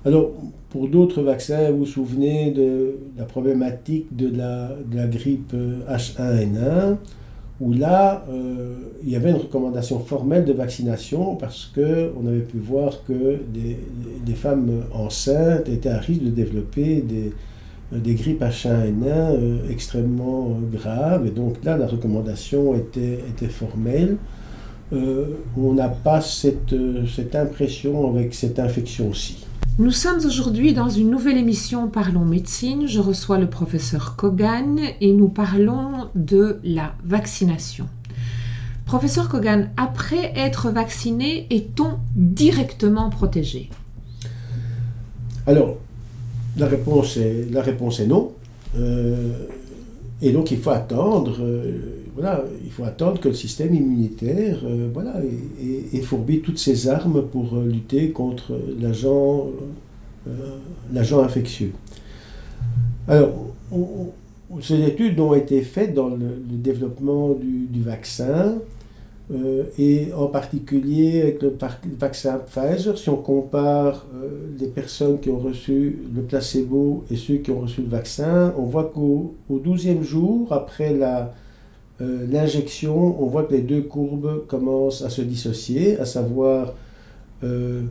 Alors, 0.05 0.33
pour 0.71 0.89
d'autres 0.89 1.23
vaccins, 1.23 1.71
vous 1.71 1.79
vous 1.79 1.87
souvenez 1.87 2.51
de 2.51 2.97
la 3.17 3.25
problématique 3.25 4.15
de 4.17 4.37
la, 4.37 5.07
grippe 5.07 5.55
H1N1, 5.89 6.97
où 7.61 7.73
là, 7.73 8.25
euh, 8.31 8.75
il 9.05 9.11
y 9.11 9.17
avait 9.17 9.31
une 9.31 9.37
recommandation 9.37 10.01
formelle 10.01 10.45
de 10.45 10.53
vaccination 10.53 11.37
parce 11.37 11.67
qu'on 11.73 12.27
avait 12.27 12.41
pu 12.41 12.59
voir 12.59 13.05
que 13.05 13.39
des, 13.53 14.35
femmes 14.35 14.83
enceintes 14.93 15.69
étaient 15.69 15.91
à 15.91 15.99
risque 15.99 16.25
de 16.25 16.31
développer 16.31 17.03
des, 17.03 17.33
des 17.93 18.15
grippes 18.15 18.43
H1N1 18.43 19.71
extrêmement 19.71 20.59
graves. 20.73 21.27
Et 21.27 21.31
donc 21.31 21.63
là, 21.65 21.77
la 21.77 21.87
recommandation 21.87 22.75
était, 22.75 23.25
était 23.29 23.49
formelle. 23.49 24.17
Euh, 24.93 25.39
on 25.57 25.73
n'a 25.73 25.89
pas 25.89 26.21
cette, 26.21 26.75
euh, 26.75 27.07
cette 27.07 27.35
impression 27.35 28.11
avec 28.11 28.35
cette 28.35 28.59
infection 28.59 29.09
aussi. 29.09 29.47
Nous 29.79 29.91
sommes 29.91 30.19
aujourd'hui 30.27 30.75
dans 30.75 30.91
une 30.91 31.11
nouvelle 31.11 31.39
émission 31.39 31.89
Parlons 31.89 32.27
médecine. 32.27 32.87
Je 32.87 33.01
reçois 33.01 33.39
le 33.39 33.49
professeur 33.49 34.17
Kogan 34.17 34.79
et 35.01 35.13
nous 35.15 35.29
parlons 35.29 36.09
de 36.15 36.59
la 36.63 36.93
vaccination. 37.05 37.87
Professeur 38.85 39.31
Kogan, 39.31 39.71
après 39.79 40.33
être 40.37 40.71
vacciné, 40.71 41.47
est-on 41.49 41.95
directement 42.15 43.09
protégé? 43.09 43.71
Alors, 45.47 45.79
la 46.57 46.67
réponse 46.67 47.17
est, 47.17 47.47
la 47.51 47.63
réponse 47.63 48.01
est 48.01 48.07
non. 48.07 48.33
Euh, 48.79 49.47
et 50.21 50.33
donc 50.33 50.51
il 50.51 50.59
faut 50.59 50.71
attendre 50.71 51.41
voilà, 52.15 52.45
il 52.63 52.71
faut 52.71 52.85
attendre 52.85 53.21
que 53.21 53.29
le 53.29 53.35
système 53.35 53.75
immunitaire 53.75 54.59
euh, 54.65 54.91
voilà, 54.93 55.15
ait, 55.63 56.39
toutes 56.41 56.59
ses 56.59 56.89
armes 56.89 57.23
pour 57.23 57.57
euh, 57.57 57.65
lutter 57.67 58.11
contre 58.11 58.53
euh, 58.53 59.49
l'agent 60.93 61.23
infectieux. 61.23 61.73
Alors, 63.09 63.31
ces 64.61 64.83
études 64.83 65.19
ont 65.21 65.35
été 65.35 65.63
faites 65.63 65.95
dans 65.95 66.09
le, 66.09 66.37
développement 66.51 67.31
du, 67.31 67.83
vaccin, 67.83 68.57
et 69.79 70.13
en 70.15 70.27
particulier 70.27 71.23
avec 71.23 71.43
le, 71.43 71.57
vaccin 71.99 72.39
Pfizer, 72.39 72.99
si 72.99 73.09
on 73.09 73.17
compare 73.17 74.07
les 74.59 74.67
personnes 74.67 75.21
qui 75.21 75.31
ont 75.31 75.39
reçu 75.39 76.01
le 76.15 76.23
placebo 76.23 77.05
et 77.11 77.17
ceux 77.17 77.37
qui 77.37 77.51
ont 77.51 77.61
reçu 77.61 77.83
le 77.83 77.89
vaccin, 77.89 78.53
on 78.59 78.65
voit 78.65 78.93
qu'au 78.93 79.35
12e 79.51 80.03
jour, 80.03 80.53
après 80.53 80.95
euh, 82.03 82.27
l'injection, 82.31 83.23
on 83.23 83.27
voit 83.27 83.45
que 83.45 83.53
les 83.53 83.61
deux 83.61 83.83
courbes 83.83 84.47
commencent 84.47 85.03
à 85.03 85.11
se 85.11 85.23
dissocier, 85.23 85.99
à 85.99 86.05
savoir 86.05 86.75
euh, 87.45 87.83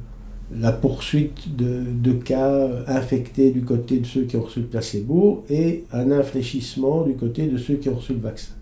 la 0.53 0.71
poursuite 0.71 1.55
de, 1.55 2.11
cas 2.13 2.67
infectés 2.87 3.51
du 3.51 3.61
côté 3.61 3.99
de 3.99 4.05
ceux 4.05 4.23
qui 4.23 4.35
ont 4.35 4.41
reçu 4.41 4.61
le 4.61 4.65
placebo 4.65 5.45
et 5.49 5.85
un 5.93 6.11
infléchissement 6.11 7.03
du 7.03 7.13
côté 7.13 7.47
de 7.47 7.57
ceux 7.57 7.75
qui 7.75 7.89
ont 7.89 7.95
reçu 7.95 8.13
le 8.13 8.19
vaccin. 8.19 8.53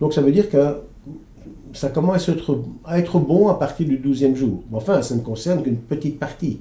Donc 0.00 0.14
ça 0.14 0.22
veut 0.22 0.32
dire 0.32 0.48
que 0.48 0.76
ça 1.72 1.88
commence 1.88 2.28
à 2.84 2.98
être, 2.98 3.18
bon 3.18 3.48
à 3.48 3.54
partir 3.54 3.86
du 3.86 3.98
12e 3.98 4.34
jour. 4.34 4.62
Enfin, 4.72 5.02
ça 5.02 5.14
ne 5.14 5.20
concerne 5.20 5.62
qu'une 5.62 5.76
petite 5.76 6.18
partie. 6.18 6.60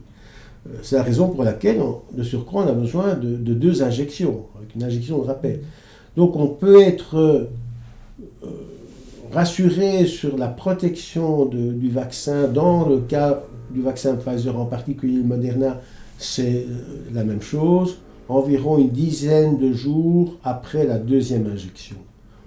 Euh, 0.68 0.78
c'est 0.82 0.96
la 0.96 1.04
raison 1.04 1.30
pour 1.30 1.44
laquelle, 1.44 1.82
de 2.12 2.24
surcroît, 2.24 2.66
on 2.66 2.70
a 2.70 2.74
besoin 2.74 3.14
de, 3.14 3.36
de 3.36 3.54
deux 3.54 3.84
injections, 3.84 4.46
avec 4.58 4.76
une 4.76 4.84
injection 4.84 5.20
de 5.20 5.24
rappel. 5.24 5.62
Donc 6.18 6.36
on 6.36 6.48
peut 6.48 6.82
être 6.82 7.18
euh, 7.18 7.50
rassurer 9.32 10.06
sur 10.06 10.38
la 10.38 10.48
protection 10.48 11.46
du 11.46 11.90
vaccin, 11.90 12.48
dans 12.48 12.88
le 12.88 13.00
cas 13.00 13.44
du 13.72 13.82
vaccin 13.82 14.16
Pfizer, 14.16 14.58
en 14.58 14.66
particulier 14.66 15.22
Moderna, 15.24 15.82
c'est 16.18 16.66
euh, 16.68 17.04
la 17.14 17.24
même 17.24 17.42
chose, 17.42 17.98
environ 18.30 18.78
une 18.78 18.90
dizaine 18.90 19.58
de 19.58 19.74
jours 19.74 20.38
après 20.44 20.86
la 20.86 20.98
deuxième 20.98 21.48
injection, 21.48 21.98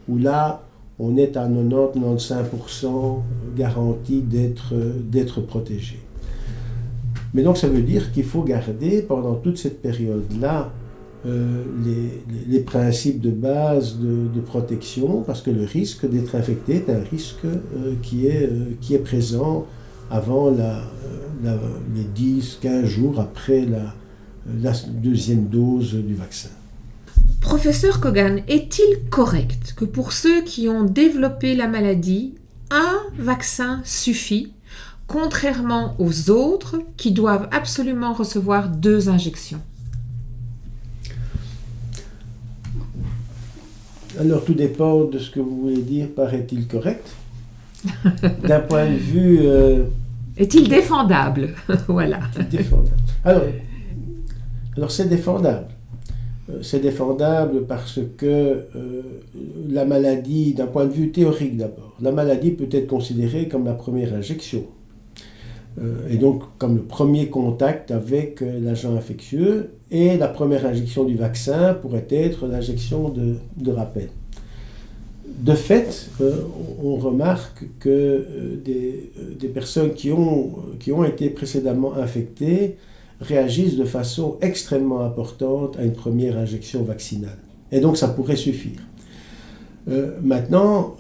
où 0.09 0.19
là, 0.19 0.63
on 0.99 1.17
est 1.17 1.37
à 1.37 1.49
90-95% 1.49 3.21
garanti 3.57 4.21
d'être 4.23 5.41
protégé. 5.43 6.01
Mais 7.35 7.43
donc 7.43 7.57
ça 7.57 7.69
veut 7.69 7.83
dire 7.83 8.11
qu'il 8.13 8.25
faut 8.25 8.43
garder 8.43 9.03
pendant 9.03 9.35
toute 9.35 9.59
cette 9.59 9.83
période-là 9.83 10.73
euh, 11.27 11.65
les, 12.49 12.61
principes 12.61 13.21
de 13.21 13.31
base 13.31 13.99
de, 13.99 14.41
protection, 14.41 15.23
parce 15.23 15.43
que 15.43 15.51
le 15.51 15.65
risque 15.65 16.09
d'être 16.09 16.37
infecté 16.37 16.77
est 16.77 16.91
un 16.91 17.01
risque 17.11 17.45
euh, 17.45 17.95
qui, 18.03 18.27
est, 18.27 18.45
euh, 18.45 18.77
qui 18.81 18.95
est 18.95 19.01
présent 19.01 19.67
avant 20.11 20.51
les 20.51 22.05
10-15 22.17 22.85
jours 22.85 23.21
après 23.21 23.67
la 24.63 24.73
deuxième 25.03 25.47
dose 25.47 25.95
du 25.95 26.15
vaccin. 26.15 26.51
Professeur 27.41 28.01
Kogan, 28.01 28.43
est-il 28.49 29.09
correct 29.11 29.75
que 29.77 29.85
pour 29.85 30.13
ceux 30.13 30.43
qui 30.43 30.69
ont 30.69 30.83
développé 30.85 31.55
la 31.55 31.69
maladie, 31.69 32.35
un 32.71 32.99
vaccin 33.17 33.81
suffit, 33.85 34.53
contrairement 35.07 35.95
aux 35.99 36.31
autres 36.31 36.81
qui 36.97 37.13
doivent 37.13 37.49
absolument 37.53 38.13
recevoir 38.13 38.69
deux 38.69 39.09
injections? 39.09 39.61
Alors 44.19 44.45
tout 44.45 44.55
dépend 44.55 45.05
de 45.05 45.19
ce 45.19 45.31
que 45.31 45.39
vous 45.41 45.61
voulez 45.63 45.83
dire 45.83 46.09
par 46.09 46.35
est-il 46.35 46.67
correct 46.67 47.09
D'un 48.43 48.61
point 48.61 48.87
de 48.87 48.97
vue... 48.97 49.39
Euh, 49.43 49.85
est-il 50.37 50.69
défendable? 50.69 51.55
Voilà. 51.89 52.21
défendable? 52.51 52.91
Alors, 53.25 53.43
alors 54.77 54.91
c'est 54.91 55.09
défendable. 55.09 55.69
Euh, 56.51 56.63
c'est 56.63 56.81
défendable 56.81 57.67
parce 57.67 58.01
que 58.17 58.27
euh, 58.27 59.03
la 59.69 59.85
maladie, 59.85 60.55
d'un 60.55 60.67
point 60.67 60.87
de 60.87 60.93
vue 60.93 61.11
théorique 61.11 61.57
d'abord, 61.57 61.97
la 62.01 62.13
maladie 62.13 62.51
peut 62.51 62.69
être 62.71 62.87
considérée 62.87 63.49
comme 63.49 63.65
la 63.65 63.75
première 63.75 64.15
injection. 64.15 64.65
et 66.11 66.17
donc 66.17 66.43
comme 66.59 66.75
le 66.75 66.83
premier 66.83 67.29
contact 67.29 67.93
avec 67.93 68.41
l'agent 68.41 68.97
infectieux, 68.97 69.71
et 69.91 70.17
la 70.17 70.29
première 70.29 70.67
injection 70.67 71.05
du 71.05 71.17
vaccin 71.17 71.75
pourrait 71.75 72.07
être 72.11 72.47
l'injection 72.47 73.09
de, 73.09 73.73
rappel. 73.73 74.09
De 75.27 75.55
fait, 75.55 76.11
euh, 76.21 76.43
on 76.83 76.97
remarque 76.97 77.65
que 77.79 77.89
euh, 77.89 78.57
des, 78.63 79.11
euh, 79.19 79.35
des, 79.39 79.49
personnes 79.49 79.95
qui 79.95 80.11
ont, 80.11 80.57
qui 80.81 80.91
ont 80.91 81.05
été 81.05 81.31
précédemment 81.31 81.95
infectées 81.95 82.77
réagissent 83.21 83.77
de 83.77 83.85
façon 83.85 84.37
extrêmement 84.41 85.01
importante 85.01 85.77
à 85.79 85.85
une 85.85 85.93
première 85.93 86.39
injection 86.39 86.83
vaccinale. 86.83 87.39
Et 87.73 87.81
donc 87.81 87.97
ça 87.97 88.09
pourrait 88.09 88.37
suffire. 88.37 88.81
maintenant, 90.23 90.97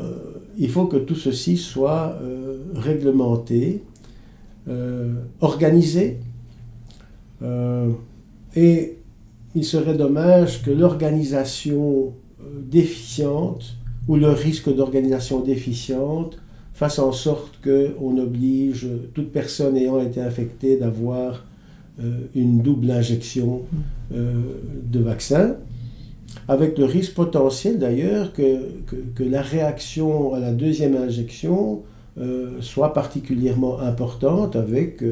il 0.59 0.71
faut 0.71 0.87
que 0.87 0.97
tout 0.97 1.14
ceci 1.14 1.57
soit 1.57 2.19
réglementé, 2.75 3.83
organisé, 5.41 6.19
et 8.57 8.97
il 9.55 9.64
serait 9.64 9.95
dommage 9.95 10.62
que 10.62 10.71
l'organisation 10.71 12.12
déficiente 12.71 13.77
ou 14.09 14.16
le 14.16 14.31
risque 14.31 14.75
d'organisation 14.75 15.41
déficiente 15.41 16.39
fasse 16.73 16.99
en 16.99 17.12
sorte 17.12 17.59
qu'on 17.62 18.19
oblige 18.19 18.87
toute 19.14 19.31
personne 19.33 19.77
ayant 19.77 20.01
été 20.01 20.21
infectée 20.21 20.77
d'avoir 20.77 21.33
euh, 21.35 21.39
une 22.34 22.62
double 22.62 22.90
injection 22.90 23.62
euh, 24.14 24.32
de 24.84 25.01
vaccin, 25.01 25.57
avec 26.46 26.78
le 26.78 26.84
risque 26.84 27.14
potentiel 27.14 27.78
d'ailleurs 27.78 28.32
que, 28.32 28.61
que, 29.14 29.24
la 29.24 29.42
réaction 29.42 30.34
à 30.34 30.40
la 30.40 30.53
deuxième 30.53 30.96
injection 30.96 31.82
euh, 32.18 32.61
soit 32.61 32.92
particulièrement 32.92 33.80
importante 33.80 34.57
avec, 34.57 35.03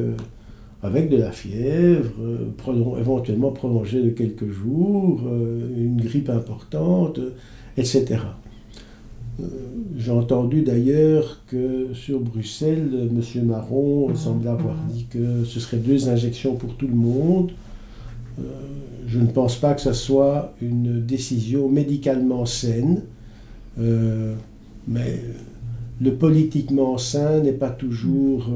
avec 0.81 1.09
de 1.09 1.17
la 1.17 1.31
fièvre, 1.31 2.11
éventuellement 2.99 3.51
prolongée 3.51 4.01
de 4.01 4.09
quelques 4.09 4.49
jours, 4.49 5.21
une 5.75 5.97
grippe 5.97 6.29
importante, 6.29 7.19
etc. 7.77 8.17
Euh, 9.39 9.45
j'ai 9.97 10.11
entendu 10.11 10.61
d'ailleurs 10.61 11.41
que 11.47 11.93
sur 11.93 12.19
Bruxelles, 12.19 13.09
M. 13.11 13.45
Marron 13.45 14.13
semble 14.15 14.47
avoir 14.47 14.75
dit 14.89 15.05
que 15.09 15.43
ce 15.43 15.59
serait 15.59 15.77
deux 15.77 16.09
injections 16.09 16.55
pour 16.55 16.75
tout 16.75 16.87
le 16.87 16.95
monde. 16.95 17.51
Euh, 18.39 18.43
je 19.07 19.19
ne 19.19 19.27
pense 19.27 19.55
pas 19.55 19.73
que 19.73 19.81
ce 19.81 19.93
soit 19.93 20.53
une 20.61 21.05
décision 21.05 21.69
médicalement 21.69 22.45
saine, 22.45 23.03
euh, 23.79 24.33
mais 24.87 25.21
le 26.01 26.13
politiquement 26.13 26.97
sain 26.97 27.39
n'est 27.39 27.53
pas 27.53 27.69
toujours 27.69 28.49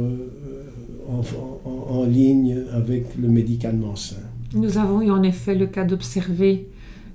en, 1.89 2.03
ligne 2.05 2.57
avec 2.73 3.17
le 3.17 3.27
médicalement 3.27 3.95
sain. 3.95 4.17
Nous 4.53 4.77
avons 4.77 5.01
eu 5.01 5.11
en 5.11 5.23
effet 5.23 5.55
le 5.55 5.67
cas 5.67 5.83
d'observer 5.83 6.67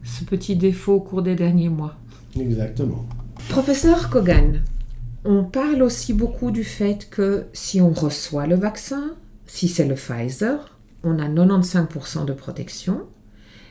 ce 0.02 0.24
petit 0.24 0.56
défaut 0.56 0.94
au 0.94 1.00
cours 1.00 1.22
des 1.22 1.34
derniers 1.34 1.68
mois. 1.68 1.94
Exactement. 2.38 3.04
Professeur 3.48 4.10
Kogan, 4.10 4.60
on 5.24 5.42
parle 5.44 5.82
aussi 5.82 6.12
beaucoup 6.12 6.50
du 6.50 6.62
fait 6.64 7.08
que 7.10 7.46
si 7.52 7.80
on 7.80 7.90
reçoit 7.90 8.46
le 8.46 8.56
vaccin, 8.56 9.14
si 9.46 9.68
c'est 9.68 9.86
le 9.86 9.94
Pfizer, 9.94 10.76
on 11.02 11.18
a 11.18 11.28
95% 11.28 12.24
de 12.26 12.32
protection, 12.32 13.02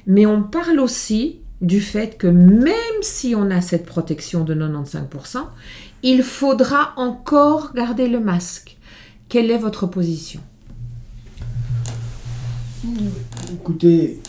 mais 0.08 0.26
on 0.26 0.44
parle 0.44 0.80
aussi 0.80 1.40
du 1.62 1.82
fait 1.82 2.18
que 2.18 2.28
même 2.28 2.74
si 3.02 3.36
on 3.36 3.50
a 3.52 3.62
cette 3.62 3.86
protection 3.86 4.44
de 4.44 4.56
95%, 4.56 5.46
il 6.04 6.24
faudra 6.24 6.94
encore 6.98 7.74
garder 7.74 8.08
le 8.08 8.20
masque. 8.20 8.78
Quelle 9.30 9.50
est 9.50 9.58
votre 9.58 9.88
position? 9.88 10.42
Écoutez, 13.54 14.20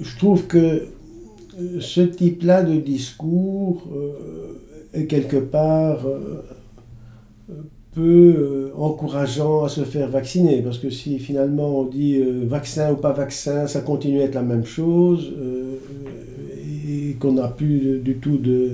je 0.00 0.16
trouve 0.16 0.46
que 0.46 0.88
ce 1.80 2.00
type-là 2.00 2.62
de 2.62 2.76
discours 2.76 3.84
euh, 3.94 4.58
est 4.92 5.06
quelque 5.06 5.36
part 5.36 6.06
euh, 6.06 6.42
peu 7.94 8.02
euh, 8.02 8.72
encourageant 8.76 9.64
à 9.64 9.68
se 9.68 9.82
faire 9.84 10.08
vacciner, 10.10 10.60
parce 10.60 10.78
que 10.78 10.90
si 10.90 11.18
finalement 11.18 11.80
on 11.80 11.84
dit 11.84 12.20
vaccin 12.44 12.92
ou 12.92 12.96
pas 12.96 13.12
vaccin, 13.12 13.66
ça 13.66 13.80
continue 13.80 14.20
à 14.20 14.24
être 14.24 14.34
la 14.34 14.42
même 14.42 14.66
chose, 14.66 15.32
et 16.78 17.14
qu'on 17.14 17.32
n'a 17.32 17.48
plus 17.48 18.00
du 18.00 18.16
tout 18.16 18.36
de, 18.36 18.72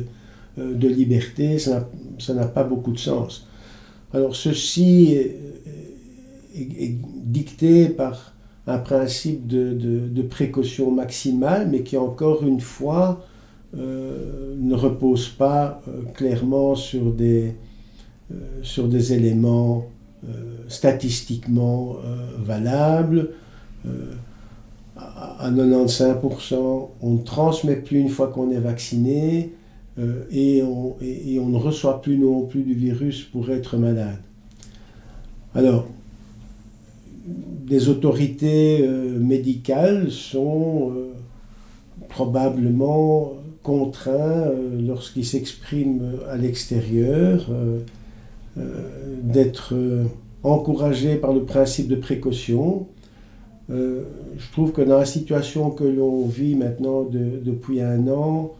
de 0.58 0.88
liberté, 0.88 1.58
ça 1.58 1.86
n'a 2.34 2.46
pas 2.46 2.64
beaucoup 2.64 2.90
de 2.90 2.98
sens. 2.98 3.46
Alors 4.12 4.34
ceci 4.34 5.16
est 6.54 6.96
dicté 7.24 7.88
par 7.88 8.34
un 8.66 8.78
principe 8.78 9.46
de, 9.46 10.22
précaution 10.22 10.90
maximale, 10.90 11.68
mais 11.70 11.82
qui 11.82 11.96
encore 11.96 12.44
une 12.44 12.60
fois 12.60 13.24
euh, 13.76 14.54
ne 14.58 14.74
repose 14.74 15.28
pas 15.28 15.80
euh, 15.88 16.02
clairement 16.14 16.74
sur 16.74 17.12
des, 17.12 17.54
euh, 18.30 18.34
sur 18.62 18.88
des 18.88 19.12
éléments 19.12 19.86
statistiquement 20.68 21.96
valables. 22.38 23.30
à 24.96 25.50
95%, 25.50 26.90
on 27.02 27.10
ne 27.14 27.18
transmet 27.24 27.74
plus 27.74 27.98
une 27.98 28.08
fois 28.08 28.28
qu'on 28.28 28.52
est 28.52 28.60
vacciné 28.60 29.52
et 30.30 30.62
on, 30.62 30.94
et 31.02 31.40
on 31.40 31.48
ne 31.48 31.56
reçoit 31.56 32.00
plus 32.00 32.18
non 32.18 32.42
plus 32.42 32.62
du 32.62 32.72
virus 32.72 33.24
pour 33.24 33.50
être 33.50 33.76
malade. 33.76 34.18
Alors, 35.56 35.88
des 37.24 37.88
autorités 37.88 38.80
euh, 38.82 39.18
médicales 39.18 40.10
sont 40.10 40.92
euh, 40.94 41.12
probablement 42.08 43.34
contraints, 43.62 44.10
euh, 44.10 44.80
lorsqu'ils 44.80 45.24
s'expriment 45.24 46.18
à 46.28 46.36
l'extérieur, 46.36 47.48
d'être 49.22 49.72
encouragés 50.42 51.16
par 51.16 51.32
le 51.32 51.44
principe 51.44 51.88
de 51.88 51.96
précaution. 51.96 52.86
je 53.70 54.52
trouve 54.52 54.72
que 54.72 54.82
dans 54.82 54.98
la 54.98 55.06
situation 55.06 55.70
que 55.70 55.84
l'on 55.84 56.26
vit 56.26 56.54
maintenant 56.54 57.08
depuis 57.10 57.80
un 57.80 58.08
an, 58.08 58.52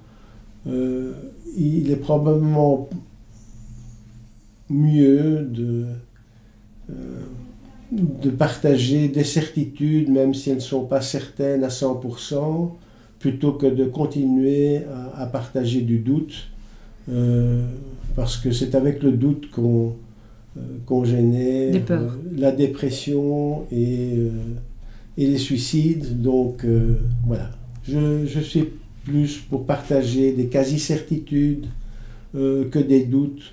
il 0.65 1.91
est 1.91 2.01
probablement 2.01 2.89
mieux 4.71 5.43
de 5.43 5.85
de 7.93 8.31
partager 8.31 9.09
des 9.09 9.25
certitudes, 9.25 10.09
même 10.09 10.33
si 10.33 10.51
elles 10.51 10.57
ne 10.57 10.61
sont 10.61 10.85
pas 10.85 11.03
certaines 11.03 11.63
à 11.63 11.69
100%, 11.69 12.71
plutôt 13.19 13.53
que 13.53 13.67
de 13.67 13.85
continuer 13.85 14.81
à, 15.15 15.27
partager 15.27 15.83
du 15.83 15.99
doute, 15.99 16.49
euh, 17.11 17.65
parce 18.17 18.37
que 18.39 18.51
c'est 18.51 18.75
avec 18.75 19.03
le 19.03 19.13
doute 19.13 19.51
qu'on 19.51 19.95
euh, 20.59 21.05
génère 21.05 21.83
euh, 21.91 22.09
la 22.37 22.51
dépression 22.51 23.65
et, 23.71 24.15
et, 25.19 25.27
les 25.27 25.39
suicides. 25.39 26.23
Donc 26.23 26.65
voilà, 27.27 27.51
je, 27.87 28.25
je, 28.27 28.41
suis 28.41 28.71
plus 29.05 29.37
pour 29.39 29.67
partager 29.67 30.33
des 30.33 30.47
quasi-certitudes 30.47 31.67
que 32.35 32.79
des 32.79 33.05
doutes 33.05 33.53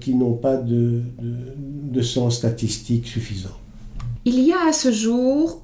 qui 0.00 0.14
n'ont 0.14 0.34
pas 0.34 0.56
de, 0.56 1.02
sens 2.02 2.36
statistique 2.36 3.06
suffisant. 3.06 3.56
Il 4.24 4.40
y 4.40 4.52
a 4.52 4.68
à 4.68 4.72
ce 4.72 4.92
jour 4.92 5.62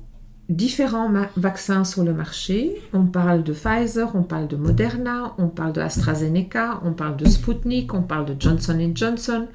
différents 0.49 1.11
vaccins 1.37 1.85
sur 1.85 2.03
le 2.05 2.13
marché. 2.13 2.77
On 2.93 3.07
parle 3.07 3.43
de 3.43 3.53
Pfizer, 3.53 4.11
on 4.15 4.23
parle 4.23 4.49
de 4.49 4.57
Moderna, 4.57 5.35
on 5.39 5.49
parle 5.49 5.73
de 5.73 5.81
AstraZeneca, 5.81 6.81
on 6.85 6.93
parle 6.93 7.17
de 7.17 7.29
Sputnik, 7.29 7.95
on 7.95 8.03
parle 8.03 8.27
de 8.27 8.37
Johnson 8.39 8.91
Johnson. 8.95 9.47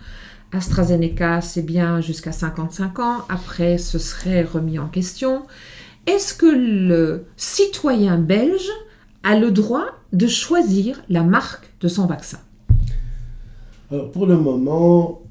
AstraZeneca, 0.54 1.42
c'est 1.42 1.62
bien 1.62 2.02
jusqu'à 2.02 2.32
55 2.32 3.00
ans. 3.00 3.18
Après, 3.30 3.78
ce 3.78 4.00
serait 4.00 4.44
remis 4.44 4.80
en 4.80 4.88
question. 4.88 5.44
Est-ce 6.06 6.34
que 6.34 6.46
le 6.46 7.26
citoyen 7.36 8.18
belge 8.18 8.70
a 9.24 9.38
le 9.38 9.52
droit 9.52 9.88
de 10.14 10.28
choisir 10.28 11.02
la 11.10 11.24
marque 11.24 11.74
de 11.82 11.90
son 11.90 12.06
vaccin? 12.06 12.40
Pour 13.90 14.26
le 14.26 14.38
moment, 14.38 15.22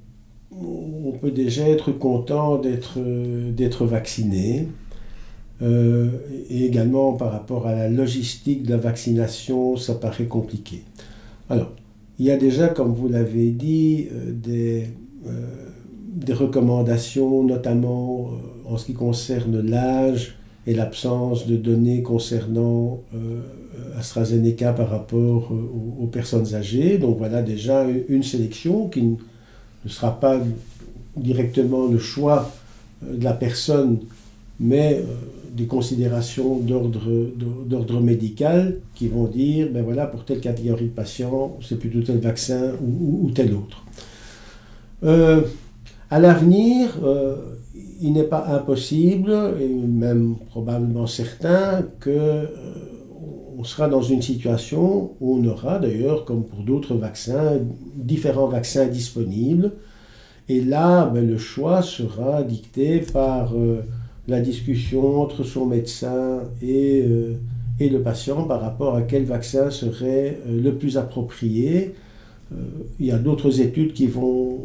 on 0.51 1.13
peut 1.21 1.31
déjà 1.31 1.69
être 1.69 1.93
content 1.93 2.59
d'être 2.59 3.85
vacciné. 3.85 4.69
Euh, 5.63 6.11
et 6.51 6.67
également 6.67 7.15
par 7.15 7.33
rapport 7.33 7.67
à 7.67 7.75
la 7.75 7.89
logistique 7.89 8.63
de 8.63 8.71
la 8.71 8.77
vaccination, 8.77 9.77
ça 9.77 9.95
paraît 9.95 10.27
compliqué. 10.27 10.83
Alors, 11.49 11.73
il 12.19 12.27
y 12.27 12.31
a 12.31 12.37
déjà, 12.37 12.69
comme 12.69 12.93
vous 12.93 13.09
l'avez 13.09 13.51
dit, 13.51 14.09
euh, 14.13 14.33
des, 14.33 14.89
euh, 15.27 15.31
des, 16.15 16.35
recommandations, 16.35 17.43
notamment 17.43 18.33
en 18.67 18.77
ce 18.77 18.87
qui 18.87 18.93
concerne 18.93 19.61
l'âge 19.61 20.37
et 20.67 20.75
l'absence 20.75 21.47
de 21.47 21.57
données 21.57 22.03
concernant 22.03 23.01
AstraZeneca 23.99 24.73
par 24.73 24.91
rapport 24.91 25.53
euh, 25.53 26.03
aux, 26.03 26.07
personnes 26.07 26.55
âgées. 26.55 26.99
Donc 26.99 27.19
voilà 27.19 27.43
déjà 27.43 27.85
une 28.09 28.23
sélection 28.23 28.89
qui 28.89 29.03
ne 29.03 29.89
sera 29.89 30.19
pas 30.19 30.41
directement 31.17 31.87
le 31.87 31.99
choix 31.99 32.51
euh, 33.05 33.17
de 33.17 33.25
la 33.25 33.33
personne, 33.33 33.99
mais 34.61 34.95
euh, 34.95 35.03
des 35.53 35.67
considérations 35.67 36.59
d'ordre 36.59 38.01
médical 38.01 38.77
qui 38.95 39.09
vont 39.09 39.25
dire, 39.25 39.69
ben 39.73 39.83
voilà, 39.83 40.07
pour 40.07 40.25
telle 40.25 40.41
catégorie 40.41 40.85
de 40.85 40.91
patients, 40.91 41.57
c'est 41.67 41.79
plutôt 41.79 42.03
tel 42.03 42.19
vaccin 42.19 42.73
ou, 42.83 43.31
tel 43.35 43.55
autre. 43.55 43.83
à 46.11 46.19
l'avenir, 46.19 46.91
il 48.03 48.13
n'est 48.13 48.25
pas 48.25 48.49
impossible, 48.55 49.33
et 49.59 49.67
même 49.67 50.35
probablement 50.51 51.07
certain, 51.07 51.87
que 52.01 52.47
on 53.59 53.65
sera 53.65 53.89
dans 53.89 54.03
une 54.03 54.23
situation 54.23 55.13
où 55.21 55.37
on 55.37 55.45
aura 55.47 55.79
d'ailleurs, 55.79 56.25
comme 56.25 56.45
pour 56.45 56.61
d'autres 56.61 56.95
vaccins, 56.95 57.59
différents 57.97 58.49
vaccins 58.49 58.87
disponibles. 58.87 59.73
Et 60.49 60.61
là, 60.61 61.07
ben, 61.07 61.27
le 61.27 61.39
choix 61.39 61.83
sera 61.83 62.43
dicté 62.43 63.01
par, 63.01 63.55
euh, 63.55 63.83
la 64.29 64.41
discussion 64.41 65.21
entre 65.23 65.45
son 65.45 65.67
médecin 65.67 66.43
et, 66.63 67.05
et, 67.79 67.89
le 67.89 68.03
patient 68.03 68.43
par 68.43 68.61
rapport 68.61 68.97
à 68.97 69.03
quel 69.03 69.25
vaccin 69.25 69.71
serait 69.71 70.39
le 70.49 70.73
plus 70.73 70.99
approprié. 70.99 71.95
il 72.99 73.07
y 73.07 73.13
a 73.13 73.19
d'autres 73.19 73.61
études 73.61 73.93
qui 73.93 74.07
vont, 74.07 74.59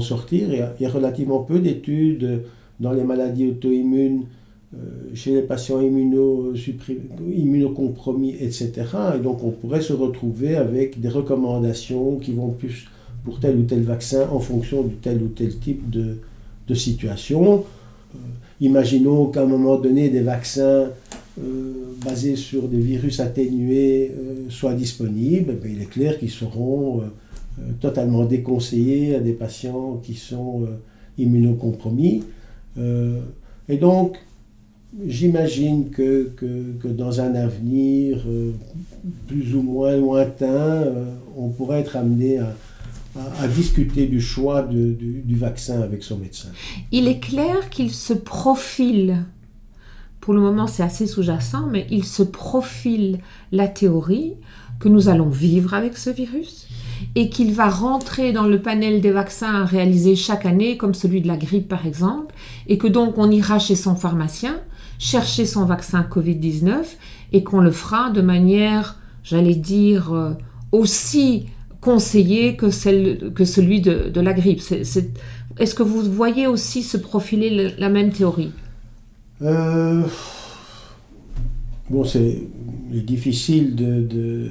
sortir. 0.00 0.48
Il 0.52 0.82
y, 0.82 0.86
a, 0.86 0.90
relativement 0.90 1.40
peu 1.40 1.58
d'études 1.58 2.44
dans 2.78 2.92
les 2.92 3.02
maladies 3.02 3.48
auto-immunes 3.48 4.22
euh, 4.22 4.39
chez 5.14 5.34
les 5.34 5.42
patients 5.42 5.80
immunocompromis, 5.80 8.36
etc. 8.40 8.72
Et 9.16 9.18
donc 9.18 9.42
on 9.42 9.50
pourrait 9.50 9.80
se 9.80 9.92
retrouver 9.92 10.54
avec 10.56 11.00
des 11.00 11.08
recommandations 11.08 12.18
qui 12.18 12.30
vont 12.32 12.50
plus 12.50 12.86
pour 13.24 13.40
tel 13.40 13.56
ou 13.56 13.64
tel 13.64 13.82
vaccin 13.82 14.28
en 14.30 14.38
fonction 14.38 14.82
de 14.82 14.90
tel 14.90 15.20
ou 15.22 15.28
tel 15.28 15.58
type 15.58 15.90
de, 15.90 16.18
situation. 16.72 17.64
Euh, 18.14 18.18
imaginons 18.60 19.26
qu'à 19.26 19.42
un 19.42 19.46
moment 19.46 19.76
donné, 19.76 20.08
des 20.08 20.20
vaccins 20.20 20.90
euh, 21.42 21.72
basés 22.04 22.36
sur 22.36 22.68
des 22.68 22.78
virus 22.78 23.18
atténués 23.18 24.12
soient 24.50 24.74
disponibles. 24.74 25.58
Il 25.68 25.82
est 25.82 25.90
clair 25.90 26.16
qu'ils 26.16 26.30
seront 26.30 27.02
totalement 27.80 28.24
déconseillés 28.24 29.16
à 29.16 29.18
des 29.18 29.32
patients 29.32 30.00
qui 30.04 30.14
sont 30.14 30.68
immunocompromis. 31.18 32.22
et 32.78 33.76
donc, 33.76 34.16
J'imagine 35.06 35.90
que, 35.90 36.32
que, 36.36 36.88
dans 36.88 37.20
un 37.20 37.34
avenir 37.36 38.22
euh, 38.26 38.52
plus 39.28 39.54
ou 39.54 39.62
moins 39.62 39.96
lointain, 39.96 40.46
euh, 40.46 41.04
on 41.36 41.48
pourrait 41.48 41.80
être 41.80 41.96
amené 41.96 42.38
à, 42.38 42.56
à, 43.40 43.46
discuter 43.46 44.06
du 44.06 44.20
choix 44.20 44.62
de, 44.62 44.92
du, 44.92 45.36
vaccin 45.36 45.80
avec 45.80 46.02
son 46.02 46.18
médecin. 46.18 46.48
Il 46.90 47.06
est 47.06 47.20
clair 47.20 47.70
qu'il 47.70 47.92
se 47.92 48.12
profile, 48.12 49.24
pour 50.20 50.34
le 50.34 50.40
moment 50.40 50.66
c'est 50.66 50.82
assez 50.82 51.06
sous-jacent, 51.06 51.66
mais 51.66 51.86
il 51.90 52.04
se 52.04 52.24
profile 52.24 53.20
la 53.52 53.68
théorie 53.68 54.34
que 54.80 54.88
nous 54.88 55.08
allons 55.08 55.28
vivre 55.28 55.74
avec 55.74 55.96
ce 55.96 56.10
virus 56.10 56.66
et 57.14 57.28
qu'il 57.30 57.52
va 57.52 57.68
rentrer 57.68 58.32
dans 58.32 58.46
le 58.46 58.60
panel 58.60 59.00
des 59.00 59.10
vaccins 59.10 59.64
réalisés 59.64 60.16
chaque 60.16 60.46
année, 60.46 60.76
comme 60.76 60.94
celui 60.94 61.20
de 61.20 61.28
la 61.28 61.36
grippe 61.36 61.68
par 61.68 61.86
exemple, 61.86 62.34
et 62.66 62.76
que 62.76 62.88
donc 62.88 63.18
on 63.18 63.30
ira 63.30 63.58
chez 63.58 63.76
son 63.76 63.94
pharmacien 63.94 64.60
chercher 65.00 65.46
son 65.46 65.64
vaccin 65.64 66.02
Covid-19 66.08 66.84
et 67.32 67.42
qu'on 67.42 67.60
le 67.60 67.72
fera 67.72 68.10
de 68.10 68.20
manière, 68.20 69.00
j'allais 69.24 69.54
dire, 69.54 70.12
euh, 70.12 70.32
aussi 70.72 71.46
conseillée 71.80 72.54
que, 72.54 72.70
celle, 72.70 73.32
que 73.34 73.46
celui 73.46 73.80
de, 73.80 74.20
la 74.20 74.34
grippe. 74.34 74.60
Est-ce 75.58 75.74
que 75.74 75.82
vous 75.82 76.02
voyez 76.02 76.46
aussi 76.46 76.82
se 76.82 76.98
profiler 76.98 77.74
la 77.78 77.88
même 77.88 78.12
théorie? 78.12 78.52
Euh, 79.42 80.02
Bon, 81.88 82.04
c'est 82.04 82.38
difficile 82.92 83.74
de, 83.74 84.48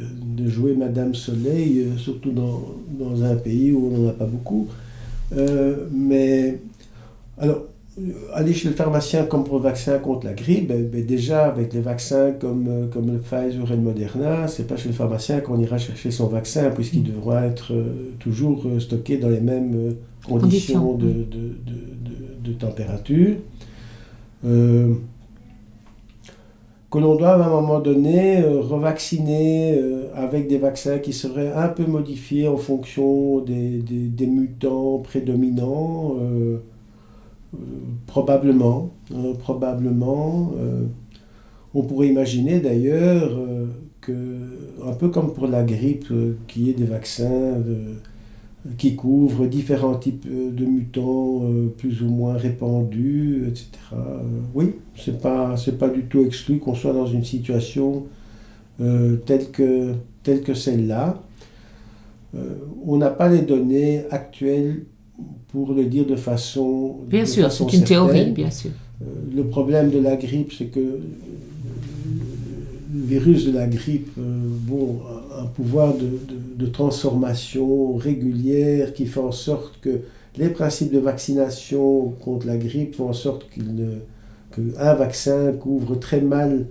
jouer 0.47 0.73
Madame 0.73 1.13
Soleil, 1.13 1.81
euh, 1.81 1.97
surtout 1.97 2.31
dans, 2.31 2.75
dans, 2.97 3.23
un 3.23 3.35
pays 3.35 3.71
où 3.71 3.91
on 3.93 3.97
n'en 3.97 4.09
a 4.09 4.13
pas 4.13 4.25
beaucoup. 4.25 4.67
mais 5.91 6.59
alors, 7.37 7.65
aller 8.33 8.53
chez 8.53 8.69
le 8.69 8.75
pharmacien 8.75 9.25
comme 9.25 9.43
pour 9.43 9.57
le 9.57 9.63
vaccin 9.63 9.97
contre 9.99 10.25
la 10.25 10.33
grippe, 10.33 10.67
ben, 10.69 10.87
ben, 10.87 11.05
déjà 11.05 11.45
avec 11.45 11.73
les 11.73 11.81
vaccins 11.81 12.31
comme, 12.31 12.67
euh, 12.67 12.87
comme 12.87 13.11
le 13.11 13.19
Pfizer 13.19 13.71
et 13.71 13.75
le 13.75 13.81
Moderna, 13.81 14.47
c'est 14.47 14.67
pas 14.67 14.77
chez 14.77 14.89
le 14.89 14.95
pharmacien 14.95 15.39
qu'on 15.41 15.59
ira 15.59 15.77
chercher 15.77 16.11
son 16.11 16.27
vaccin 16.27 16.69
puisqu'il 16.69 17.03
devra 17.03 17.45
être 17.45 17.73
euh, 17.73 18.13
toujours 18.19 18.63
euh, 18.65 18.79
stocké 18.79 19.17
dans 19.17 19.29
les 19.29 19.41
mêmes 19.41 19.95
conditions, 20.27 20.93
de, 20.95 21.07
de, 21.07 21.55
de, 22.43 22.53
température. 22.53 23.35
que 24.43 24.97
l'on 26.97 27.15
doit 27.15 27.33
à 27.33 27.45
un 27.45 27.49
moment 27.49 27.79
donné 27.79 28.41
revacciner 28.43 29.79
avec 30.15 30.47
des 30.47 30.57
vaccins 30.57 30.97
qui 30.99 31.13
seraient 31.13 31.53
un 31.53 31.69
peu 31.69 31.85
modifiés 31.85 32.47
en 32.47 32.57
fonction 32.57 33.39
des, 33.39 33.79
des, 33.79 34.07
des 34.07 34.27
mutants 34.27 34.97
prédominants. 34.99 36.15
Euh, 37.55 37.57
probablement, 38.05 38.91
hein, 39.13 39.33
probablement. 39.39 40.53
Euh, 40.57 40.85
on 41.73 41.83
pourrait 41.83 42.07
imaginer 42.07 42.59
d'ailleurs 42.59 43.31
euh, 43.37 43.67
que, 44.01 44.13
un 44.85 44.93
peu 44.93 45.09
comme 45.09 45.33
pour 45.33 45.47
la 45.47 45.63
grippe, 45.63 46.11
qu'il 46.47 46.63
y 46.63 46.69
ait 46.69 46.73
des 46.73 46.85
vaccins 46.85 47.61
qui 48.77 48.95
couvrent 48.95 49.47
différents 49.47 49.95
types 49.95 50.27
de 50.27 50.65
mutants 50.65 51.43
plus 51.77 52.01
ou 52.01 52.09
moins 52.09 52.33
répandus, 52.33 53.45
etc. 53.47 53.67
oui, 54.53 54.73
c'est 54.97 55.21
pas 55.21 55.55
pas 55.79 55.89
du 55.89 56.03
tout 56.05 56.25
exclu 56.25 56.57
qu'on 56.57 56.73
soit 56.73 56.93
dans 56.93 57.05
une 57.05 57.23
situation 57.23 58.05
telle 59.25 59.51
que 59.51 59.93
telle 60.23 60.41
que 60.41 60.55
celle-là. 60.55 61.21
on 62.85 62.97
n'a 62.97 63.11
pas 63.11 63.29
les 63.29 63.43
données 63.43 64.05
actuelles 64.09 64.85
pour 65.51 65.73
le 65.73 65.85
dire 65.85 66.05
de 66.05 66.15
façon. 66.15 66.97
Bien 67.07 67.25
sûr, 67.25 67.51
c'est 67.51 67.73
une 67.73 67.83
théorie, 67.83 68.31
bien 68.31 68.51
sûr. 68.51 68.71
Euh, 69.01 69.05
le 69.35 69.43
problème 69.45 69.89
de 69.91 69.99
la 69.99 70.15
grippe, 70.15 70.53
c'est 70.57 70.65
que 70.65 70.79
le 72.93 73.05
virus 73.05 73.45
de 73.45 73.51
la 73.51 73.67
grippe 73.67 74.09
euh, 74.17 74.21
bon, 74.67 74.99
a 75.33 75.43
un 75.43 75.45
pouvoir 75.45 75.93
de, 75.95 76.19
de, 76.57 76.65
transformation 76.65 77.95
régulière 77.95 78.93
qui 78.93 79.05
fait 79.05 79.19
en 79.19 79.31
sorte 79.31 79.79
que 79.81 80.01
les 80.37 80.49
principes 80.49 80.91
de 80.91 80.99
vaccination 80.99 82.09
contre 82.23 82.47
la 82.47 82.57
grippe 82.57 82.95
font 82.95 83.09
en 83.09 83.13
sorte 83.13 83.47
qu'un 83.49 84.93
vaccin 84.93 85.53
couvre 85.53 85.95
très 85.95 86.21
mal 86.21 86.67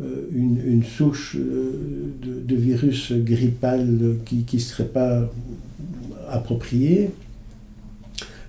euh, 0.00 0.28
une, 0.32 0.60
une, 0.64 0.84
souche 0.84 1.36
de, 1.36 2.40
de, 2.40 2.56
virus 2.56 3.12
grippal 3.12 4.16
qui 4.24 4.46
ne 4.52 4.58
serait 4.58 4.84
pas 4.84 5.30
appropriée. 6.28 7.10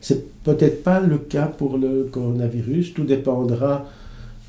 C'est 0.01 0.43
peut-être 0.43 0.83
pas 0.83 0.99
le 0.99 1.19
cas 1.19 1.45
pour 1.45 1.77
le 1.77 2.09
coronavirus. 2.11 2.95
Tout 2.95 3.03
dépendra 3.03 3.85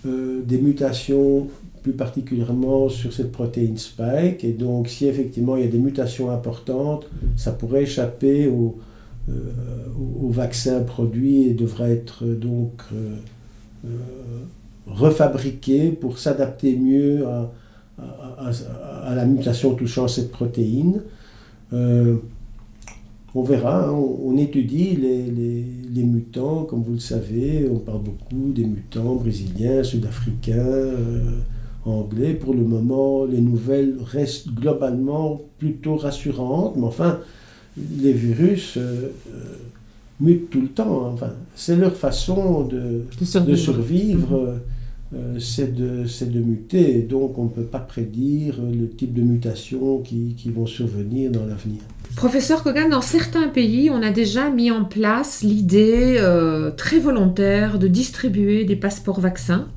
euh, 0.07 0.40
des 0.42 0.59
mutations, 0.59 1.46
plus 1.82 1.92
particulièrement 1.92 2.88
sur 2.88 3.12
cette 3.12 3.30
protéine 3.30 3.76
spike. 3.76 4.42
Et 4.44 4.53
donc, 4.53 4.88
si 4.88 5.07
effectivement 5.07 5.57
il 5.57 5.64
y 5.64 5.68
a 5.68 5.70
des 5.70 5.78
mutations 5.78 6.30
importantes, 6.30 7.07
ça 7.36 7.53
pourrait 7.53 7.82
échapper 7.82 8.48
au, 8.48 8.78
euh, 9.28 9.34
vaccin 10.30 10.80
produit 10.80 11.42
et 11.48 11.53
devra 11.53 11.90
être 11.90 12.24
donc 12.24 12.82
euh, 12.94 13.88
refabriqué 14.86 15.90
pour 15.90 16.18
s'adapter 16.18 16.74
mieux 16.76 17.26
à, 17.26 19.14
la 19.14 19.26
mutation 19.26 19.74
touchant 19.74 20.09
cette 20.09 20.32
protéine 20.32 21.03
on 23.34 23.42
verra, 23.42 23.86
hein, 23.86 23.92
on, 23.92 24.36
étudie 24.36 24.96
les, 24.96 26.02
mutants, 26.02 26.64
comme 26.64 26.82
vous 26.82 26.94
le 26.94 26.98
savez, 26.98 27.66
on 27.70 27.78
parle 27.78 28.02
beaucoup 28.02 28.52
des 28.52 28.64
mutants 28.64 29.14
brésiliens, 29.14 29.82
sud-africains, 29.82 30.56
euh, 30.56 31.30
anglais. 31.86 32.34
Pour 32.34 32.54
le 32.54 32.62
moment, 32.62 33.24
les 33.24 33.40
nouvelles 33.40 33.96
restent 34.04 34.48
globalement 34.48 35.40
plutôt 35.58 35.96
rassurantes, 35.96 36.76
mais 36.76 36.84
enfin, 36.84 37.20
les 37.76 38.12
virus 38.12 38.76
euh, 38.76 39.12
euh, 39.34 39.56
mutent 40.20 40.50
tout 40.50 40.60
le 40.60 40.68
temps. 40.68 41.06
Hein. 41.06 41.10
Enfin, 41.14 41.32
c'est 41.54 41.76
leur 41.76 41.96
façon 41.96 42.64
de, 42.64 43.04
de 43.46 43.54
survivre. 43.56 44.56
C'est 45.38 45.74
de, 45.74 46.04
de, 46.04 46.40
muter, 46.40 47.02
donc 47.02 47.38
on 47.38 47.44
ne 47.44 47.48
peut 47.50 47.64
pas 47.64 47.80
prédire 47.80 48.56
le 48.62 48.88
type 48.88 49.12
de 49.12 49.22
mutations 49.22 49.98
qui 50.00 50.50
vont 50.54 50.66
survenir 50.66 51.30
dans 51.30 51.44
l'avenir. 51.44 51.80
Professeur 52.16 52.62
Kogan, 52.62 52.90
dans 52.90 53.00
certains 53.00 53.48
pays, 53.48 53.90
on 53.90 54.02
a 54.02 54.10
déjà 54.10 54.50
mis 54.50 54.70
en 54.70 54.84
place 54.84 55.42
l'idée 55.42 56.16
euh, 56.18 56.70
très 56.70 56.98
volontaire 56.98 57.78
de 57.78 57.88
distribuer 57.88 58.64
des 58.64 58.76
passeports 58.76 59.20
vaccins. 59.20 59.68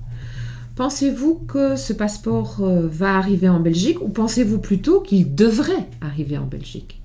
Pensez-vous 0.76 1.36
que 1.48 1.78
ce 1.78 1.94
passeport 1.94 2.58
euh, 2.60 2.88
va 2.88 3.16
arriver 3.16 3.48
en 3.48 3.62
Belgique 3.62 4.02
ou 4.02 4.10
pensez-vous 4.10 4.60
plutôt 4.60 5.00
qu'il 5.00 5.34
devrait 5.34 5.88
arriver 6.02 6.38
en 6.38 6.46
Belgique? 6.46 7.02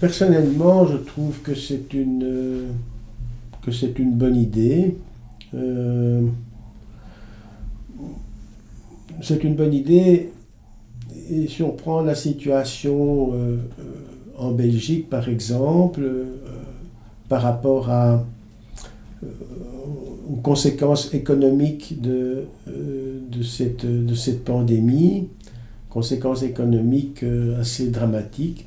Personnellement, 0.00 0.86
je 0.86 0.96
trouve 0.96 1.38
que 1.42 1.54
c'est 1.54 1.94
une, 1.94 2.24
euh, 2.24 2.66
c'est 3.70 3.98
une 3.98 4.14
bonne 4.14 4.36
idée. 4.36 4.96
c'est 9.20 9.42
une 9.42 9.54
bonne 9.56 9.74
idée 9.74 10.30
et 11.30 11.46
si 11.46 11.62
on 11.62 11.70
prend 11.70 12.00
la 12.02 12.14
situation 12.14 13.32
euh, 13.32 13.36
euh, 13.36 13.58
en 14.36 14.52
Belgique, 14.52 15.10
par 15.10 15.28
exemple, 15.28 16.00
euh, 16.02 16.24
par 17.28 17.42
rapport 17.42 17.90
à, 17.90 18.24
aux 20.28 20.36
conséquences 20.36 21.12
économiques 21.12 22.00
de, 22.00 22.44
de, 22.66 23.42
cette, 23.42 23.84
de 23.84 24.14
cette 24.14 24.44
pandémie, 24.44 25.28
conséquences 25.90 26.42
économiques 26.42 27.24
assez 27.60 27.88
dramatiques, 27.88 28.66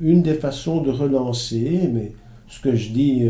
une 0.00 0.22
des 0.22 0.34
façons 0.34 0.82
de 0.82 0.90
relancer, 0.90 1.88
mais 1.92 2.12
ce 2.48 2.60
que 2.60 2.74
je 2.74 2.90
dis 2.90 3.28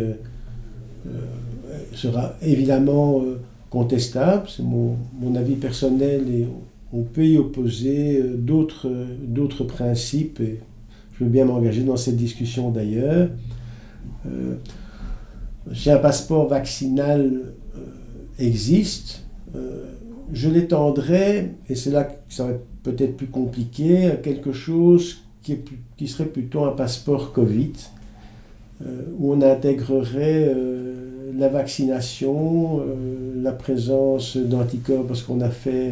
sera 1.95 2.35
évidemment 2.43 3.23
contestable, 3.71 4.49
c'est 4.49 4.63
mon, 4.63 4.97
avis 5.35 5.57
personnel 5.57 6.23
et 6.29 6.47
on 6.93 7.03
peut 7.03 7.27
y 7.27 7.39
opposer 7.39 8.23
d'autres 8.37 9.65
principes 9.65 10.41
et 10.41 10.61
je 11.15 11.25
veux 11.25 11.31
bien 11.31 11.45
m'engager 11.45 11.83
dans 11.83 11.97
cette 11.97 12.17
discussion 12.17 12.71
d'ailleurs. 12.71 13.29
si 15.75 15.91
un 15.91 15.99
passeport 15.99 16.49
vaccinal 16.49 17.31
existe, 18.39 19.23
je 20.33 20.49
l'étendrai, 20.49 21.53
et 21.69 21.75
c'est 21.75 21.91
là 21.91 22.05
que 22.05 22.15
ça 22.29 22.45
va 22.45 22.51
être 22.53 22.67
peut-être 22.83 23.17
plus 23.17 23.27
compliqué, 23.27 24.07
à 24.07 24.17
quelque 24.17 24.53
chose 24.53 25.23
qui, 25.43 26.09
serait 26.09 26.27
plutôt 26.27 26.65
un 26.65 26.73
passeport 26.73 27.33
Covid, 27.33 27.73
euh, 27.73 28.02
où 29.19 29.33
on 29.33 29.41
intégrerait 29.43 30.49
euh, 30.49 31.33
la 31.37 31.49
vaccination, 31.49 32.81
euh, 32.81 33.43
la 33.43 33.53
présence 33.53 34.37
d'anticorps 34.37 35.07
parce 35.07 35.23
qu'on 35.23 35.41
a 35.41 35.51
fait 35.51 35.91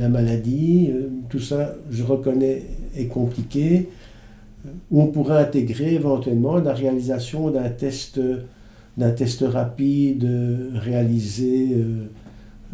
la 0.00 0.08
maladie, 0.08 0.90
tout 1.28 1.40
ça, 1.40 1.74
je 1.90 2.02
reconnais, 2.02 2.62
est 2.96 3.06
compliqué, 3.06 3.88
où 4.90 5.02
on 5.02 5.06
pourrait 5.06 5.38
intégrer 5.38 5.94
éventuellement 5.94 6.56
la 6.56 6.72
réalisation 6.72 7.50
d'un 7.50 7.68
test, 7.68 8.20
d'un 8.96 9.10
test 9.10 9.44
rapide 9.46 10.28
réalisé 10.74 11.76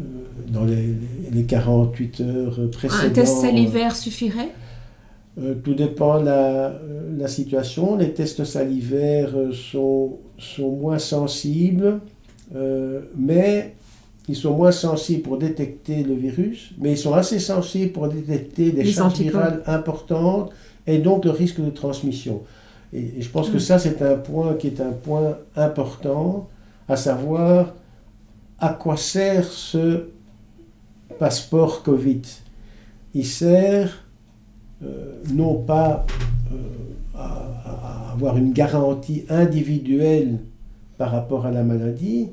euh, 0.01 0.03
dans 0.47 0.63
les, 0.63 0.95
les, 1.31 1.43
48 1.43 2.21
heures 2.21 2.59
précédentes. 2.71 3.05
Un 3.05 3.09
test 3.09 3.37
salivaire 3.37 3.95
suffirait? 3.95 4.49
Euh, 5.37 5.55
Tout 5.63 5.73
dépend 5.73 6.19
de 6.19 6.25
la, 6.25 6.73
la, 7.17 7.27
situation. 7.27 7.95
Les 7.95 8.13
tests 8.13 8.43
salivaires 8.43 9.35
sont, 9.53 10.17
sont 10.37 10.71
moins 10.71 10.99
sensibles, 10.99 11.99
euh, 12.55 13.01
mais 13.15 13.75
ils 14.27 14.35
sont 14.35 14.55
moins 14.55 14.71
sensibles 14.71 15.23
pour 15.23 15.37
détecter 15.37 16.03
le 16.03 16.13
virus, 16.13 16.71
mais 16.77 16.91
ils 16.91 16.97
sont 16.97 17.13
assez 17.13 17.39
sensibles 17.39 17.91
pour 17.91 18.07
détecter 18.07 18.71
des 18.71 18.85
charges 18.85 19.19
virales 19.19 19.63
importantes 19.65 20.51
et 20.85 20.97
donc 20.97 21.25
le 21.25 21.31
risque 21.31 21.59
de 21.63 21.69
transmission. 21.69 22.41
Et, 22.93 23.21
je 23.21 23.29
pense 23.29 23.49
que 23.49 23.57
mm. 23.57 23.61
ça, 23.61 23.79
c'est 23.79 24.01
un 24.01 24.15
point 24.15 24.55
qui 24.55 24.67
est 24.67 24.81
un 24.81 24.91
point 24.91 25.37
important, 25.55 26.47
à 26.87 26.95
savoir 26.95 27.73
à 28.59 28.69
quoi 28.69 28.97
sert 28.97 29.45
ce 29.45 30.09
passeport 31.17 31.83
Covid 31.83 32.21
Il 33.13 33.25
sert 33.25 33.87
euh, 33.87 34.08
non 35.33 35.55
pas 35.55 36.05
euh, 36.51 36.55
à, 37.15 38.11
avoir 38.13 38.37
une 38.37 38.53
garantie 38.53 39.23
individuelle 39.29 40.39
par 40.97 41.11
rapport 41.11 41.45
à 41.45 41.51
la 41.51 41.63
maladie, 41.63 42.27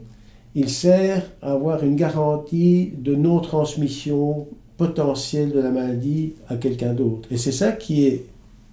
il 0.55 0.69
sert 0.69 1.23
à 1.43 1.53
avoir 1.53 1.85
une 1.85 1.97
garantie 1.97 2.93
de 2.97 3.15
non-transmission 3.15 4.47
potentielle 4.77 5.53
de 5.53 5.61
la 5.61 5.71
maladie 5.71 6.35
à 6.49 6.57
quelqu'un 6.57 6.93
d'autre. 6.93 7.29
Et 7.31 7.37
c'est 7.37 7.53
ça 7.53 7.73
qui 7.73 8.07
est 8.07 8.25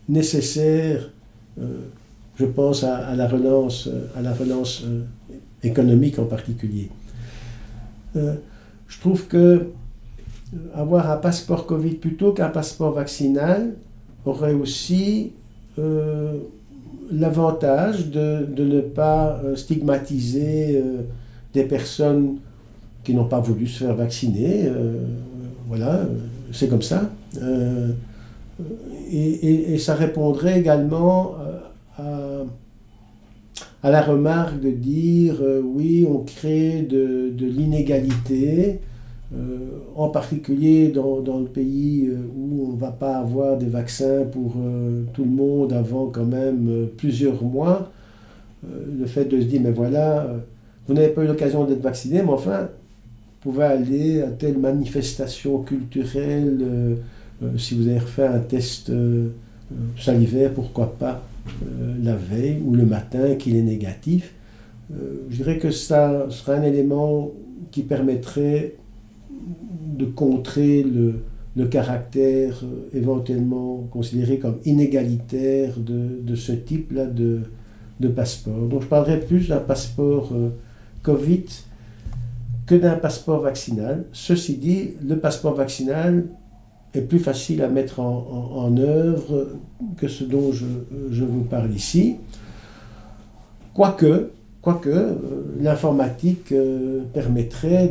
nécessaire, 0.10 1.12
euh, 1.60 1.82
je 2.36 2.46
pense, 2.46 2.84
à, 2.84 3.16
la 3.16 3.28
relance, 3.28 3.90
à 4.16 4.22
la 4.22 4.34
relance 4.34 4.86
économique 5.64 6.20
en 6.20 6.26
particulier. 6.26 6.90
Euh, 8.16 8.36
je 8.88 9.00
trouve 9.00 9.28
que 9.28 9.38
euh, 9.38 9.74
avoir 10.74 11.10
un 11.12 11.18
passeport 11.18 11.66
Covid 11.66 11.96
plutôt 11.96 12.32
qu'un 12.32 12.50
passeport 12.50 12.94
vaccinal 12.94 13.74
aurait 14.26 14.54
aussi 14.54 15.32
euh, 15.80 16.34
l'avantage 17.12 18.10
de, 18.10 18.46
de, 18.46 18.64
ne 18.64 18.82
pas 18.82 19.42
stigmatiser 19.56 20.82
des 21.54 21.64
personnes 21.64 22.38
qui 23.04 23.14
n'ont 23.14 23.26
pas 23.26 23.40
voulu 23.40 23.68
se 23.68 23.84
faire 23.84 23.96
vacciner. 23.96 24.72
voilà, 25.68 26.08
c'est 26.52 26.70
comme 26.70 26.82
ça. 26.82 27.10
Et, 29.12 29.74
et, 29.74 29.78
ça 29.78 29.96
répondrait 29.96 30.60
également 30.60 31.36
à 31.98 32.44
à 33.84 33.92
la 33.92 34.02
remarque 34.02 34.62
de 34.62 34.72
dire 34.72 35.36
euh, 35.42 35.62
oui, 35.62 36.08
on 36.10 36.20
crée 36.20 36.82
de, 36.82 37.32
de 37.36 37.46
l'inégalité, 37.46 38.70
euh, 38.70 38.76
en 39.96 40.10
particulier 40.10 40.90
dans, 40.90 41.22
dans, 41.22 41.40
le 41.40 41.46
pays 41.46 42.08
euh, 42.08 42.18
où 42.36 42.68
on 42.70 42.74
ne 42.74 42.80
va 42.80 42.92
pas 42.92 43.18
avoir 43.18 43.58
des 43.58 43.68
vaccins 43.68 44.26
pour 44.32 44.56
tout 45.14 45.24
le 45.24 45.32
monde 45.32 45.74
avant 45.74 46.08
quand 46.08 46.26
même 46.26 46.88
plusieurs 46.98 47.42
mois. 47.44 47.92
le 48.64 49.06
fait 49.06 49.26
de 49.26 49.42
se 49.42 49.46
dire, 49.46 49.62
mais 49.62 49.72
voilà, 49.72 50.28
vous 50.88 50.94
n'avez 50.94 51.10
pas 51.10 51.24
eu 51.24 51.28
l'occasion 51.28 51.64
d'être 51.66 51.82
vacciné, 51.82 52.22
mais 52.22 52.30
enfin, 52.30 52.70
vous 53.44 53.52
pouvez 53.52 53.66
aller 53.66 54.22
à 54.22 54.30
telle 54.30 54.58
manifestation 54.58 55.60
culturelle, 55.64 56.98
si 57.58 57.76
vous 57.76 57.88
avez 57.88 58.00
refait 58.00 58.28
un 58.28 58.40
test 58.40 58.92
salivaire, 59.98 60.54
pourquoi 60.54 60.96
pas 60.98 61.24
euh, 61.48 61.96
la 62.02 62.16
veille 62.16 62.62
ou 62.66 62.74
le 62.74 62.86
matin 62.86 63.36
qu'il 63.36 63.56
est 63.56 63.64
négatif. 63.64 64.34
Euh, 64.94 65.26
je 65.30 65.38
dirais 65.38 65.58
que 65.58 65.72
ça 65.72 66.28
sera 66.30 66.54
un 66.54 66.64
élément 66.64 67.32
qui 67.72 67.84
permettrait 67.84 68.76
de 69.98 70.06
contrer 70.06 70.84
le, 70.84 71.24
le 71.56 71.66
caractère 71.66 72.62
euh, 72.64 72.98
éventuellement 72.98 73.88
considéré 73.92 74.40
comme 74.40 74.58
inégalitaire 74.66 75.78
de, 75.78 76.20
de 76.22 76.36
ce 76.36 76.52
type-là 76.52 77.06
de, 77.06 77.42
de, 78.00 78.08
passeport. 78.08 78.68
Donc 78.68 78.84
je 78.84 78.88
parlerai 78.88 79.20
plus 79.20 79.50
d'un 79.50 79.60
passeport 79.60 80.32
Covid 81.04 81.46
que 82.66 82.76
d'un 82.76 82.96
passeport 82.96 83.42
vaccinal. 83.42 84.06
Ceci 84.14 84.58
dit, 84.58 84.92
le 85.06 85.18
passeport 85.18 85.54
vaccinal 85.56 86.26
est 86.94 87.02
plus 87.02 87.20
facile 87.20 87.62
à 87.64 87.68
mettre 87.68 88.00
en, 88.00 88.78
œuvre 88.78 89.50
que 89.98 90.08
ce 90.08 90.24
dont 90.24 90.52
je, 90.52 91.24
vous 91.24 91.44
parle 91.44 91.74
ici. 91.74 92.18
Quoique, 93.74 94.30
quoique 94.62 94.90
euh, 94.90 95.16
l'informatique 95.60 96.52
euh, 96.52 97.02
permettrait 97.12 97.88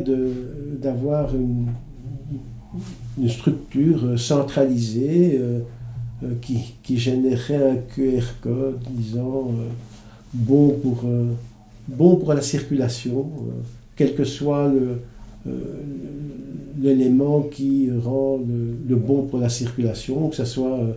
d'avoir 0.83 1.33
une, 1.35 1.67
une, 3.17 3.29
structure 3.29 4.19
centralisée 4.19 5.39
euh, 5.39 5.59
qui, 6.41 6.75
qui, 6.83 6.97
générerait 6.97 7.71
un 7.71 7.75
QR 7.75 8.23
code 8.41 8.79
disant 8.89 9.51
bon, 10.33 10.69
pour, 10.81 11.03
bon 11.87 12.15
pour 12.17 12.33
la 12.33 12.41
circulation, 12.41 13.29
quel 13.95 14.15
que 14.15 14.23
soit 14.23 14.69
le, 14.69 15.01
l'élément 16.81 17.41
qui 17.41 17.89
rend 17.91 18.39
le, 18.87 18.95
bon 18.95 19.23
pour 19.23 19.39
la 19.39 19.49
circulation, 19.49 20.29
que 20.29 20.35
ce 20.35 20.45
soit 20.45 20.79
euh, 20.79 20.93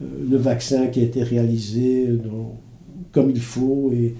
le 0.00 0.36
vaccin 0.36 0.86
qui 0.88 1.00
a 1.00 1.02
été 1.04 1.22
réalisé 1.22 2.08
comme 3.12 3.30
il 3.30 3.40
faut 3.40 3.92
et, 3.92 4.14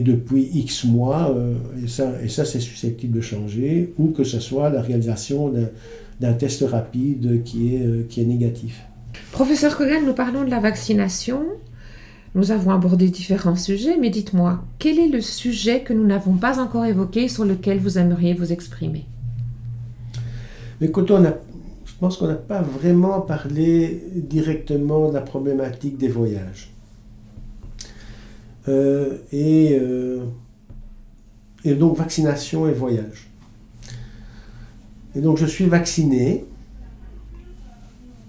depuis 0.00 0.50
X 0.54 0.84
mois, 0.84 1.34
euh, 1.36 1.54
et 1.82 1.88
ça, 1.88 2.12
et 2.22 2.28
ça 2.28 2.44
c'est 2.44 2.60
susceptible 2.60 3.16
de 3.16 3.20
changer, 3.20 3.92
ou 3.98 4.08
que 4.08 4.24
ce 4.24 4.40
soit 4.40 4.70
la 4.70 4.82
réalisation 4.82 5.52
d'un 6.20 6.32
test 6.34 6.62
rapide 6.62 7.42
qui 7.44 7.74
est, 7.74 7.82
euh, 7.86 8.06
qui 8.08 8.20
est 8.20 8.24
négatif. 8.24 8.82
Professeur 9.32 9.76
Kogan, 9.76 10.04
nous 10.04 10.14
parlons 10.14 10.44
de 10.44 10.50
la 10.50 10.60
vaccination. 10.60 11.42
Nous 12.34 12.50
avons 12.50 12.72
abordé 12.72 13.08
différents 13.08 13.56
sujets, 13.56 13.96
mais 14.00 14.10
dites-moi, 14.10 14.64
quel 14.80 14.98
est 14.98 15.08
le 15.08 15.20
sujet 15.20 15.82
que 15.82 15.92
nous 15.92 16.04
n'avons 16.04 16.34
pas 16.34 16.58
encore 16.60 16.84
évoqué 16.84 17.28
sur 17.28 17.44
lequel 17.44 17.78
vous 17.78 17.96
aimeriez 17.96 18.34
vous 18.34 18.52
exprimer? 18.52 19.04
Écoutez, 20.80 21.12
on 21.12 21.24
a, 21.24 21.34
je 21.84 21.92
pense 22.00 22.16
qu'on 22.16 22.26
n'a 22.26 22.34
pas 22.34 22.60
vraiment 22.60 23.20
parlé 23.20 24.02
directement 24.14 25.08
de 25.08 25.14
la 25.14 25.20
problématique 25.20 25.96
des 25.96 26.08
voyages. 26.08 26.73
Euh, 28.66 29.18
et, 29.32 29.78
euh, 29.78 30.24
et 31.64 31.74
donc 31.74 31.96
vaccination 31.96 32.68
et 32.68 32.72
voyage. 32.72 33.28
Et 35.14 35.20
donc 35.20 35.36
je 35.38 35.46
suis 35.46 35.66
vacciné 35.66 36.44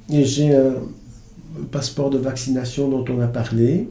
et 0.10 0.24
j'ai 0.24 0.56
un 0.56 0.76
passeport 1.72 2.10
de 2.10 2.18
vaccination 2.18 2.90
dont 2.90 3.06
on 3.10 3.22
a 3.22 3.28
parlé 3.28 3.90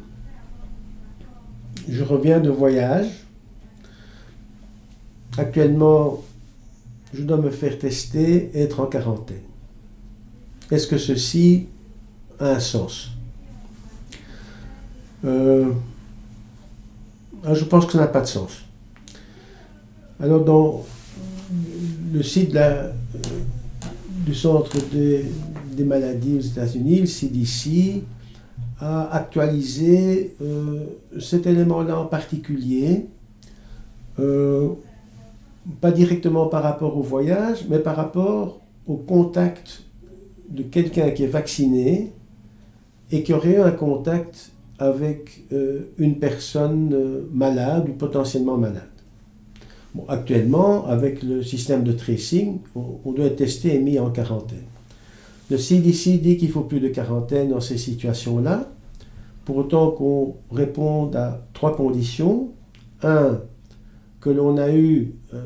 je 1.89 2.03
reviens 2.03 2.41
de 2.41 2.51
voyage. 2.51 3.09
Actuellement, 5.37 6.23
je 7.13 7.23
dois 7.23 7.37
me 7.37 7.51
faire 7.51 7.79
tester 7.79 8.51
et 8.55 8.63
être 8.63 8.81
en 8.81 8.87
quarantaine. 8.87 9.43
Est-ce 10.71 10.87
que 10.87 10.99
ceci 10.99 11.67
a 12.39 12.51
un 12.51 12.61
sens? 12.61 13.11
Euh, 15.25 15.73
Je 17.53 17.65
pense 17.65 17.87
que 17.87 17.93
ça 17.93 17.99
n'a 17.99 18.07
pas 18.07 18.23
de 18.23 18.27
sens. 18.27 18.65
Alors, 20.21 20.45
dans 20.45 20.85
le 22.13 22.23
site 22.23 22.57
du 24.25 24.35
Centre 24.35 24.77
des, 24.93 25.85
maladies 25.85 26.39
aux 26.39 26.41
États-Unis, 26.41 27.01
le 27.01 27.07
CDC, 27.07 28.03
à 28.81 29.15
actualiser 29.15 30.37
cet 31.21 31.47
élément-là 31.47 31.99
en 31.99 32.07
particulier, 32.07 33.07
pas 34.17 35.91
directement 35.91 36.47
par 36.47 36.63
rapport 36.63 36.97
au 36.97 37.03
voyage, 37.03 37.67
mais 37.69 37.79
par 37.79 37.97
rapport 37.97 38.61
au 38.87 38.97
contact 38.97 39.83
de 40.49 40.63
quelqu'un 40.63 41.11
qui 41.11 41.25
est 41.25 41.29
vacciné 41.29 42.13
et 43.11 43.23
qui 43.23 43.33
aurait 43.33 43.57
eu 43.57 43.61
un 43.61 43.71
contact 43.71 44.53
avec 44.79 45.45
euh, 45.53 45.93
une 45.99 46.19
personne 46.19 46.93
euh, 46.93 47.29
malade 47.33 47.89
ou 47.89 47.93
potentiellement 47.93 48.57
malade. 48.57 48.89
actuellement, 50.09 50.87
avec 50.87 51.23
le 51.23 51.43
système 51.43 51.85
de 51.85 51.93
tracing, 51.93 52.59
on, 52.75 53.13
doit 53.13 53.27
être 53.27 53.37
testé 53.37 53.75
et 53.75 53.79
mis 53.79 53.99
en 53.99 54.11
quarantaine. 54.11 54.65
Le 55.51 55.59
CDC 55.59 56.21
dit 56.21 56.37
qu'il 56.37 56.51
faut 56.51 56.63
plus 56.63 56.81
de 56.81 56.89
quarantaine 56.89 57.51
dans 57.51 57.61
ces 57.61 57.79
situations-là, 57.79 58.69
pour 59.45 59.59
autant 59.59 59.91
qu'on 59.91 60.37
réponde 60.51 61.15
à 61.15 61.47
trois 61.53 61.77
conditions. 61.77 62.51
Un, 63.03 63.41
que 64.21 64.31
l'on 64.31 64.57
a 64.57 64.75
eu 64.75 65.13
euh, 65.35 65.43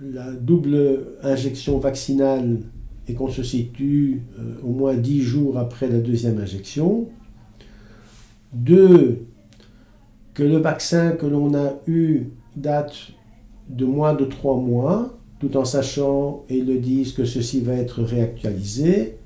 la 0.00 0.30
double 0.30 1.04
injection 1.22 1.78
vaccinale 1.78 2.60
et 3.08 3.14
qu'on 3.14 3.28
se 3.28 3.42
situe 3.42 4.22
au 4.62 4.68
moins 4.68 4.94
10 4.94 5.20
jours 5.20 5.58
après 5.58 5.88
la 5.88 5.98
deuxième 5.98 6.38
injection. 6.38 7.08
Deux, 8.54 9.26
que 10.32 10.42
le 10.42 10.58
vaccin 10.58 11.12
que 11.12 11.26
l'on 11.26 11.54
a 11.54 11.74
eu 11.86 12.28
date 12.56 12.94
de 13.68 13.84
moins 13.84 14.14
de 14.14 14.24
trois 14.24 14.56
mois, 14.56 15.16
tout 15.40 15.56
en 15.56 15.64
sachant, 15.64 16.44
et 16.48 16.58
ils 16.58 16.66
le 16.66 16.78
disent, 16.78 17.12
que 17.12 17.24
ceci 17.24 17.60
va 17.60 17.74
être 17.74 18.02
réactualisé. 18.02 19.16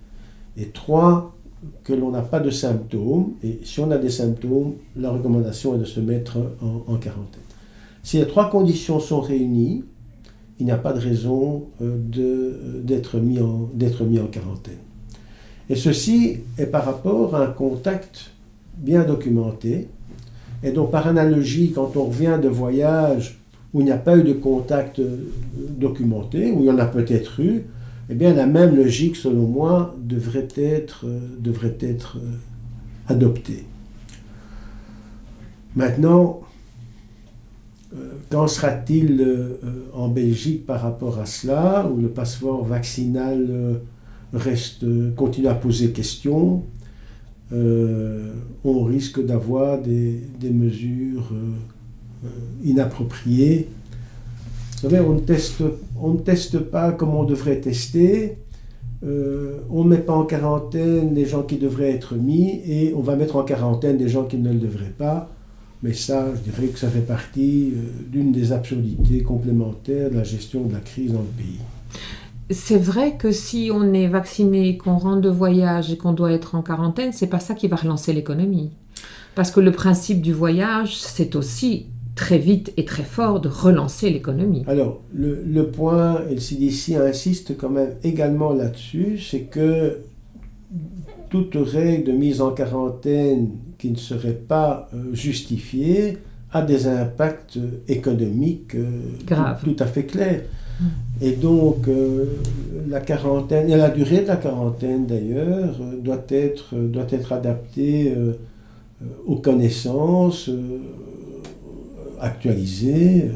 Et 0.56 0.66
trois, 0.68 1.36
que 1.84 1.92
l'on 1.92 2.10
n'a 2.10 2.22
pas 2.22 2.40
de 2.40 2.50
symptômes. 2.50 3.34
Et 3.42 3.60
si 3.64 3.80
on 3.80 3.90
a 3.90 3.98
des 3.98 4.10
symptômes, 4.10 4.74
la 4.96 5.10
recommandation 5.10 5.74
est 5.74 5.78
de 5.78 5.84
se 5.84 6.00
mettre 6.00 6.38
en, 6.60 6.96
quarantaine. 6.96 7.42
Si 8.02 8.18
les 8.18 8.26
trois 8.26 8.48
conditions 8.50 9.00
sont 9.00 9.20
réunies, 9.20 9.84
il 10.58 10.66
n'y 10.66 10.72
a 10.72 10.78
pas 10.78 10.92
de 10.92 10.98
raison 10.98 11.66
euh, 11.82 11.98
euh, 12.18 12.80
d'être 12.82 13.18
mis, 13.18 13.38
mis 13.38 14.18
en 14.18 14.26
quarantaine. 14.26 14.78
Et 15.70 15.76
ceci 15.76 16.38
est 16.56 16.66
par 16.66 16.84
rapport 16.84 17.36
à 17.36 17.44
un 17.44 17.50
contact 17.50 18.32
bien 18.78 19.04
documenté. 19.04 19.88
Et 20.62 20.72
donc, 20.72 20.90
par 20.90 21.06
analogie, 21.06 21.72
quand 21.72 21.96
on 21.96 22.04
revient 22.04 22.38
de 22.42 22.48
voyage 22.48 23.38
où 23.74 23.80
il 23.80 23.84
n'y 23.84 23.90
a 23.90 23.98
pas 23.98 24.16
eu 24.16 24.22
de 24.22 24.32
contact 24.32 24.98
euh, 24.98 25.30
documenté, 25.56 26.50
où 26.52 26.60
il 26.60 26.66
y 26.66 26.70
en 26.70 26.78
a 26.78 26.86
peut-être 26.86 27.40
eu, 27.40 27.64
eh 28.10 28.14
bien, 28.14 28.32
la 28.32 28.46
même 28.46 28.74
logique, 28.74 29.16
selon 29.16 29.46
moi, 29.46 29.94
devrait 29.98 30.48
être, 30.56 31.06
euh, 31.06 31.20
euh, 31.44 32.16
adoptée. 33.08 33.64
Maintenant, 35.76 36.40
qu'en 38.30 38.48
sera-t-il 38.48 39.26
en 39.94 40.08
Belgique 40.08 40.66
par 40.66 40.82
rapport 40.82 41.18
à 41.18 41.26
cela, 41.26 41.88
où 41.90 41.98
le 42.00 42.08
passeport 42.08 42.64
vaccinal 42.64 43.80
reste, 44.32 44.84
continue 45.14 45.46
à 45.46 45.54
poser 45.54 45.92
question? 45.92 46.64
Euh, 47.52 48.32
on 48.64 48.84
risque 48.84 49.24
d'avoir 49.24 49.78
des, 49.80 50.20
mesures 50.42 51.30
euh, 51.32 52.26
euh, 52.26 52.28
inappropriées. 52.64 53.68
Vous 54.72 54.88
savez, 54.90 55.00
on 55.00 55.14
ne, 55.14 55.20
teste, 55.20 55.62
on 56.00 56.14
teste 56.14 56.58
pas 56.58 56.92
comme 56.92 57.14
on 57.14 57.24
devrait 57.24 57.60
tester. 57.60 58.38
on 59.02 59.84
ne 59.84 59.88
met 59.88 59.98
pas 59.98 60.12
en 60.12 60.24
quarantaine 60.24 61.14
les 61.14 61.24
gens 61.24 61.42
qui 61.42 61.56
devraient 61.56 61.90
être 61.90 62.14
mis 62.14 62.60
et 62.66 62.92
on 62.94 63.00
va 63.00 63.16
mettre 63.16 63.36
en 63.36 63.42
quarantaine 63.42 63.96
des 63.96 64.08
gens 64.08 64.24
qui 64.24 64.36
ne 64.36 64.52
le 64.52 64.58
devraient 64.58 64.94
pas. 64.96 65.30
Mais 65.82 65.94
ça, 65.94 66.26
je 66.34 66.50
dirais 66.50 66.68
que 66.68 66.78
ça 66.78 66.88
fait 66.88 67.06
partie 67.06 67.72
d'une 68.08 68.32
des 68.32 68.52
absurdités 68.52 69.22
complémentaires 69.22 70.10
de 70.10 70.16
la 70.16 70.24
gestion 70.24 70.64
de 70.64 70.72
la 70.72 70.80
crise 70.80 71.12
dans 71.12 71.20
le 71.20 71.42
pays 71.42 71.60
c'est 72.50 72.78
vrai 72.78 73.16
que 73.16 73.30
si 73.30 73.70
on 73.72 73.92
est 73.92 74.08
vacciné, 74.08 74.78
qu'on 74.78 74.96
rentre 74.96 75.20
de 75.20 75.28
voyage 75.28 75.92
et 75.92 75.96
qu'on 75.96 76.12
doit 76.12 76.32
être 76.32 76.54
en 76.54 76.62
quarantaine, 76.62 77.12
c'est 77.12 77.26
pas 77.26 77.40
ça 77.40 77.54
qui 77.54 77.68
va 77.68 77.76
relancer 77.76 78.12
l'économie. 78.12 78.70
Parce 79.34 79.50
que 79.50 79.60
le 79.60 79.70
principe 79.70 80.22
du 80.22 80.32
voyage, 80.32 80.96
c'est 80.96 81.36
aussi 81.36 81.86
très 82.14 82.38
vite 82.38 82.72
et 82.76 82.84
très 82.84 83.04
fort 83.04 83.40
de 83.40 83.48
relancer 83.48 84.10
l'économie. 84.10 84.64
Alors, 84.66 85.02
le, 85.14 85.62
point, 85.62 86.22
et 86.28 86.34
le 86.34 86.40
CDC 86.40 86.96
insiste 86.96 87.56
quand 87.56 87.70
même 87.70 87.94
également 88.02 88.52
là-dessus, 88.52 89.18
c'est 89.18 89.42
que 89.42 90.00
toute 91.28 91.54
règle 91.54 92.04
de 92.04 92.12
mise 92.12 92.40
en 92.40 92.50
quarantaine 92.50 93.50
qui 93.76 93.90
ne 93.90 93.96
serait 93.96 94.32
pas 94.32 94.88
euh, 94.92 95.14
justifiée 95.14 96.18
a 96.52 96.62
des 96.62 96.86
impacts 96.86 97.58
économiques 97.86 98.74
euh, 98.74 99.02
tout, 99.62 99.76
à 99.78 99.86
fait 99.86 100.04
clairs. 100.04 100.42
Et 101.20 101.32
donc, 101.32 101.88
euh, 101.88 102.26
la 102.88 103.00
quarantaine, 103.00 103.68
et 103.70 103.76
la 103.76 103.90
durée 103.90 104.22
de 104.22 104.28
la 104.28 104.36
quarantaine 104.36 105.06
d'ailleurs, 105.06 105.76
euh, 105.80 105.96
doit, 106.00 106.24
être, 106.28 106.76
doit 106.76 107.06
être 107.10 107.32
adaptée 107.32 108.14
euh, 108.16 108.34
aux 109.26 109.36
connaissances 109.36 110.50
actualisées. 112.20 113.30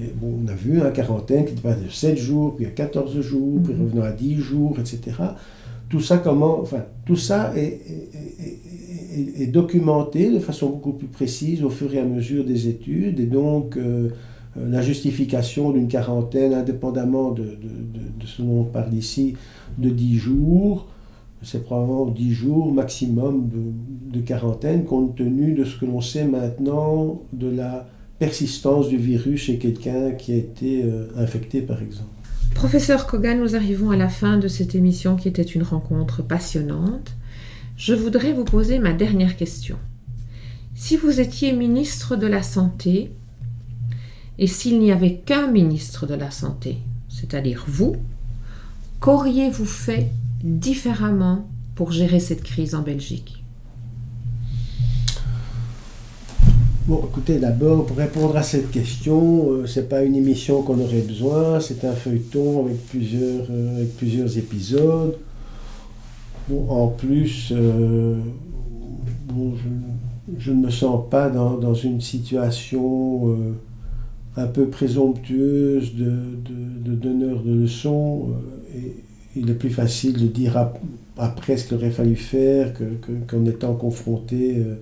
Et 0.00 0.12
bon, 0.14 0.38
on 0.44 0.48
a 0.48 0.54
vu 0.54 0.80
un 0.80 0.90
quarantaine 0.90 1.44
qui 1.44 1.54
passe 1.54 1.82
de 1.82 1.88
7 1.88 2.16
jours, 2.16 2.56
puis 2.56 2.66
à 2.66 2.70
14 2.70 3.20
jours, 3.20 3.60
puis 3.64 3.74
mm-hmm. 3.74 3.82
revenant 3.82 4.04
à 4.04 4.12
10 4.12 4.36
jours, 4.36 4.76
etc. 4.78 5.16
Tout 5.88 6.00
ça, 6.00 6.18
comment, 6.18 6.60
enfin, 6.60 6.84
tout 7.06 7.16
ça 7.16 7.52
est, 7.56 7.80
est, 9.18 9.42
est, 9.42 9.46
documenté 9.46 10.30
de 10.30 10.38
façon 10.38 10.68
beaucoup 10.68 10.92
plus 10.92 11.06
précise 11.06 11.64
au 11.64 11.70
fur 11.70 11.92
et 11.94 11.98
à 11.98 12.04
mesure 12.04 12.44
des 12.44 12.68
études. 12.68 13.18
Et 13.20 13.26
donc, 13.26 13.76
euh, 13.76 14.10
la 14.66 14.82
justification 14.82 15.70
d'une 15.70 15.88
quarantaine, 15.88 16.54
indépendamment 16.54 17.30
de, 17.30 17.58
ce 18.24 18.42
dont 18.42 18.60
on 18.60 18.64
parle 18.64 18.94
ici, 18.94 19.34
de 19.78 19.90
10 19.90 20.16
jours. 20.16 20.88
C'est 21.42 21.62
probablement 21.62 22.06
10 22.06 22.32
jours 22.32 22.72
maximum 22.72 23.48
de, 24.12 24.20
quarantaine, 24.20 24.84
compte 24.84 25.16
tenu 25.16 25.52
de 25.52 25.64
ce 25.64 25.78
que 25.78 25.86
l'on 25.86 26.00
sait 26.00 26.24
maintenant 26.24 27.22
de 27.32 27.48
la 27.48 27.86
persistance 28.18 28.88
du 28.88 28.96
virus 28.96 29.42
chez 29.42 29.58
quelqu'un 29.58 30.10
qui 30.10 30.32
a 30.32 30.36
été 30.36 30.82
euh, 30.82 31.06
infecté, 31.16 31.62
par 31.62 31.80
exemple. 31.80 32.10
Professeur 32.54 33.06
Kogan, 33.06 33.38
nous 33.38 33.54
arrivons 33.54 33.90
à 33.90 33.96
la 33.96 34.08
fin 34.08 34.38
de 34.38 34.48
cette 34.48 34.74
émission 34.74 35.14
qui 35.14 35.28
était 35.28 35.42
une 35.42 35.62
rencontre 35.62 36.22
passionnante. 36.22 37.14
Je 37.76 37.94
voudrais 37.94 38.32
vous 38.32 38.42
poser 38.42 38.80
ma 38.80 38.92
dernière 38.92 39.36
question. 39.36 39.76
Si 40.74 40.96
vous 40.96 41.20
étiez 41.20 41.52
ministre 41.52 42.16
de 42.16 42.26
la 42.26 42.42
Santé, 42.42 43.12
et 44.38 44.46
s'il 44.46 44.78
n'y 44.78 44.92
avait 44.92 45.14
qu'un 45.14 45.48
ministre 45.50 46.06
de 46.06 46.14
la 46.14 46.30
Santé, 46.30 46.78
c'est-à-dire 47.08 47.64
vous, 47.66 47.96
qu'auriez-vous 49.00 49.64
fait 49.64 50.10
différemment 50.44 51.48
pour 51.74 51.90
gérer 51.90 52.20
cette 52.20 52.42
crise 52.42 52.74
en 52.74 52.82
Belgique? 52.82 53.42
Bon, 56.86 57.04
écoutez, 57.04 57.38
d'abord, 57.38 57.84
pour 57.84 57.98
répondre 57.98 58.34
à 58.36 58.42
cette 58.42 58.70
question, 58.70 59.50
euh, 59.50 59.66
ce 59.66 59.80
n'est 59.80 59.86
pas 59.86 60.02
une 60.04 60.14
émission 60.14 60.62
qu'on 60.62 60.80
aurait 60.80 61.02
besoin, 61.02 61.60
c'est 61.60 61.84
un 61.84 61.92
feuilleton 61.92 62.64
avec 62.64 62.86
plusieurs, 62.86 63.44
euh, 63.50 63.76
avec 63.76 63.94
plusieurs 63.98 64.38
épisodes. 64.38 65.18
Bon, 66.48 66.66
en 66.70 66.86
plus, 66.86 67.52
euh, 67.54 68.16
je, 70.38 70.50
ne 70.50 70.62
me 70.62 70.70
sens 70.70 71.04
pas 71.10 71.28
dans, 71.28 71.58
dans 71.58 71.74
une 71.74 72.00
situation 72.00 73.36
un 74.38 74.46
peu 74.46 74.68
présomptueuse 74.68 75.94
de, 75.94 76.12
de, 76.84 76.94
donneur 76.94 77.42
de 77.42 77.52
leçons. 77.52 78.28
Euh, 78.30 78.78
et 78.78 78.96
il 79.36 79.50
est 79.50 79.54
plus 79.54 79.70
facile 79.70 80.14
de 80.14 80.26
dire 80.26 80.70
après 81.16 81.56
ce 81.56 81.66
qu'il 81.66 81.76
aurait 81.76 81.90
fallu 81.90 82.16
faire 82.16 82.72
qu'en 82.72 83.44
que, 83.44 83.48
étant 83.48 83.74
confronté 83.74 84.58
euh, 84.58 84.76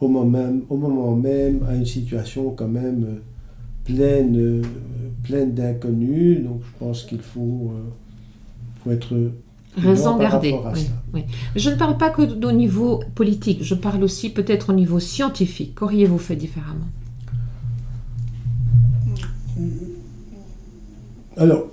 au, 0.00 0.08
moment 0.08 0.38
même, 0.38 0.62
au 0.70 0.76
moment 0.76 1.14
même 1.14 1.60
à 1.68 1.74
une 1.74 1.86
situation 1.86 2.50
quand 2.50 2.68
même 2.68 3.04
euh, 3.04 3.20
pleine, 3.84 4.62
pleine 5.22 5.52
d'inconnus. 5.52 6.42
Donc 6.42 6.62
je 6.62 6.78
pense 6.78 7.04
qu'il 7.04 7.20
faut, 7.20 7.72
faut 8.82 8.90
être 8.90 9.14
raison 9.76 10.16
garder. 10.16 10.54
Je 11.54 11.70
ne 11.70 11.76
parle 11.76 11.98
pas 11.98 12.08
que 12.08 12.22
au 12.22 12.52
niveau 12.52 13.02
politique, 13.14 13.62
je 13.62 13.74
parle 13.74 14.02
aussi 14.02 14.30
peut-être 14.30 14.70
au 14.70 14.72
niveau 14.72 14.98
scientifique. 15.00 15.74
Qu'auriez-vous 15.74 16.18
fait 16.18 16.36
différemment? 16.36 16.88
Alors, 21.36 21.68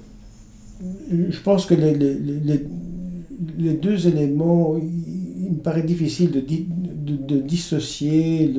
je 1.11 1.39
pense 1.43 1.65
que 1.65 1.75
les, 1.75 3.73
deux 3.73 4.07
éléments, 4.07 4.77
il, 4.77 5.51
me 5.51 5.57
paraît 5.57 5.83
difficile 5.83 6.31
de, 6.31 7.37
dissocier 7.39 8.53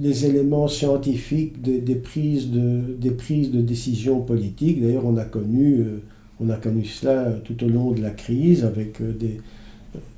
les 0.00 0.26
éléments 0.26 0.68
scientifiques 0.68 1.60
des, 1.62 1.94
prises 1.96 2.50
de, 2.50 2.96
des 3.00 3.10
prises 3.10 3.50
de 3.50 3.60
décision 3.60 4.20
politiques. 4.20 4.80
D'ailleurs, 4.82 5.06
on 5.06 5.16
a 5.16 5.24
connu... 5.24 5.80
Euh, 5.80 6.02
on 6.38 6.50
a 6.50 6.56
connu 6.56 6.84
cela 6.84 7.32
tout 7.44 7.64
au 7.64 7.68
long 7.70 7.92
de 7.92 8.02
la 8.02 8.10
crise 8.10 8.62
avec 8.62 9.00
euh, 9.00 9.14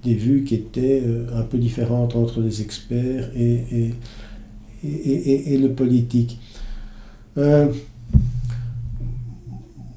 des, 0.03 0.15
vues 0.15 0.43
qui 0.43 0.57
étaient 0.57 1.01
un 1.33 1.43
peu 1.43 1.59
différentes 1.59 2.17
entre 2.17 2.41
les 2.41 2.61
experts 2.61 3.31
et 3.37 3.93
le 4.83 5.69
politique. 5.69 6.41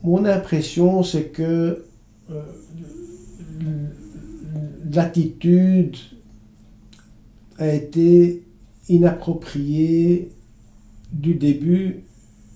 Mon 0.04 0.26
impression, 0.26 1.04
c'est 1.04 1.26
que 1.26 1.86
l'attitude 4.94 5.98
a 7.58 7.68
été 7.68 8.44
inappropriée 8.89 10.32
du 11.12 11.36
début 11.36 12.04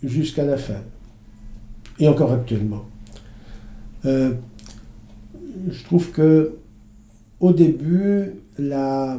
jusqu'à 0.03 0.45
la 0.45 0.57
fin, 0.57 0.81
et 1.99 2.07
encore 2.07 2.31
actuellement. 2.31 2.85
Euh, 4.05 4.33
je 5.69 5.83
trouve 5.83 6.11
que 6.11 6.57
au 7.39 7.53
début, 7.53 8.33
la, 8.57 9.17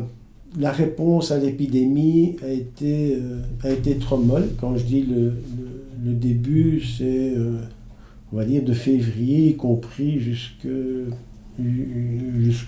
la 0.59 0.73
réponse 0.73 1.31
à 1.33 1.39
l'épidémie 1.39 2.37
a 2.43 2.49
été, 2.49 3.17
euh, 3.17 3.41
a 3.63 3.71
été 3.71 3.97
trop 3.97 4.17
molle. 4.17 4.49
Quand 4.61 4.77
je 4.77 4.85
dis 4.85 5.03
le, 5.03 5.35
le, 6.05 6.13
début, 6.13 6.81
c'est, 6.81 7.35
euh, 7.37 7.59
on 8.33 8.37
va 8.37 8.45
dire, 8.45 8.63
de 8.65 8.73
février, 8.73 9.49
y 9.51 9.57
compris 9.57 10.19
jusqu'au 10.21 11.17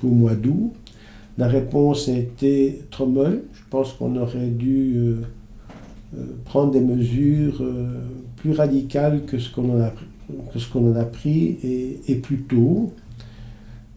mois 0.08 0.34
d'août. 0.34 0.72
La 1.38 1.48
réponse 1.48 2.08
a 2.08 2.16
été 2.16 2.82
trop 2.90 3.06
molle. 3.06 3.42
Je 3.52 3.62
pense 3.70 3.92
qu'on 3.92 4.16
aurait 4.16 4.48
dû 4.48 4.96
euh, 4.96 5.22
prendre 6.44 6.72
des 6.72 6.80
mesures 6.80 7.62
plus 8.36 8.52
radicales 8.52 9.24
que 9.24 9.38
ce 9.38 9.50
qu'on 9.50 9.76
en 9.76 9.80
a, 9.80 9.92
que 10.52 10.58
ce 10.58 10.70
qu'on 10.70 10.92
en 10.92 10.96
a 10.96 11.04
pris 11.04 11.58
et, 11.62 12.00
et, 12.08 12.16
plus 12.16 12.42
tôt. 12.42 12.92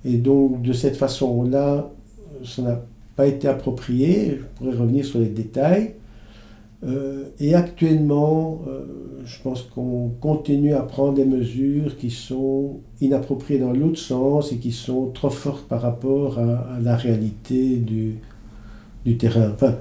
Et 0.06 0.18
donc, 0.18 0.62
de 0.62 0.72
cette 0.74 0.98
façon-là, 0.98 1.90
ça 2.44 2.62
n'a 2.62 2.82
pas 3.16 3.28
été 3.28 3.48
approprié. 3.48 4.40
Je 4.40 4.46
pourrais 4.56 4.78
revenir 4.78 5.06
sur 5.06 5.20
les 5.20 5.30
détails. 5.30 5.96
Euh, 6.84 7.26
et 7.40 7.54
actuellement, 7.54 8.62
je 9.26 9.42
pense 9.44 9.62
qu'on 9.64 10.12
continue 10.20 10.74
à 10.74 10.82
prendre 10.82 11.14
des 11.14 11.26
mesures 11.26 11.98
qui 11.98 12.10
sont 12.10 12.80
inappropriées 13.02 13.60
dans 13.60 13.74
l'autre 13.74 14.00
sens 14.00 14.52
et 14.52 14.58
qui 14.58 14.72
sont 14.72 15.08
trop 15.08 15.30
fortes 15.30 15.68
par 15.68 15.82
rapport 15.82 16.40
à, 16.40 16.80
la 16.82 16.96
réalité 16.96 17.78
du, 17.78 18.18
terrain. 19.18 19.52
Enfin, 19.54 19.76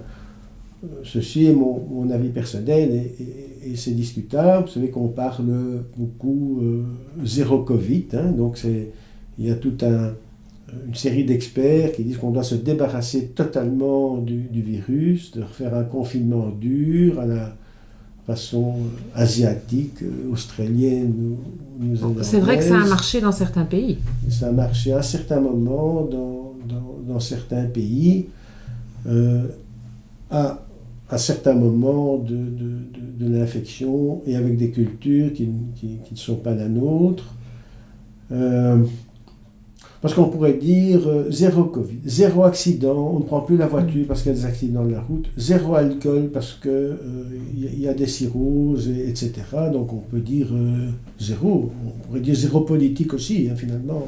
ceci 1.04 1.46
est 1.46 1.54
mon, 1.54 2.10
avis 2.10 2.30
personnel 2.30 2.90
et, 2.92 3.76
c'est 3.76 3.92
discutable. 3.92 4.66
Vous 4.66 4.72
savez 4.72 4.90
qu'on 4.90 5.08
parle 5.08 5.84
beaucoup 5.96 6.60
euh, 6.62 6.82
zéro 7.24 7.60
Covid, 7.60 8.06
hein, 8.14 8.32
donc 8.32 8.58
il 9.38 9.46
y 9.46 9.50
a 9.50 9.54
toute 9.54 9.84
une 10.86 10.94
série 10.94 11.24
d'experts 11.24 11.92
qui 11.92 12.04
disent 12.04 12.18
qu'on 12.18 12.30
doit 12.30 12.42
se 12.42 12.54
débarrasser 12.54 13.26
totalement 13.28 14.16
du, 14.18 14.48
virus, 14.52 15.32
de 15.32 15.42
refaire 15.42 15.74
un 15.74 15.84
confinement 15.84 16.48
dur 16.50 17.20
à 17.20 17.26
la 17.26 17.56
façon 18.26 18.74
asiatique, 19.14 20.04
australienne 20.30 21.36
C'est 22.22 22.38
vrai 22.38 22.58
que 22.58 22.64
ça 22.64 22.80
a 22.80 22.86
marché 22.86 23.20
dans 23.20 23.32
certains 23.32 23.64
pays. 23.64 23.98
Ça 24.28 24.48
a 24.48 24.52
marché 24.52 24.92
à 24.92 24.98
un 24.98 25.02
certain 25.02 25.40
moment 25.40 26.02
dans, 26.02 27.20
certains 27.20 27.64
pays. 27.64 28.26
Euh, 29.06 29.48
à, 30.30 30.60
à 31.10 31.18
certains 31.18 31.54
moments 31.54 32.18
de, 32.18 32.36
de, 32.36 32.78
de, 33.18 33.36
l'infection 33.36 34.22
et 34.26 34.36
avec 34.36 34.56
des 34.56 34.70
cultures 34.70 35.32
qui, 35.32 35.48
qui, 35.74 35.98
qui, 36.04 36.14
ne 36.14 36.18
sont 36.18 36.36
pas 36.36 36.54
la 36.54 36.68
nôtre. 36.68 37.34
Euh, 38.30 38.84
parce 40.00 40.14
qu'on 40.14 40.28
pourrait 40.28 40.54
dire 40.54 41.06
euh, 41.06 41.30
zéro 41.30 41.64
Covid, 41.64 41.98
zéro 42.04 42.44
accident, 42.44 43.12
on 43.14 43.18
ne 43.18 43.24
prend 43.24 43.40
plus 43.40 43.56
la 43.56 43.66
voiture 43.66 44.06
parce 44.08 44.22
qu'il 44.22 44.32
y 44.32 44.34
a 44.34 44.38
des 44.38 44.46
accidents 44.46 44.84
de 44.84 44.92
la 44.92 45.00
route, 45.00 45.28
zéro 45.36 45.74
alcool 45.74 46.30
parce 46.32 46.54
qu'il 46.54 46.70
euh, 46.70 46.96
y, 47.56 47.86
a 47.86 47.94
des 47.94 48.06
cirrhoses, 48.06 48.88
etc. 48.88 49.32
Donc 49.72 49.92
on 49.92 49.98
peut 49.98 50.20
dire 50.20 50.48
zéro, 51.18 51.70
on 51.86 52.06
pourrait 52.06 52.20
dire 52.20 52.34
zéro 52.34 52.60
politique 52.60 53.12
aussi, 53.14 53.48
hein, 53.50 53.56
finalement. 53.56 54.06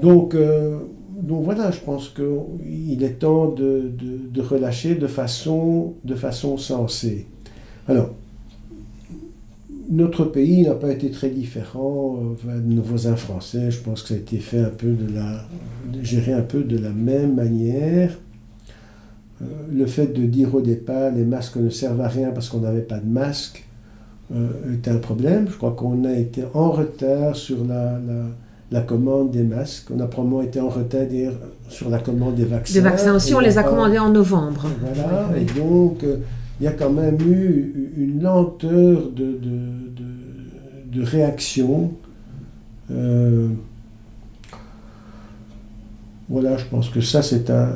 Donc 0.00 0.36
donc 1.16 1.44
voilà, 1.44 1.70
je 1.70 1.80
pense 1.80 2.10
qu'il 2.10 3.02
est 3.02 3.18
temps 3.18 3.48
de, 3.50 3.90
relâcher 4.40 4.94
de 4.94 5.06
façon, 5.06 5.94
de 6.04 6.14
façon 6.14 6.58
sensée. 6.58 7.26
Alors, 7.88 8.10
notre 9.90 10.24
pays 10.24 10.62
n'a 10.62 10.74
pas 10.74 10.90
été 10.90 11.10
très 11.10 11.28
différent 11.30 12.18
euh, 12.46 12.58
de 12.58 12.72
nos 12.72 12.82
voisins 12.82 13.16
français. 13.16 13.70
Je 13.70 13.80
pense 13.80 14.02
que 14.02 14.08
ça 14.08 14.14
a 14.14 14.18
été 14.18 14.38
fait 14.38 14.60
un 14.60 14.70
peu 14.70 14.88
de 14.88 15.14
la, 15.14 15.44
géré 16.02 16.32
un 16.32 16.42
peu 16.42 16.62
de 16.62 16.78
la 16.78 16.90
même 16.90 17.34
manière. 17.34 18.16
Euh, 19.42 19.44
le 19.72 19.86
fait 19.86 20.06
de 20.06 20.24
dire 20.24 20.54
au 20.54 20.60
départ 20.60 21.10
les 21.10 21.24
masques 21.24 21.56
ne 21.56 21.68
servent 21.68 22.00
à 22.00 22.08
rien 22.08 22.30
parce 22.30 22.48
qu'on 22.48 22.60
n'avait 22.60 22.80
pas 22.80 22.98
de 22.98 23.08
masque 23.08 23.66
euh, 24.34 24.74
était 24.74 24.90
un 24.90 24.98
problème. 24.98 25.46
Je 25.50 25.56
crois 25.56 25.72
qu'on 25.72 26.04
a 26.04 26.12
été 26.12 26.44
en 26.54 26.70
retard 26.70 27.36
sur 27.36 27.64
la 27.64 28.00
la 28.72 28.80
commande 28.80 29.30
des 29.30 29.42
masques. 29.42 29.88
On 29.94 30.00
a 30.00 30.06
probablement 30.06 30.42
été 30.42 30.60
en 30.60 30.68
retard 30.68 31.06
sur 31.68 31.88
la 31.88 31.98
commande 31.98 32.34
des 32.34 32.44
vaccins. 32.44 32.74
Des 32.74 32.80
vaccins 32.80 33.14
aussi, 33.14 33.34
on 33.34 33.40
les 33.40 33.58
a 33.58 33.62
commandés 33.62 33.98
en 33.98 34.10
novembre. 34.10 34.66
Voilà, 34.80 35.28
et 35.36 35.44
donc 35.44 36.02
euh, 36.02 36.16
il 36.60 36.64
y 36.64 36.66
a 36.66 36.72
quand 36.72 36.90
même 36.90 37.18
eu 37.20 37.92
une 37.96 38.22
lenteur 38.22 39.10
de, 39.10 39.38
de, 39.42 41.02
réaction. 41.02 41.92
Euh, 42.90 43.48
voilà, 46.30 46.56
je 46.56 46.64
pense 46.64 46.88
que 46.88 47.02
ça 47.02 47.20
c'est 47.22 47.50
un, 47.50 47.74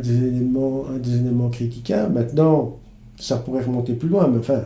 des 0.00 0.24
éléments, 0.24 0.84
un 0.88 0.98
des 0.98 1.16
éléments 1.16 1.48
critiquables. 1.48 2.14
Maintenant, 2.14 2.78
ça 3.16 3.36
pourrait 3.36 3.64
remonter 3.64 3.94
plus 3.94 4.08
loin, 4.08 4.28
mais 4.28 4.38
enfin, 4.38 4.62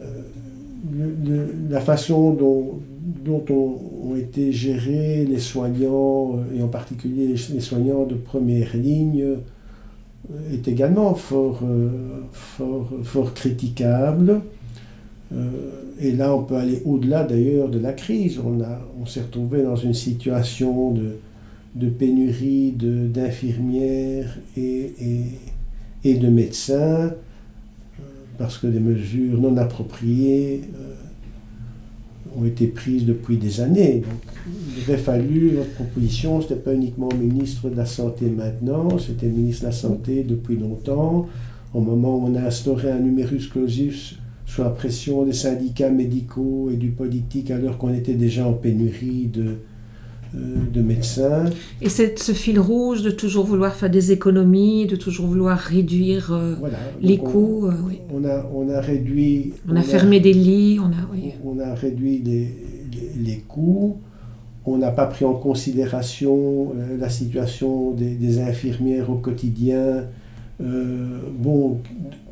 euh, 0.00 1.46
la 1.68 1.80
façon 1.80 2.32
dont, 2.32 2.80
dont 3.24 3.44
ont, 3.50 4.16
été 4.16 4.52
gérés 4.52 5.24
les 5.26 5.38
soignants, 5.38 6.36
euh, 6.36 6.58
et 6.58 6.62
en 6.62 6.68
particulier 6.68 7.34
les 7.52 7.60
soignants 7.60 8.04
de 8.04 8.14
première 8.14 8.74
ligne, 8.74 9.36
est 10.52 10.68
également 10.68 11.14
fort, 11.14 11.60
euh, 11.64 11.88
fort, 12.32 12.90
fort 13.02 13.34
critiquable. 13.34 14.40
et 16.00 16.12
là, 16.12 16.34
on 16.34 16.42
peut 16.42 16.56
aller 16.56 16.82
au-delà 16.84 17.22
d'ailleurs 17.24 17.68
de 17.68 17.78
la 17.78 17.92
crise. 17.92 18.40
On, 18.44 18.58
on 19.00 19.06
s'est 19.06 19.22
retrouvé 19.22 19.62
dans 19.62 19.76
une 19.76 19.94
situation 19.94 20.92
de, 20.92 21.18
de 21.76 21.88
pénurie 21.88 22.72
d'infirmières 22.72 24.38
et, 24.56 24.92
et, 25.00 25.24
et, 26.04 26.14
de 26.14 26.28
médecins 26.28 27.12
parce 28.38 28.58
que 28.58 28.66
des 28.66 28.80
mesures 28.80 29.38
non 29.40 29.56
appropriées 29.58 30.62
ont 32.38 32.44
été 32.44 32.66
prises 32.66 33.04
depuis 33.04 33.36
des 33.36 33.60
années. 33.60 34.02
Il 34.46 34.82
aurait 34.84 34.98
fallu, 34.98 35.52
notre 35.56 35.72
proposition, 35.74 36.40
ce 36.40 36.48
n'était 36.48 36.60
pas 36.60 36.74
uniquement 36.74 37.08
ministre 37.18 37.68
de 37.68 37.76
la 37.76 37.86
Santé 37.86 38.26
maintenant, 38.26 38.98
c'était 38.98 39.26
ministre 39.26 39.62
de 39.62 39.66
la 39.66 39.72
Santé 39.72 40.24
depuis 40.24 40.56
longtemps. 40.56 41.28
Au 41.72 41.80
moment 41.80 42.16
où 42.18 42.26
on 42.26 42.34
a 42.34 42.42
instauré 42.42 42.90
un 42.90 42.98
numerus 42.98 43.46
clausus 43.48 44.18
sous 44.46 44.62
la 44.62 44.70
pression 44.70 45.24
des 45.24 45.32
syndicats 45.32 45.90
médicaux 45.90 46.70
et 46.72 46.76
du 46.76 46.90
politique, 46.90 47.50
alors 47.50 47.78
qu'on 47.78 47.94
était 47.94 48.14
déjà 48.14 48.46
en 48.46 48.52
pénurie 48.52 49.26
de, 49.32 49.58
de 50.32 50.80
médecins. 50.80 51.44
Et 51.80 51.88
c'est 51.88 52.18
ce 52.18 52.32
fil 52.32 52.60
rouge 52.60 53.02
de 53.02 53.10
toujours 53.10 53.46
vouloir 53.46 53.74
faire 53.74 53.90
des 53.90 54.12
économies, 54.12 54.86
de 54.86 54.96
toujours 54.96 55.26
vouloir 55.26 55.58
réduire 55.58 56.32
euh, 56.32 56.54
les 57.00 57.18
coûts. 57.18 57.66
Euh, 57.66 57.72
on, 58.12 58.24
a, 58.24 58.48
on 58.54 58.68
a 58.68 58.80
réduit. 58.80 59.54
On, 59.68 59.76
a, 59.76 59.82
fermé 59.82 60.20
des 60.20 60.32
lits, 60.32 60.78
on 60.80 60.86
a. 60.86 61.08
On 61.44 61.58
a 61.58 61.74
réduit 61.74 62.22
les, 62.24 62.48
les, 63.24 63.38
coûts. 63.38 63.98
On 64.64 64.78
n'a 64.78 64.90
pas 64.90 65.06
pris 65.06 65.24
en 65.24 65.34
considération 65.34 66.74
la 66.98 67.08
situation 67.08 67.92
des, 67.92 68.14
des, 68.14 68.40
infirmières 68.40 69.10
au 69.10 69.16
quotidien, 69.16 70.04
bon, 70.60 71.78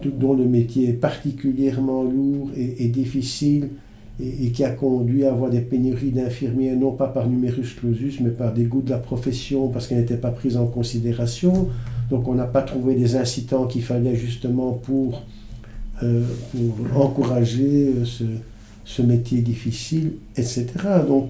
dont 0.05 0.35
le 0.35 0.45
métier 0.45 0.91
est 0.91 1.01
particulièrement 1.01 2.05
lourd 2.05 2.51
et, 2.55 2.85
et 2.85 2.89
difficile 2.89 3.71
et, 4.21 4.51
qui 4.51 4.65
a 4.65 4.71
conduit 4.71 5.25
à 5.25 5.33
avoir 5.33 5.51
des 5.51 5.61
pénuries 5.61 6.11
d'infirmiers, 6.11 6.75
non 6.75 6.93
pas 6.93 7.09
par 7.09 7.29
numerus 7.29 7.75
clausus, 7.75 8.21
mais 8.21 8.31
par 8.31 8.53
dégoût 8.53 8.83
de 8.83 8.91
la 8.91 8.99
profession, 8.99 9.69
parce 9.69 9.87
qu'elle 9.87 9.99
n'était 9.99 10.17
pas 10.17 10.31
prise 10.31 10.57
en 10.57 10.67
considération. 10.67 11.69
Donc 12.11 12.27
on 12.27 12.35
n'a 12.35 12.47
pas 12.47 12.63
trouvé 12.63 12.95
des 12.95 13.17
incitants 13.17 13.67
qu'il 13.67 13.83
fallait 13.83 14.17
justement 14.17 14.73
pour, 14.73 15.23
euh, 16.03 16.23
encourager 16.95 17.95
euh, 17.97 18.05
ce, 18.85 19.03
métier 19.03 19.41
difficile, 19.41 20.15
etc. 20.37 20.67
Donc 21.07 21.29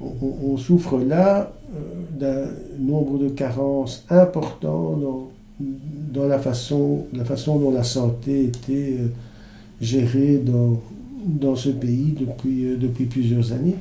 on, 0.00 0.56
souffre 0.56 0.98
là 0.98 1.52
euh, 1.74 1.78
d'un 2.18 2.50
nombre 2.80 3.18
de 3.18 3.28
carences 3.28 4.04
importants 4.10 4.98
dans, 6.12 6.26
la, 6.26 6.38
façon, 6.38 7.06
dont 7.12 7.70
la 7.70 7.84
santé 7.84 8.44
était 8.44 8.98
gérée 9.80 10.42
dans 11.24 11.56
ce 11.56 11.68
pays 11.70 12.14
depuis, 12.18 12.66
euh, 12.66 12.76
depuis 12.76 13.06
plusieurs 13.06 13.52
années. 13.52 13.76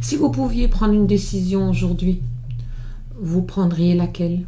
Si 0.00 0.16
vous 0.16 0.30
pouviez 0.30 0.68
prendre 0.68 0.94
une 0.94 1.06
décision 1.06 1.70
aujourd'hui, 1.70 2.20
vous 3.20 3.42
prendriez 3.42 3.94
laquelle? 3.94 4.40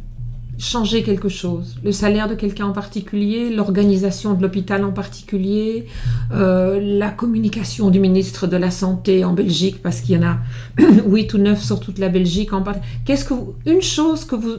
Changer 0.59 1.03
quelque 1.03 1.29
chose? 1.29 1.77
Le 1.83 1.91
salaire 1.91 2.27
de 2.27 2.33
quelqu'un 2.33 2.65
en 2.65 2.71
particulier? 2.71 3.53
L'organisation 3.53 4.33
de 4.33 4.41
l'hôpital 4.41 4.83
en 4.83 4.91
particulier? 4.91 5.85
Euh, 6.31 6.79
La 6.97 7.11
communication 7.11 7.91
du 7.91 7.99
ministre 7.99 8.47
de 8.47 8.57
la 8.57 8.71
Santé 8.71 9.23
en 9.23 9.33
Belgique 9.33 9.83
Parce 9.83 10.01
qu'il 10.01 10.15
y 10.15 10.17
en 10.17 10.27
a 10.27 10.37
8 11.07 11.33
ou 11.35 11.37
9 11.37 11.63
sur 11.63 11.79
toute 11.79 11.99
la 11.99 12.09
Belgique 12.09 12.53
en 12.53 12.63
Qu'est-ce 13.05 13.25
que 13.25 13.35
une 13.67 13.83
chose 13.83 14.25
que 14.25 14.35
vous 14.35 14.57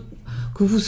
que 0.59 0.64
vous, 0.64 0.80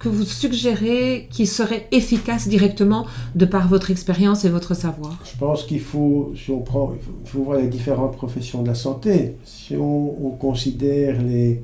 que 0.00 0.08
vous 0.08 0.24
suggérez 0.24 1.28
qui 1.30 1.46
serait 1.46 1.86
efficace 1.92 2.48
directement 2.48 3.06
de 3.36 3.44
par 3.44 3.68
votre 3.68 3.92
expérience 3.92 4.44
et 4.44 4.48
votre 4.48 4.74
savoir 4.74 5.16
Je 5.24 5.38
pense 5.38 5.62
qu'il 5.62 5.80
faut, 5.80 6.32
si 6.36 6.50
on 6.50 6.60
prend, 6.60 6.92
il 7.24 7.28
faut, 7.28 7.44
voir 7.44 7.58
les 7.58 7.68
différentes 7.68 8.16
professions 8.16 8.62
de 8.62 8.68
la 8.68 8.74
santé. 8.74 9.36
Si 9.44 9.76
on, 9.76 10.30
considère 10.40 11.22
les, 11.22 11.62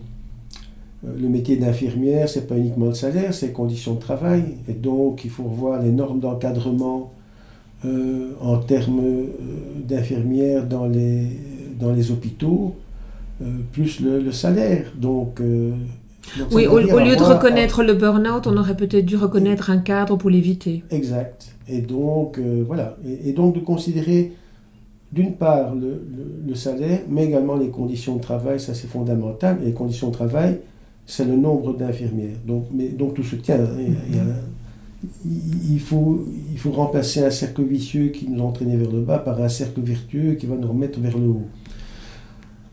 euh, 1.04 1.08
le 1.20 1.28
métier 1.28 1.56
d'infirmière, 1.56 2.28
c'est 2.28 2.46
pas 2.46 2.56
uniquement 2.56 2.86
le 2.86 2.94
salaire, 2.94 3.34
c'est 3.34 3.48
les 3.48 3.52
conditions 3.52 3.94
de 3.94 4.00
travail. 4.00 4.44
Et 4.68 4.74
donc, 4.74 5.24
il 5.24 5.30
faut 5.30 5.42
revoir 5.42 5.82
les 5.82 5.90
normes 5.90 6.20
d'encadrement 6.20 7.12
euh, 7.84 8.30
en 8.40 8.58
termes 8.58 9.00
euh, 9.00 9.26
d'infirmières 9.88 10.66
dans 10.66 10.86
les, 10.86 11.26
dans 11.80 11.92
les 11.92 12.12
hôpitaux, 12.12 12.76
plus 13.72 14.00
le, 14.00 14.30
salaire. 14.32 14.92
Donc, 14.96 15.40
oui, 16.52 16.66
au, 16.66 16.78
lieu 16.78 17.16
de 17.16 17.22
reconnaître 17.22 17.82
le 17.82 17.94
burn-out, 17.94 18.46
on 18.46 18.56
aurait 18.56 18.76
peut-être 18.76 19.04
dû 19.04 19.16
reconnaître 19.16 19.70
un 19.70 19.78
cadre 19.78 20.16
pour 20.16 20.30
l'éviter. 20.30 20.84
Exact. 20.90 21.56
Et 21.68 21.80
donc, 21.80 22.38
euh, 22.38 22.64
voilà. 22.66 22.96
Et, 23.24 23.32
donc 23.32 23.54
de 23.54 23.60
considérer, 23.60 24.32
d'une 25.12 25.34
part, 25.34 25.74
le, 25.74 26.54
salaire, 26.54 27.00
mais 27.08 27.24
également 27.24 27.56
les 27.56 27.68
conditions 27.68 28.16
de 28.16 28.20
travail, 28.20 28.60
ça 28.60 28.74
c'est 28.74 28.88
fondamental. 28.88 29.58
Et 29.62 29.66
les 29.66 29.72
conditions 29.72 30.08
de 30.08 30.12
travail, 30.12 30.58
c'est 31.06 31.24
le 31.24 31.36
nombre 31.36 31.76
d'infirmières. 31.76 32.36
Donc, 32.46 32.66
mais, 32.72 32.88
donc 32.88 33.14
tout 33.14 33.24
se 33.24 33.36
tient. 33.36 33.56
Hein. 33.56 34.34
Il, 35.24 35.80
faut, 35.80 36.26
il 36.52 36.58
faut 36.58 36.72
remplacer 36.72 37.24
un 37.24 37.30
cercle 37.30 37.62
vicieux 37.62 38.08
qui 38.08 38.28
nous 38.28 38.42
entraînait 38.42 38.76
vers 38.76 38.90
le 38.90 39.00
bas 39.00 39.18
par 39.18 39.40
un 39.40 39.48
cercle 39.48 39.80
vertueux 39.80 40.34
qui 40.34 40.46
va 40.46 40.56
nous 40.56 40.68
remettre 40.68 41.00
vers 41.00 41.16
le 41.16 41.28
haut. 41.28 41.46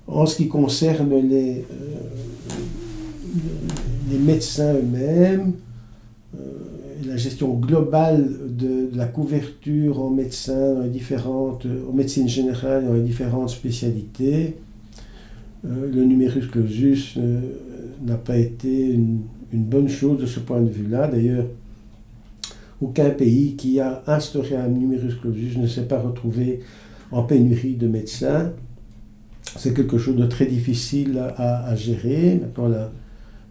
En 0.07 0.25
ce 0.25 0.35
qui 0.35 0.47
concerne 0.47 1.09
les, 1.09 1.65
euh, 1.71 2.57
les 4.09 4.17
médecins 4.17 4.73
eux-mêmes, 4.73 5.53
euh, 6.35 6.39
la 7.05 7.17
gestion 7.17 7.53
globale 7.53 8.29
de, 8.49 8.89
la 8.93 9.05
couverture 9.05 10.01
en 10.01 10.09
médecins 10.09 10.73
dans 10.75 10.81
les 10.81 10.89
différentes, 10.89 11.65
en 11.89 11.93
médecine 11.93 12.27
générale 12.27 12.85
dans 12.85 12.93
les 12.93 13.01
différentes 13.01 13.49
spécialités. 13.49 14.57
Euh, 15.65 15.91
le 15.91 16.03
numerus 16.03 16.47
clausus 16.47 17.15
euh, 17.17 17.41
n'a 18.05 18.15
pas 18.15 18.37
été 18.37 18.91
une, 18.91 19.21
bonne 19.51 19.89
chose 19.89 20.19
de 20.19 20.25
ce 20.25 20.39
point 20.39 20.61
de 20.61 20.69
vue-là. 20.69 21.07
D'ailleurs, 21.07 21.45
aucun 22.81 23.09
pays 23.09 23.55
qui 23.55 23.79
a 23.79 24.03
instauré 24.05 24.55
un 24.55 24.67
numerus 24.67 25.15
clausus 25.15 25.57
ne 25.57 25.67
s'est 25.67 25.87
pas 25.87 25.99
retrouvé 25.99 26.59
en 27.11 27.23
pénurie 27.23 27.75
de 27.75 27.87
médecins. 27.87 28.51
C'est 29.55 29.73
quelque 29.73 29.97
chose 29.97 30.15
de 30.15 30.25
très 30.25 30.45
difficile 30.45 31.17
à, 31.37 31.75
gérer. 31.75 32.39
Maintenant, 32.41 32.67
la, 32.67 32.91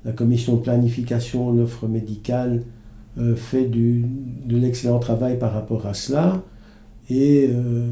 la 0.06 0.12
commission 0.12 0.54
de 0.54 0.60
planification, 0.60 1.52
l'offre 1.52 1.88
médicale 1.88 2.62
euh, 3.18 3.34
fait 3.34 3.64
du, 3.64 4.04
de 4.46 4.56
l'excellent 4.56 5.00
travail 5.00 5.36
par 5.36 5.52
rapport 5.52 5.84
à 5.84 5.94
cela. 5.94 6.42
Et 7.10 7.48
euh, 7.50 7.90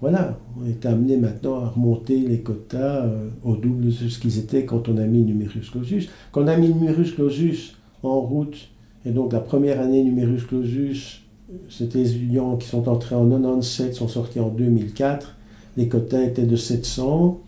voilà, 0.00 0.38
on 0.56 0.66
est 0.66 0.86
amené 0.86 1.16
maintenant 1.16 1.56
à 1.56 1.68
remonter 1.68 2.20
les 2.20 2.42
quotas 2.42 3.04
euh, 3.04 3.28
au 3.42 3.56
double 3.56 3.86
de 3.86 3.90
ce 3.90 4.20
qu'ils 4.20 4.38
étaient 4.38 4.64
quand 4.64 4.88
on 4.88 4.98
a 4.98 5.04
mis 5.04 5.22
numerus 5.22 5.70
clausus. 5.70 6.08
Quand 6.30 6.44
on 6.44 6.46
a 6.46 6.56
mis 6.56 6.68
numerus 6.68 7.12
clausus 7.12 7.76
en 8.04 8.20
route, 8.20 8.68
et 9.04 9.10
donc 9.10 9.32
la 9.32 9.40
première 9.40 9.80
année 9.80 10.04
numerus 10.04 10.44
clausus, 10.44 11.24
c'était 11.68 11.98
les 11.98 12.14
étudiants 12.14 12.56
qui 12.56 12.68
sont 12.68 12.88
entrés 12.88 13.16
en 13.16 13.28
97, 13.28 13.94
sont 13.94 14.06
sortis 14.06 14.38
en 14.38 14.50
2004, 14.50 15.34
les 15.76 15.88
quotas 15.88 16.22
étaient 16.22 16.46
de 16.46 16.56
700. 16.56 17.40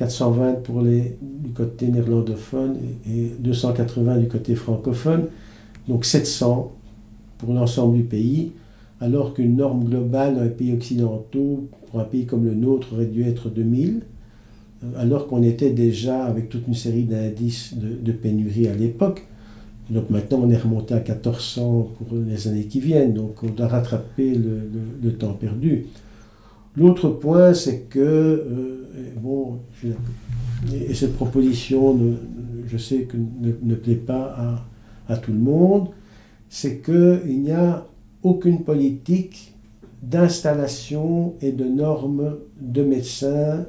420 0.00 0.62
pour 0.62 0.80
les, 0.80 1.16
du 1.20 1.50
côté 1.50 1.88
néerlandophone 1.88 2.76
et, 3.06 3.32
280 3.38 4.16
du 4.16 4.28
côté 4.28 4.54
francophone, 4.54 5.26
donc 5.88 6.06
700 6.06 6.72
pour 7.36 7.52
l'ensemble 7.52 7.98
du 7.98 8.02
pays, 8.04 8.52
alors 8.98 9.34
qu'une 9.34 9.56
norme 9.56 9.84
globale 9.84 10.36
dans 10.36 10.42
les 10.42 10.48
pays 10.48 10.72
occidentaux, 10.72 11.68
pour 11.90 12.00
un 12.00 12.04
pays 12.04 12.24
comme 12.24 12.46
le 12.46 12.54
nôtre, 12.54 12.94
aurait 12.94 13.04
dû 13.04 13.24
être 13.24 13.50
2000, 13.50 14.00
euh, 14.82 14.86
alors 14.96 15.26
qu'on 15.26 15.42
était 15.42 15.70
déjà 15.70 16.24
avec 16.24 16.48
toute 16.48 16.66
une 16.66 16.74
série 16.74 17.04
d'indices 17.04 17.74
de, 17.74 18.12
pénurie 18.12 18.68
à 18.68 18.74
l'époque. 18.74 19.26
Donc 19.90 20.08
maintenant, 20.08 20.40
on 20.44 20.50
est 20.50 20.56
remonté 20.56 20.94
à 20.94 21.00
1400 21.00 21.90
pour 21.98 22.16
les 22.16 22.48
années 22.48 22.64
qui 22.64 22.80
viennent, 22.80 23.12
donc 23.12 23.42
on 23.42 23.48
doit 23.48 23.68
rattraper 23.68 24.34
le 24.34 25.12
temps 25.12 25.34
perdu. 25.34 25.86
L'autre 26.76 27.08
point, 27.08 27.52
c'est 27.52 27.88
que, 27.88 27.98
euh, 27.98 29.14
bon, 29.20 29.58
et 30.72 30.94
cette 30.94 31.14
proposition, 31.14 31.98
je 32.66 32.76
sais 32.76 33.02
que 33.02 33.16
ne, 33.16 33.74
plaît 33.74 33.94
pas 33.94 34.64
à, 35.08 35.16
tout 35.16 35.32
le 35.32 35.38
monde, 35.38 35.88
c'est 36.48 36.78
qu'il 36.78 37.42
n'y 37.42 37.50
a 37.50 37.86
aucune 38.22 38.62
politique 38.62 39.54
d'installation 40.02 41.34
et 41.40 41.52
de 41.52 41.64
normes 41.64 42.36
de 42.60 42.82
médecins 42.82 43.66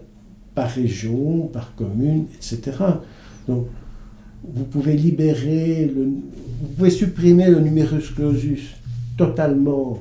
par 0.54 0.70
région, 0.70 1.48
par 1.48 1.76
commune, 1.76 2.26
etc. 2.36 2.78
Donc, 3.48 3.68
vous 4.44 4.66
pouvez 4.66 4.96
libérer, 4.96 5.92
vous 5.94 6.68
pouvez 6.78 6.90
supprimer 6.90 7.50
le 7.50 7.60
numerus 7.60 8.12
clausus 8.12 8.76
totalement 9.18 10.00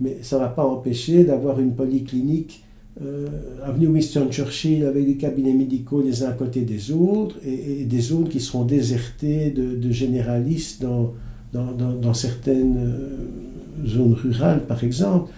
mais 0.00 0.18
ça 0.22 0.36
ne 0.36 0.42
va 0.42 0.48
pas 0.48 0.64
empêcher 0.64 1.24
d'avoir 1.24 1.60
une 1.60 1.74
polyclinique 1.74 2.64
euh, 3.02 3.26
avenue 3.64 3.88
Winston 3.88 4.28
Churchill 4.30 4.84
avec 4.84 5.04
des 5.04 5.16
cabinets 5.16 5.52
médicaux 5.52 6.00
les 6.00 6.22
uns 6.22 6.28
à 6.28 6.32
côté 6.32 6.60
des 6.60 6.92
autres 6.92 7.36
et, 7.44 7.84
des 7.84 8.00
zones 8.00 8.28
qui 8.28 8.38
seront 8.38 8.64
désertées 8.64 9.50
de, 9.50 9.90
généralistes 9.90 10.82
dans, 10.82 11.12
dans, 11.52 11.72
dans, 11.72 12.14
certaines 12.14 12.76
euh, 12.76 13.86
zones 13.86 14.14
rurales, 14.14 14.64
par 14.66 14.84
exemple. 14.84 15.32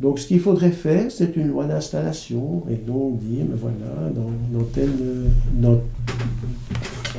Donc 0.00 0.18
ce 0.18 0.26
qu'il 0.26 0.40
faudrait 0.40 0.72
faire, 0.72 1.12
c'est 1.12 1.36
une 1.36 1.48
loi 1.48 1.66
d'installation 1.66 2.64
et 2.68 2.74
donc 2.74 3.20
dire, 3.20 3.44
mais 3.48 3.56
voilà, 3.56 4.10
dans, 4.12 4.64
telle, 4.64 4.90
dans 5.54 5.80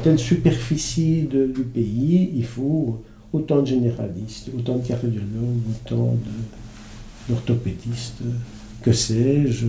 telle 0.03 0.19
superficie 0.19 1.29
du 1.31 1.63
pays, 1.63 2.31
il 2.35 2.43
faut 2.43 2.99
autant 3.35 3.61
de 3.61 3.67
généralistes, 3.67 4.49
autant 4.57 4.77
de 4.77 4.87
cardiologues, 4.87 5.23
autant 5.85 6.15
d'orthopédistes, 7.29 8.21
que 8.81 8.91
sais-je, 8.91 9.67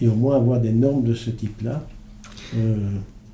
et 0.00 0.08
au 0.08 0.14
moins 0.14 0.36
avoir 0.36 0.60
des 0.60 0.72
normes 0.72 1.04
de 1.04 1.14
ce 1.14 1.30
type-là. 1.30 1.86
Euh, 2.56 2.76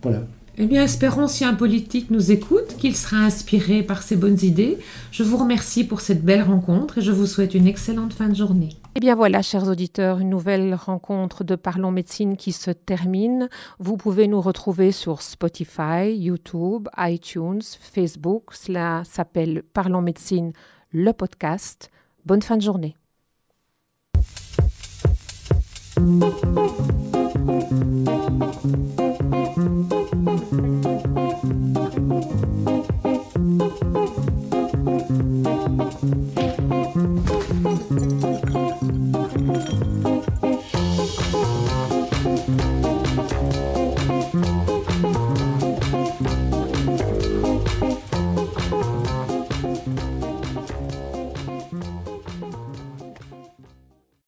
voilà. 0.02 0.22
Eh 0.58 0.66
bien, 0.66 0.84
espérons 0.84 1.28
si 1.28 1.44
un 1.44 1.54
politique 1.54 2.10
nous 2.10 2.30
écoute, 2.30 2.76
qu'il 2.78 2.94
sera 2.94 3.18
inspiré 3.18 3.82
par 3.82 4.02
ces 4.02 4.16
bonnes 4.16 4.38
idées. 4.42 4.78
Je 5.10 5.22
vous 5.22 5.38
remercie 5.38 5.84
pour 5.84 6.00
cette 6.00 6.24
belle 6.24 6.42
rencontre 6.42 6.98
et 6.98 7.02
je 7.02 7.10
vous 7.10 7.26
souhaite 7.26 7.54
une 7.54 7.66
excellente 7.66 8.12
fin 8.12 8.28
de 8.28 8.34
journée. 8.34 8.76
Eh 8.94 9.00
bien 9.00 9.14
voilà, 9.14 9.40
chers 9.40 9.68
auditeurs, 9.68 10.18
une 10.18 10.28
nouvelle 10.28 10.74
rencontre 10.74 11.44
de 11.44 11.56
Parlons 11.56 11.90
Médecine 11.90 12.36
qui 12.36 12.52
se 12.52 12.70
termine. 12.70 13.48
Vous 13.78 13.96
pouvez 13.96 14.28
nous 14.28 14.40
retrouver 14.42 14.92
sur 14.92 15.22
Spotify, 15.22 16.14
YouTube, 16.14 16.88
iTunes, 16.98 17.62
Facebook. 17.62 18.52
Cela 18.52 19.02
s'appelle 19.04 19.62
Parlons 19.72 20.02
Médecine, 20.02 20.52
le 20.92 21.12
podcast. 21.14 21.90
Bonne 22.26 22.42
fin 22.42 22.58
de 22.58 22.62
journée. 22.62 22.94